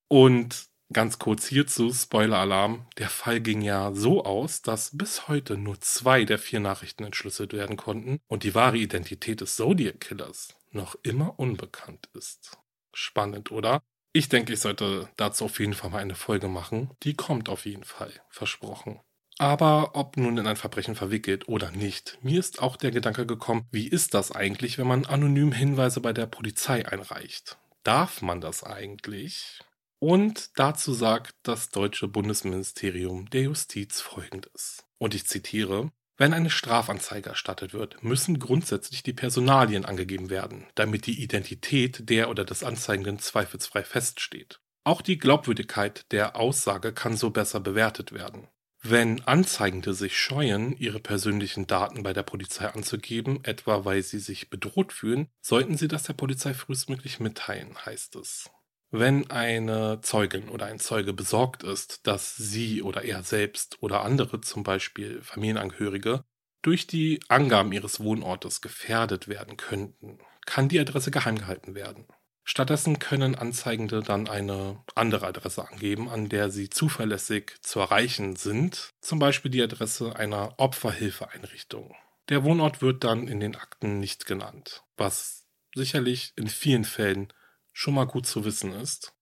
Und 0.10 0.68
ganz 0.92 1.20
kurz 1.20 1.48
hierzu, 1.48 1.94
Spoiler-Alarm, 1.94 2.88
der 2.98 3.08
Fall 3.08 3.40
ging 3.40 3.62
ja 3.62 3.94
so 3.94 4.26
aus, 4.26 4.62
dass 4.62 4.98
bis 4.98 5.30
heute 5.30 5.56
nur 5.56 5.80
zwei 5.80 6.26
der 6.26 6.38
vier 6.38 6.60
Nachrichten 6.60 7.06
entschlüsselt 7.06 7.54
werden 7.54 7.78
konnten 7.78 8.20
und 8.28 8.44
die 8.44 8.56
wahre 8.56 8.76
Identität 8.76 9.40
des 9.40 9.56
Zodiac 9.56 10.02
Killers 10.02 10.58
noch 10.72 10.98
immer 11.02 11.40
unbekannt 11.40 12.10
ist. 12.14 12.58
Spannend, 12.92 13.52
oder? 13.52 13.82
Ich 14.12 14.28
denke, 14.28 14.54
ich 14.54 14.60
sollte 14.60 15.08
dazu 15.18 15.46
auf 15.46 15.60
jeden 15.60 15.76
Fall 15.76 15.92
mal 15.92 16.00
eine 16.00 16.16
Folge 16.16 16.48
machen. 16.48 16.90
Die 17.04 17.14
kommt 17.14 17.48
auf 17.48 17.66
jeden 17.66 17.84
Fall, 17.84 18.12
versprochen. 18.30 19.00
Aber 19.38 19.96
ob 19.96 20.18
nun 20.18 20.38
in 20.38 20.48
ein 20.48 20.58
Verbrechen 20.58 20.96
verwickelt 20.96 21.48
oder 21.48 21.72
nicht, 21.72 22.18
mir 22.22 22.40
ist 22.40 22.62
auch 22.62 22.76
der 22.76 22.92
Gedanke 22.92 23.26
gekommen, 23.26 23.68
wie 23.72 23.88
ist 23.88 24.14
das 24.14 24.32
eigentlich, 24.32 24.78
wenn 24.78 24.88
man 24.88 25.06
anonym 25.06 25.54
Hinweise 25.54 26.02
bei 26.02 26.12
der 26.12 26.26
Polizei 26.26 26.86
einreicht? 26.86 27.58
Darf 27.84 28.22
man 28.22 28.42
das 28.42 28.64
eigentlich? 28.64 29.60
Und 30.00 30.58
dazu 30.58 30.94
sagt 30.94 31.36
das 31.44 31.70
deutsche 31.70 32.08
Bundesministerium 32.08 33.30
der 33.30 33.44
Justiz 33.44 34.02
folgendes. 34.02 34.84
Und 34.98 35.14
ich 35.14 35.26
zitiere, 35.28 35.92
wenn 36.20 36.34
eine 36.34 36.50
Strafanzeige 36.50 37.30
erstattet 37.30 37.74
wird, 37.74 38.04
müssen 38.04 38.40
grundsätzlich 38.40 39.04
die 39.04 39.14
Personalien 39.14 39.86
angegeben 39.86 40.30
werden, 40.30 40.68
damit 40.76 41.06
die 41.06 41.24
Identität 41.24 42.10
der 42.10 42.30
oder 42.30 42.44
des 42.44 42.62
Anzeigenden 42.62 43.20
zweifelsfrei 43.20 43.84
feststeht. 43.84 44.60
Auch 44.84 45.02
die 45.02 45.18
Glaubwürdigkeit 45.18 46.12
der 46.12 46.36
Aussage 46.36 46.92
kann 46.92 47.16
so 47.16 47.30
besser 47.30 47.62
bewertet 47.62 48.12
werden. 48.12 48.50
Wenn 48.82 49.22
Anzeigende 49.22 49.94
sich 49.94 50.18
scheuen, 50.18 50.76
ihre 50.78 51.00
persönlichen 51.00 51.68
Daten 51.68 52.04
bei 52.04 52.12
der 52.12 52.24
Polizei 52.24 52.68
anzugeben, 52.68 53.40
etwa 53.44 53.86
weil 53.86 54.04
sie 54.04 54.20
sich 54.20 54.50
bedroht 54.50 54.92
fühlen, 54.92 55.30
sollten 55.42 55.78
sie 55.78 55.88
das 55.88 56.04
der 56.04 56.14
Polizei 56.14 56.54
frühestmöglich 56.54 57.22
mitteilen, 57.22 57.78
heißt 57.86 58.18
es. 58.18 58.50
Wenn 58.92 59.30
eine 59.30 60.00
Zeugin 60.02 60.50
oder 60.50 60.66
ein 60.66 60.80
Zeuge 60.80 61.14
besorgt 61.14 61.64
ist, 61.64 62.08
dass 62.08 62.36
sie 62.36 62.82
oder 62.82 63.04
er 63.04 63.22
selbst 63.22 63.78
oder 63.82 64.02
andere, 64.02 64.42
zum 64.42 64.64
Beispiel 64.64 65.22
Familienangehörige, 65.22 66.24
durch 66.62 66.88
die 66.88 67.20
Angaben 67.28 67.72
ihres 67.72 68.00
Wohnortes 68.00 68.62
gefährdet 68.62 69.28
werden 69.28 69.58
könnten, 69.58 70.18
kann 70.46 70.70
die 70.70 70.80
Adresse 70.80 71.12
geheim 71.12 71.38
gehalten 71.38 71.76
werden. 71.76 72.08
Stattdessen 72.44 72.98
können 72.98 73.36
Anzeigende 73.36 74.02
dann 74.02 74.28
eine 74.28 74.84
andere 74.96 75.28
Adresse 75.28 75.70
angeben, 75.70 76.10
an 76.10 76.30
der 76.30 76.50
sie 76.50 76.72
zuverlässig 76.72 77.58
zu 77.62 77.80
erreichen 77.80 78.36
sind, 78.36 78.90
zum 79.02 79.20
Beispiel 79.20 79.52
die 79.52 79.62
Adresse 79.62 80.16
einer 80.16 80.56
Opferhilfeeinrichtung. 80.58 81.96
Der 82.30 82.44
Wohnort 82.44 82.82
wird 82.82 83.04
dann 83.04 83.28
in 83.28 83.40
den 83.40 83.56
Akten 83.56 84.00
nicht 84.00 84.26
genannt, 84.26 84.84
was 84.98 85.46
sicherlich 85.76 86.34
in 86.36 86.48
vielen 86.48 86.86
Fällen 86.86 87.32
schon 87.80 87.94
mal 87.94 88.06
gut 88.06 88.28
zu 88.28 88.44
wissen 88.44 88.74
ist. 88.74 89.14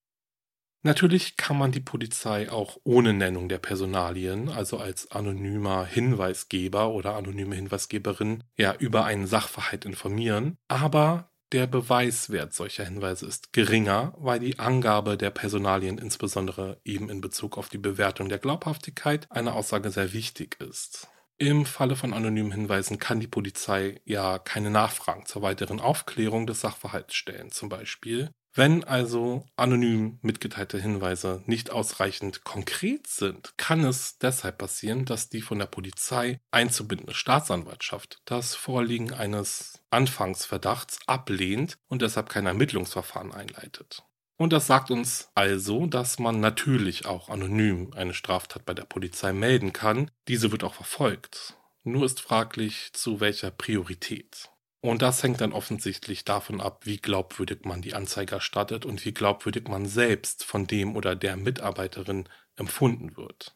Natürlich 0.82 1.38
kann 1.38 1.60
man 1.60 1.72
die 1.72 1.80
Polizei 1.80 2.52
auch 2.52 2.78
ohne 2.84 3.14
Nennung 3.14 3.50
der 3.50 3.60
Personalien, 3.60 4.50
also 4.50 4.78
als 4.78 5.12
anonymer 5.12 5.86
Hinweisgeber 5.86 6.90
oder 6.90 7.16
anonyme 7.16 7.56
Hinweisgeberin, 7.56 8.44
ja 8.58 8.74
über 8.74 9.06
einen 9.06 9.28
Sachverhalt 9.28 9.86
informieren, 9.86 10.58
aber 10.68 11.32
der 11.52 11.68
Beweiswert 11.68 12.54
solcher 12.54 12.84
Hinweise 12.84 13.28
ist 13.28 13.54
geringer, 13.54 14.14
weil 14.18 14.40
die 14.40 14.58
Angabe 14.58 15.18
der 15.18 15.30
Personalien 15.30 16.00
insbesondere 16.00 16.82
eben 16.84 17.10
in 17.10 17.22
Bezug 17.22 17.58
auf 17.60 17.70
die 17.70 17.78
Bewertung 17.78 18.28
der 18.28 18.40
Glaubhaftigkeit 18.40 19.32
einer 19.32 19.54
Aussage 19.54 19.92
sehr 19.92 20.14
wichtig 20.14 20.60
ist. 20.60 21.08
Im 21.38 21.68
Falle 21.68 21.96
von 21.96 22.14
anonymen 22.14 22.52
Hinweisen 22.52 22.98
kann 22.98 23.20
die 23.20 23.28
Polizei 23.28 24.02
ja 24.06 24.40
keine 24.40 24.72
Nachfragen 24.72 25.28
zur 25.28 25.44
weiteren 25.44 25.80
Aufklärung 25.80 26.48
des 26.48 26.62
Sachverhalts 26.62 27.14
stellen, 27.14 27.52
zum 27.52 27.70
Beispiel. 27.70 28.32
Wenn 28.58 28.84
also 28.84 29.46
anonym 29.56 30.18
mitgeteilte 30.24 30.80
Hinweise 30.80 31.44
nicht 31.46 31.70
ausreichend 31.70 32.44
konkret 32.44 33.06
sind, 33.06 33.56
kann 33.56 33.84
es 33.84 34.18
deshalb 34.18 34.58
passieren, 34.58 35.06
dass 35.06 35.30
die 35.30 35.42
von 35.42 35.60
der 35.60 35.68
Polizei 35.68 36.40
einzubindende 36.50 37.14
Staatsanwaltschaft 37.14 38.20
das 38.26 38.56
Vorliegen 38.56 39.14
eines 39.14 39.84
Anfangsverdachts 39.92 40.98
ablehnt 41.06 41.78
und 41.88 42.02
deshalb 42.02 42.30
kein 42.30 42.48
Ermittlungsverfahren 42.48 43.32
einleitet. 43.32 44.02
Und 44.38 44.54
das 44.54 44.66
sagt 44.66 44.90
uns 44.90 45.30
also, 45.36 45.86
dass 45.86 46.18
man 46.18 46.40
natürlich 46.40 47.06
auch 47.06 47.30
anonym 47.30 47.94
eine 47.94 48.16
Straftat 48.16 48.66
bei 48.66 48.74
der 48.74 48.86
Polizei 48.86 49.34
melden 49.34 49.72
kann. 49.72 50.10
Diese 50.28 50.52
wird 50.52 50.64
auch 50.64 50.74
verfolgt. 50.74 51.56
Nur 51.84 52.08
ist 52.08 52.22
fraglich, 52.22 52.90
zu 52.94 53.20
welcher 53.20 53.52
Priorität. 53.52 54.50
Und 54.82 55.02
das 55.02 55.24
hängt 55.24 55.42
dann 55.42 55.54
offensichtlich 55.54 56.24
davon 56.24 56.62
ab, 56.62 56.86
wie 56.86 56.98
glaubwürdig 56.98 57.66
man 57.66 57.82
die 57.82 57.94
Anzeige 57.94 58.36
erstattet 58.36 58.86
und 58.86 59.04
wie 59.06 59.14
glaubwürdig 59.14 59.68
man 59.68 59.86
selbst 59.86 60.44
von 60.44 60.68
dem 60.68 60.96
oder 60.96 61.16
der 61.16 61.36
Mitarbeiterin 61.36 62.30
empfunden 62.56 63.18
wird. 63.18 63.56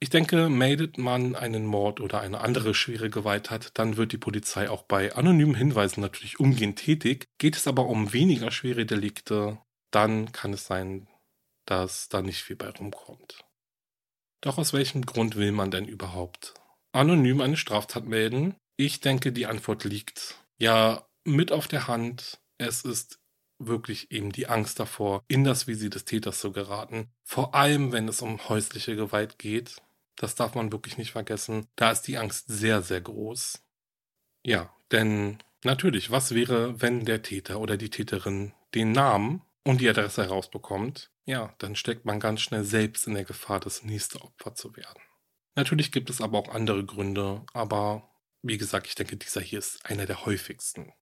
Ich 0.00 0.10
denke, 0.10 0.48
meldet 0.48 0.98
man 0.98 1.36
einen 1.36 1.64
Mord 1.64 2.00
oder 2.00 2.20
eine 2.20 2.40
andere 2.40 2.74
schwere 2.74 3.08
Gewalttat, 3.08 3.78
dann 3.78 3.96
wird 3.96 4.10
die 4.10 4.18
Polizei 4.18 4.68
auch 4.68 4.82
bei 4.82 5.14
anonymen 5.14 5.54
Hinweisen 5.54 6.00
natürlich 6.00 6.40
umgehend 6.40 6.80
tätig. 6.80 7.28
Geht 7.38 7.54
es 7.54 7.68
aber 7.68 7.86
um 7.86 8.12
weniger 8.12 8.50
schwere 8.50 8.84
Delikte, 8.84 9.62
dann 9.92 10.32
kann 10.32 10.54
es 10.54 10.66
sein, 10.66 11.06
dass 11.66 12.08
da 12.08 12.20
nicht 12.20 12.42
viel 12.42 12.56
bei 12.56 12.68
rumkommt. 12.70 13.44
Doch 14.40 14.58
aus 14.58 14.72
welchem 14.72 15.06
Grund 15.06 15.36
will 15.36 15.52
man 15.52 15.70
denn 15.70 15.86
überhaupt 15.86 16.54
anonym 16.90 17.40
eine 17.40 17.56
Straftat 17.56 18.04
melden? 18.04 18.56
Ich 18.84 18.98
denke, 18.98 19.30
die 19.30 19.46
Antwort 19.46 19.84
liegt 19.84 20.34
ja 20.58 21.06
mit 21.22 21.52
auf 21.52 21.68
der 21.68 21.86
Hand. 21.86 22.40
Es 22.58 22.82
ist 22.82 23.20
wirklich 23.60 24.10
eben 24.10 24.32
die 24.32 24.48
Angst 24.48 24.80
davor, 24.80 25.22
in 25.28 25.44
das 25.44 25.68
Visier 25.68 25.88
des 25.88 26.04
Täters 26.04 26.40
zu 26.40 26.50
geraten. 26.50 27.08
Vor 27.22 27.54
allem, 27.54 27.92
wenn 27.92 28.08
es 28.08 28.22
um 28.22 28.48
häusliche 28.48 28.96
Gewalt 28.96 29.38
geht. 29.38 29.76
Das 30.16 30.34
darf 30.34 30.56
man 30.56 30.72
wirklich 30.72 30.98
nicht 30.98 31.12
vergessen. 31.12 31.68
Da 31.76 31.92
ist 31.92 32.02
die 32.08 32.18
Angst 32.18 32.46
sehr, 32.48 32.82
sehr 32.82 33.00
groß. 33.00 33.62
Ja, 34.44 34.74
denn 34.90 35.38
natürlich, 35.62 36.10
was 36.10 36.34
wäre, 36.34 36.82
wenn 36.82 37.04
der 37.04 37.22
Täter 37.22 37.60
oder 37.60 37.76
die 37.76 37.90
Täterin 37.90 38.52
den 38.74 38.90
Namen 38.90 39.42
und 39.62 39.80
die 39.80 39.88
Adresse 39.88 40.24
herausbekommt? 40.24 41.12
Ja, 41.24 41.54
dann 41.58 41.76
steckt 41.76 42.04
man 42.04 42.18
ganz 42.18 42.40
schnell 42.40 42.64
selbst 42.64 43.06
in 43.06 43.14
der 43.14 43.24
Gefahr, 43.24 43.60
das 43.60 43.84
nächste 43.84 44.20
Opfer 44.22 44.56
zu 44.56 44.74
werden. 44.74 45.02
Natürlich 45.54 45.92
gibt 45.92 46.10
es 46.10 46.20
aber 46.20 46.40
auch 46.40 46.48
andere 46.48 46.84
Gründe, 46.84 47.44
aber 47.52 48.08
wie 48.42 48.58
gesagt, 48.58 48.86
ich 48.86 48.94
denke, 48.94 49.16
dieser 49.16 49.40
hier 49.40 49.58
ist 49.58 49.84
einer 49.86 50.06
der 50.06 50.26
häufigsten. 50.26 50.92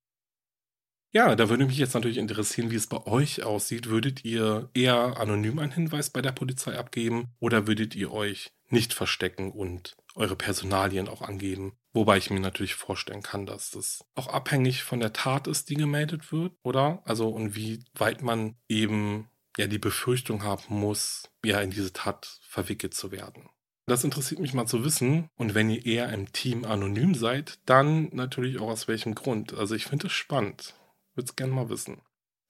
Ja, 1.12 1.34
da 1.34 1.48
würde 1.48 1.66
mich 1.66 1.78
jetzt 1.78 1.94
natürlich 1.94 2.18
interessieren, 2.18 2.70
wie 2.70 2.76
es 2.76 2.86
bei 2.86 3.04
euch 3.04 3.42
aussieht. 3.42 3.88
Würdet 3.88 4.24
ihr 4.24 4.70
eher 4.74 5.18
anonym 5.18 5.58
einen 5.58 5.72
Hinweis 5.72 6.10
bei 6.10 6.22
der 6.22 6.30
Polizei 6.30 6.78
abgeben 6.78 7.34
oder 7.40 7.66
würdet 7.66 7.96
ihr 7.96 8.12
euch 8.12 8.52
nicht 8.68 8.94
verstecken 8.94 9.50
und 9.50 9.96
eure 10.14 10.36
Personalien 10.36 11.08
auch 11.08 11.22
angeben? 11.22 11.76
Wobei 11.92 12.18
ich 12.18 12.30
mir 12.30 12.38
natürlich 12.38 12.74
vorstellen 12.74 13.22
kann, 13.22 13.44
dass 13.44 13.72
das 13.72 14.04
auch 14.14 14.28
abhängig 14.28 14.84
von 14.84 15.00
der 15.00 15.12
Tat 15.12 15.48
ist, 15.48 15.68
die 15.68 15.74
gemeldet 15.74 16.30
wird, 16.30 16.52
oder? 16.62 17.02
Also 17.04 17.28
und 17.28 17.56
wie 17.56 17.84
weit 17.94 18.22
man 18.22 18.54
eben 18.68 19.28
ja 19.56 19.66
die 19.66 19.78
Befürchtung 19.78 20.44
haben 20.44 20.76
muss, 20.76 21.28
ja 21.44 21.60
in 21.60 21.72
diese 21.72 21.92
Tat 21.92 22.38
verwickelt 22.42 22.94
zu 22.94 23.10
werden. 23.10 23.48
Das 23.90 24.04
interessiert 24.04 24.40
mich 24.40 24.54
mal 24.54 24.66
zu 24.66 24.84
wissen. 24.84 25.28
Und 25.36 25.54
wenn 25.54 25.68
ihr 25.68 25.84
eher 25.84 26.12
im 26.12 26.32
Team 26.32 26.64
anonym 26.64 27.14
seid, 27.14 27.58
dann 27.66 28.08
natürlich 28.12 28.58
auch 28.60 28.68
aus 28.68 28.86
welchem 28.88 29.14
Grund. 29.14 29.54
Also 29.54 29.74
ich 29.74 29.86
finde 29.86 30.06
es 30.06 30.12
spannend 30.12 30.74
würde 31.14 31.28
es 31.28 31.36
gerne 31.36 31.52
mal 31.52 31.68
wissen. 31.68 32.00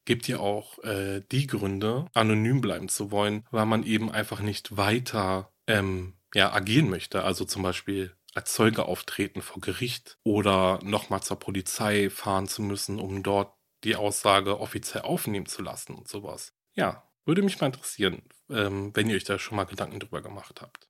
Gibt 0.04 0.28
ihr 0.28 0.40
auch 0.40 0.78
äh, 0.84 1.22
die 1.30 1.46
Gründe, 1.46 2.06
anonym 2.14 2.60
bleiben 2.60 2.88
zu 2.88 3.10
wollen, 3.10 3.46
weil 3.50 3.66
man 3.66 3.84
eben 3.84 4.10
einfach 4.10 4.40
nicht 4.40 4.76
weiter 4.76 5.52
ähm, 5.66 6.14
ja, 6.34 6.52
agieren 6.52 6.88
möchte? 6.88 7.22
Also 7.22 7.44
zum 7.44 7.62
Beispiel 7.62 8.14
als 8.34 8.52
Zeuge 8.52 8.86
auftreten 8.86 9.42
vor 9.42 9.60
Gericht 9.60 10.18
oder 10.22 10.78
nochmal 10.82 11.22
zur 11.22 11.38
Polizei 11.38 12.10
fahren 12.10 12.46
zu 12.46 12.62
müssen, 12.62 12.98
um 12.98 13.22
dort 13.22 13.54
die 13.84 13.96
Aussage 13.96 14.60
offiziell 14.60 15.02
aufnehmen 15.02 15.46
zu 15.46 15.62
lassen 15.62 15.94
und 15.94 16.08
sowas. 16.08 16.52
Ja, 16.74 17.08
würde 17.24 17.42
mich 17.42 17.60
mal 17.60 17.66
interessieren, 17.66 18.22
ähm, 18.48 18.90
wenn 18.94 19.08
ihr 19.08 19.16
euch 19.16 19.24
da 19.24 19.38
schon 19.38 19.56
mal 19.56 19.64
Gedanken 19.64 20.00
drüber 20.00 20.22
gemacht 20.22 20.60
habt. 20.60 20.89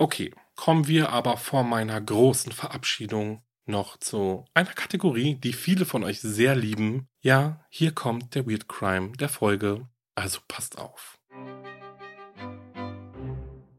Okay, 0.00 0.32
kommen 0.56 0.86
wir 0.88 1.10
aber 1.10 1.36
vor 1.36 1.62
meiner 1.62 2.00
großen 2.00 2.52
Verabschiedung 2.52 3.42
noch 3.66 3.98
zu 3.98 4.46
einer 4.54 4.72
Kategorie, 4.72 5.34
die 5.34 5.52
viele 5.52 5.84
von 5.84 6.04
euch 6.04 6.22
sehr 6.22 6.56
lieben. 6.56 7.06
Ja, 7.20 7.66
hier 7.68 7.92
kommt 7.92 8.34
der 8.34 8.46
Weird 8.46 8.66
Crime 8.66 9.12
der 9.18 9.28
Folge, 9.28 9.86
also 10.14 10.38
passt 10.48 10.78
auf. 10.78 11.18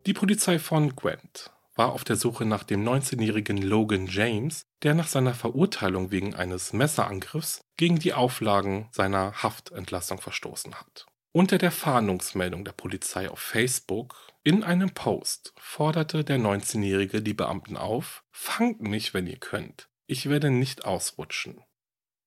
Die 0.06 0.14
Polizei 0.14 0.60
von 0.60 0.96
Gwent 0.96 1.50
war 1.74 1.92
auf 1.92 2.04
der 2.04 2.18
Suche 2.18 2.46
nach 2.46 2.66
dem 2.66 2.88
19-jährigen 2.88 3.58
Logan 3.58 4.06
James, 4.06 4.68
der 4.84 4.94
nach 4.94 5.08
seiner 5.08 5.34
Verurteilung 5.34 6.12
wegen 6.12 6.36
eines 6.36 6.72
Messerangriffs 6.72 7.64
gegen 7.78 7.98
die 7.98 8.14
Auflagen 8.14 8.90
seiner 8.92 9.42
Haftentlassung 9.42 10.22
verstoßen 10.22 10.76
hat. 10.76 11.08
Unter 11.32 11.58
der 11.58 11.72
Fahndungsmeldung 11.72 12.64
der 12.64 12.74
Polizei 12.74 13.28
auf 13.28 13.40
Facebook 13.40 14.31
in 14.44 14.64
einem 14.64 14.92
Post 14.92 15.54
forderte 15.58 16.24
der 16.24 16.40
19-Jährige 16.40 17.22
die 17.22 17.34
Beamten 17.34 17.78
auf, 17.78 18.24
fangt 18.32 18.82
mich, 18.82 19.14
wenn 19.14 19.28
ihr 19.28 19.38
könnt. 19.38 19.88
Ich 20.08 20.30
werde 20.30 20.50
nicht 20.50 20.84
ausrutschen. 20.84 21.62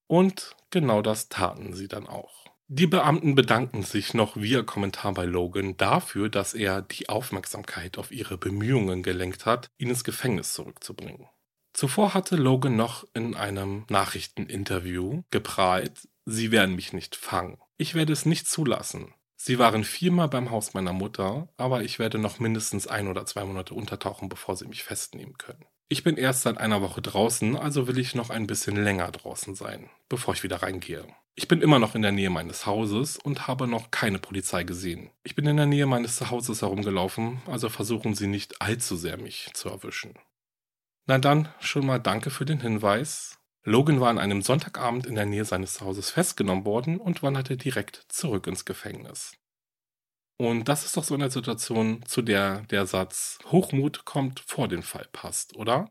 Und 0.07 0.55
genau 0.71 1.03
das 1.03 1.29
taten 1.29 1.73
sie 1.73 1.89
dann 1.89 2.07
auch. 2.07 2.45
Die 2.69 2.87
Beamten 2.87 3.35
bedanken 3.35 3.83
sich 3.83 4.15
noch 4.15 4.37
via 4.37 4.62
Kommentar 4.62 5.12
bei 5.12 5.25
Logan 5.25 5.77
dafür, 5.77 6.29
dass 6.29 6.55
er 6.55 6.83
die 6.83 7.09
Aufmerksamkeit 7.09 7.99
auf 7.99 8.11
ihre 8.11 8.39
Bemühungen 8.39 9.03
gelenkt 9.03 9.45
hat, 9.45 9.69
ihn 9.77 9.91
ins 9.91 10.05
Gefängnis 10.05 10.55
zurückzubringen. 10.55 11.29
Zuvor 11.75 12.15
hatte 12.15 12.37
Logan 12.37 12.77
noch 12.77 13.05
in 13.12 13.35
einem 13.35 13.85
Nachrichteninterview 13.91 15.25
geprahlt, 15.31 16.09
sie 16.25 16.53
werden 16.53 16.77
mich 16.77 16.93
nicht 16.93 17.17
fangen. 17.17 17.59
Ich 17.77 17.95
werde 17.95 18.12
es 18.12 18.25
nicht 18.25 18.49
zulassen. 18.49 19.12
Sie 19.47 19.59
waren 19.59 19.85
viermal 19.85 20.29
beim 20.29 20.51
Haus 20.51 20.73
meiner 20.73 20.95
Mutter, 20.95 21.51
aber 21.59 21.83
ich 21.83 21.99
werde 21.99 22.17
noch 22.17 22.39
mindestens 22.39 22.87
ein 22.87 23.09
oder 23.09 23.27
zwei 23.27 23.45
Monate 23.45 23.75
untertauchen, 23.75 24.31
bevor 24.31 24.57
sie 24.57 24.67
mich 24.67 24.85
festnehmen 24.85 25.37
können. 25.37 25.67
Ich 25.91 26.03
bin 26.03 26.17
erst 26.17 26.45
seit 26.45 26.57
einer 26.57 26.81
Woche 26.81 27.03
draußen, 27.03 27.55
also 27.55 27.87
will 27.87 27.99
ich 27.99 28.15
noch 28.15 28.31
ein 28.31 28.47
bisschen 28.47 28.83
länger 28.83 29.13
draußen 29.13 29.55
sein, 29.55 29.91
bevor 30.09 30.33
ich 30.33 30.45
wieder 30.45 30.63
reingehe. 30.63 31.07
Ich 31.35 31.47
bin 31.47 31.61
immer 31.61 31.79
noch 31.79 31.95
in 31.95 32.01
der 32.01 32.13
Nähe 32.13 32.31
meines 32.31 32.65
Hauses 32.65 33.19
und 33.19 33.47
habe 33.47 33.67
noch 33.67 33.91
keine 33.91 34.19
Polizei 34.19 34.65
gesehen. 34.65 35.11
Ich 35.25 35.35
bin 35.35 35.45
in 35.47 35.59
der 35.59 35.67
Nähe 35.67 35.85
meines 35.85 36.17
Zuhauses 36.17 36.63
herumgelaufen, 36.63 37.43
also 37.47 37.69
versuchen 37.69 38.15
Sie 38.15 38.29
nicht 38.29 38.63
allzu 38.63 38.97
sehr 38.97 39.19
mich 39.19 39.51
zu 39.53 39.69
erwischen. 39.69 40.15
Na 41.05 41.19
dann, 41.19 41.51
schon 41.61 41.85
mal 41.85 41.99
danke 41.99 42.31
für 42.31 42.47
den 42.47 42.61
Hinweis. 42.61 43.39
Logan 43.67 43.99
war 43.99 44.11
an 44.11 44.19
einem 44.19 44.43
Sonntagabend 44.43 45.07
in 45.07 45.15
der 45.15 45.25
Nähe 45.25 45.47
seines 45.47 45.81
Hauses 45.81 46.11
festgenommen 46.11 46.67
worden 46.67 46.99
und 46.99 47.23
wanderte 47.23 47.57
direkt 47.57 48.05
zurück 48.09 48.47
ins 48.47 48.67
Gefängnis. 48.67 49.39
Und 50.37 50.69
das 50.69 50.85
ist 50.85 50.97
doch 50.99 51.05
so 51.05 51.15
eine 51.15 51.31
Situation, 51.31 52.05
zu 52.05 52.21
der 52.21 52.61
der 52.71 52.87
Satz 52.87 53.39
Hochmut 53.47 54.05
kommt 54.05 54.41
vor 54.47 54.69
den 54.69 54.83
Fall 54.83 55.09
passt, 55.12 55.57
oder? 55.57 55.89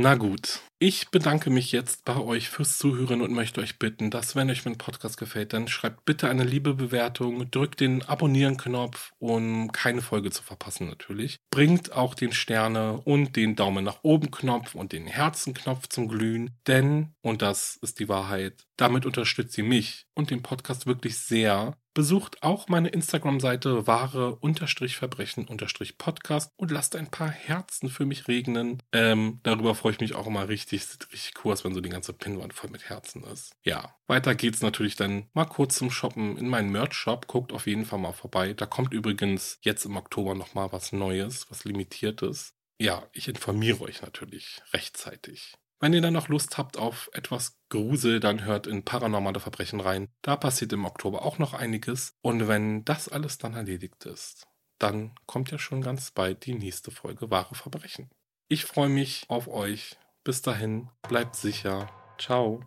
Na 0.00 0.14
gut, 0.14 0.60
ich 0.78 1.08
bedanke 1.10 1.50
mich 1.50 1.72
jetzt 1.72 2.04
bei 2.04 2.16
euch 2.16 2.50
fürs 2.50 2.78
Zuhören 2.78 3.20
und 3.20 3.32
möchte 3.32 3.60
euch 3.60 3.80
bitten, 3.80 4.12
dass 4.12 4.36
wenn 4.36 4.48
euch 4.48 4.64
mein 4.64 4.78
Podcast 4.78 5.18
gefällt, 5.18 5.52
dann 5.52 5.66
schreibt 5.66 6.04
bitte 6.04 6.28
eine 6.28 6.44
liebe 6.44 6.72
Bewertung, 6.74 7.50
drückt 7.50 7.80
den 7.80 8.04
Abonnieren-Knopf, 8.04 9.10
um 9.18 9.72
keine 9.72 10.00
Folge 10.00 10.30
zu 10.30 10.44
verpassen 10.44 10.86
natürlich. 10.86 11.40
Bringt 11.50 11.94
auch 11.94 12.14
den 12.14 12.30
Sterne 12.30 13.00
und 13.00 13.34
den 13.34 13.56
Daumen 13.56 13.84
nach 13.84 14.04
oben 14.04 14.30
Knopf 14.30 14.76
und 14.76 14.92
den 14.92 15.08
Herzen-Knopf 15.08 15.88
zum 15.88 16.06
Glühen, 16.06 16.56
denn, 16.68 17.16
und 17.20 17.42
das 17.42 17.76
ist 17.82 17.98
die 17.98 18.08
Wahrheit, 18.08 18.68
damit 18.76 19.04
unterstützt 19.04 19.58
ihr 19.58 19.64
mich 19.64 20.06
und 20.14 20.30
den 20.30 20.42
Podcast 20.42 20.86
wirklich 20.86 21.18
sehr, 21.18 21.76
Besucht 21.98 22.44
auch 22.44 22.68
meine 22.68 22.90
Instagram-Seite 22.90 23.88
wahre-verbrechen-podcast 23.88 26.52
und 26.56 26.70
lasst 26.70 26.94
ein 26.94 27.10
paar 27.10 27.28
Herzen 27.28 27.88
für 27.88 28.06
mich 28.06 28.28
regnen. 28.28 28.80
Ähm, 28.92 29.40
darüber 29.42 29.74
freue 29.74 29.94
ich 29.94 29.98
mich 29.98 30.14
auch 30.14 30.28
immer 30.28 30.48
richtig. 30.48 30.86
Sieht 30.86 31.12
richtig 31.12 31.44
cool 31.44 31.54
aus, 31.54 31.64
wenn 31.64 31.74
so 31.74 31.80
die 31.80 31.88
ganze 31.88 32.12
Pinwand 32.12 32.54
voll 32.54 32.70
mit 32.70 32.88
Herzen 32.88 33.24
ist. 33.24 33.56
Ja, 33.64 33.96
weiter 34.06 34.36
geht's 34.36 34.62
natürlich 34.62 34.94
dann 34.94 35.26
mal 35.32 35.46
kurz 35.46 35.74
zum 35.74 35.90
Shoppen 35.90 36.36
in 36.36 36.48
meinen 36.48 36.70
Merch-Shop. 36.70 37.26
Guckt 37.26 37.52
auf 37.52 37.66
jeden 37.66 37.84
Fall 37.84 37.98
mal 37.98 38.12
vorbei. 38.12 38.52
Da 38.52 38.66
kommt 38.66 38.94
übrigens 38.94 39.58
jetzt 39.62 39.84
im 39.84 39.96
Oktober 39.96 40.36
nochmal 40.36 40.70
was 40.70 40.92
Neues, 40.92 41.50
was 41.50 41.64
Limitiertes. 41.64 42.54
Ja, 42.80 43.08
ich 43.12 43.26
informiere 43.26 43.80
euch 43.80 44.02
natürlich 44.02 44.62
rechtzeitig. 44.72 45.58
Wenn 45.80 45.92
ihr 45.92 46.00
dann 46.00 46.14
noch 46.14 46.26
Lust 46.26 46.58
habt 46.58 46.76
auf 46.76 47.08
etwas 47.12 47.56
Grusel, 47.68 48.18
dann 48.18 48.44
hört 48.44 48.66
in 48.66 48.84
Paranormale 48.84 49.38
Verbrechen 49.38 49.78
rein. 49.78 50.08
Da 50.22 50.34
passiert 50.34 50.72
im 50.72 50.84
Oktober 50.84 51.24
auch 51.24 51.38
noch 51.38 51.54
einiges. 51.54 52.14
Und 52.20 52.48
wenn 52.48 52.84
das 52.84 53.08
alles 53.08 53.38
dann 53.38 53.54
erledigt 53.54 54.04
ist, 54.04 54.48
dann 54.78 55.14
kommt 55.26 55.52
ja 55.52 55.58
schon 55.58 55.80
ganz 55.80 56.10
bald 56.10 56.46
die 56.46 56.54
nächste 56.54 56.90
Folge 56.90 57.30
Wahre 57.30 57.54
Verbrechen. 57.54 58.10
Ich 58.48 58.64
freue 58.64 58.88
mich 58.88 59.24
auf 59.28 59.46
euch. 59.46 59.96
Bis 60.24 60.42
dahin, 60.42 60.88
bleibt 61.08 61.36
sicher. 61.36 61.88
Ciao. 62.18 62.60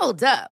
Hold 0.00 0.22
up. 0.22 0.57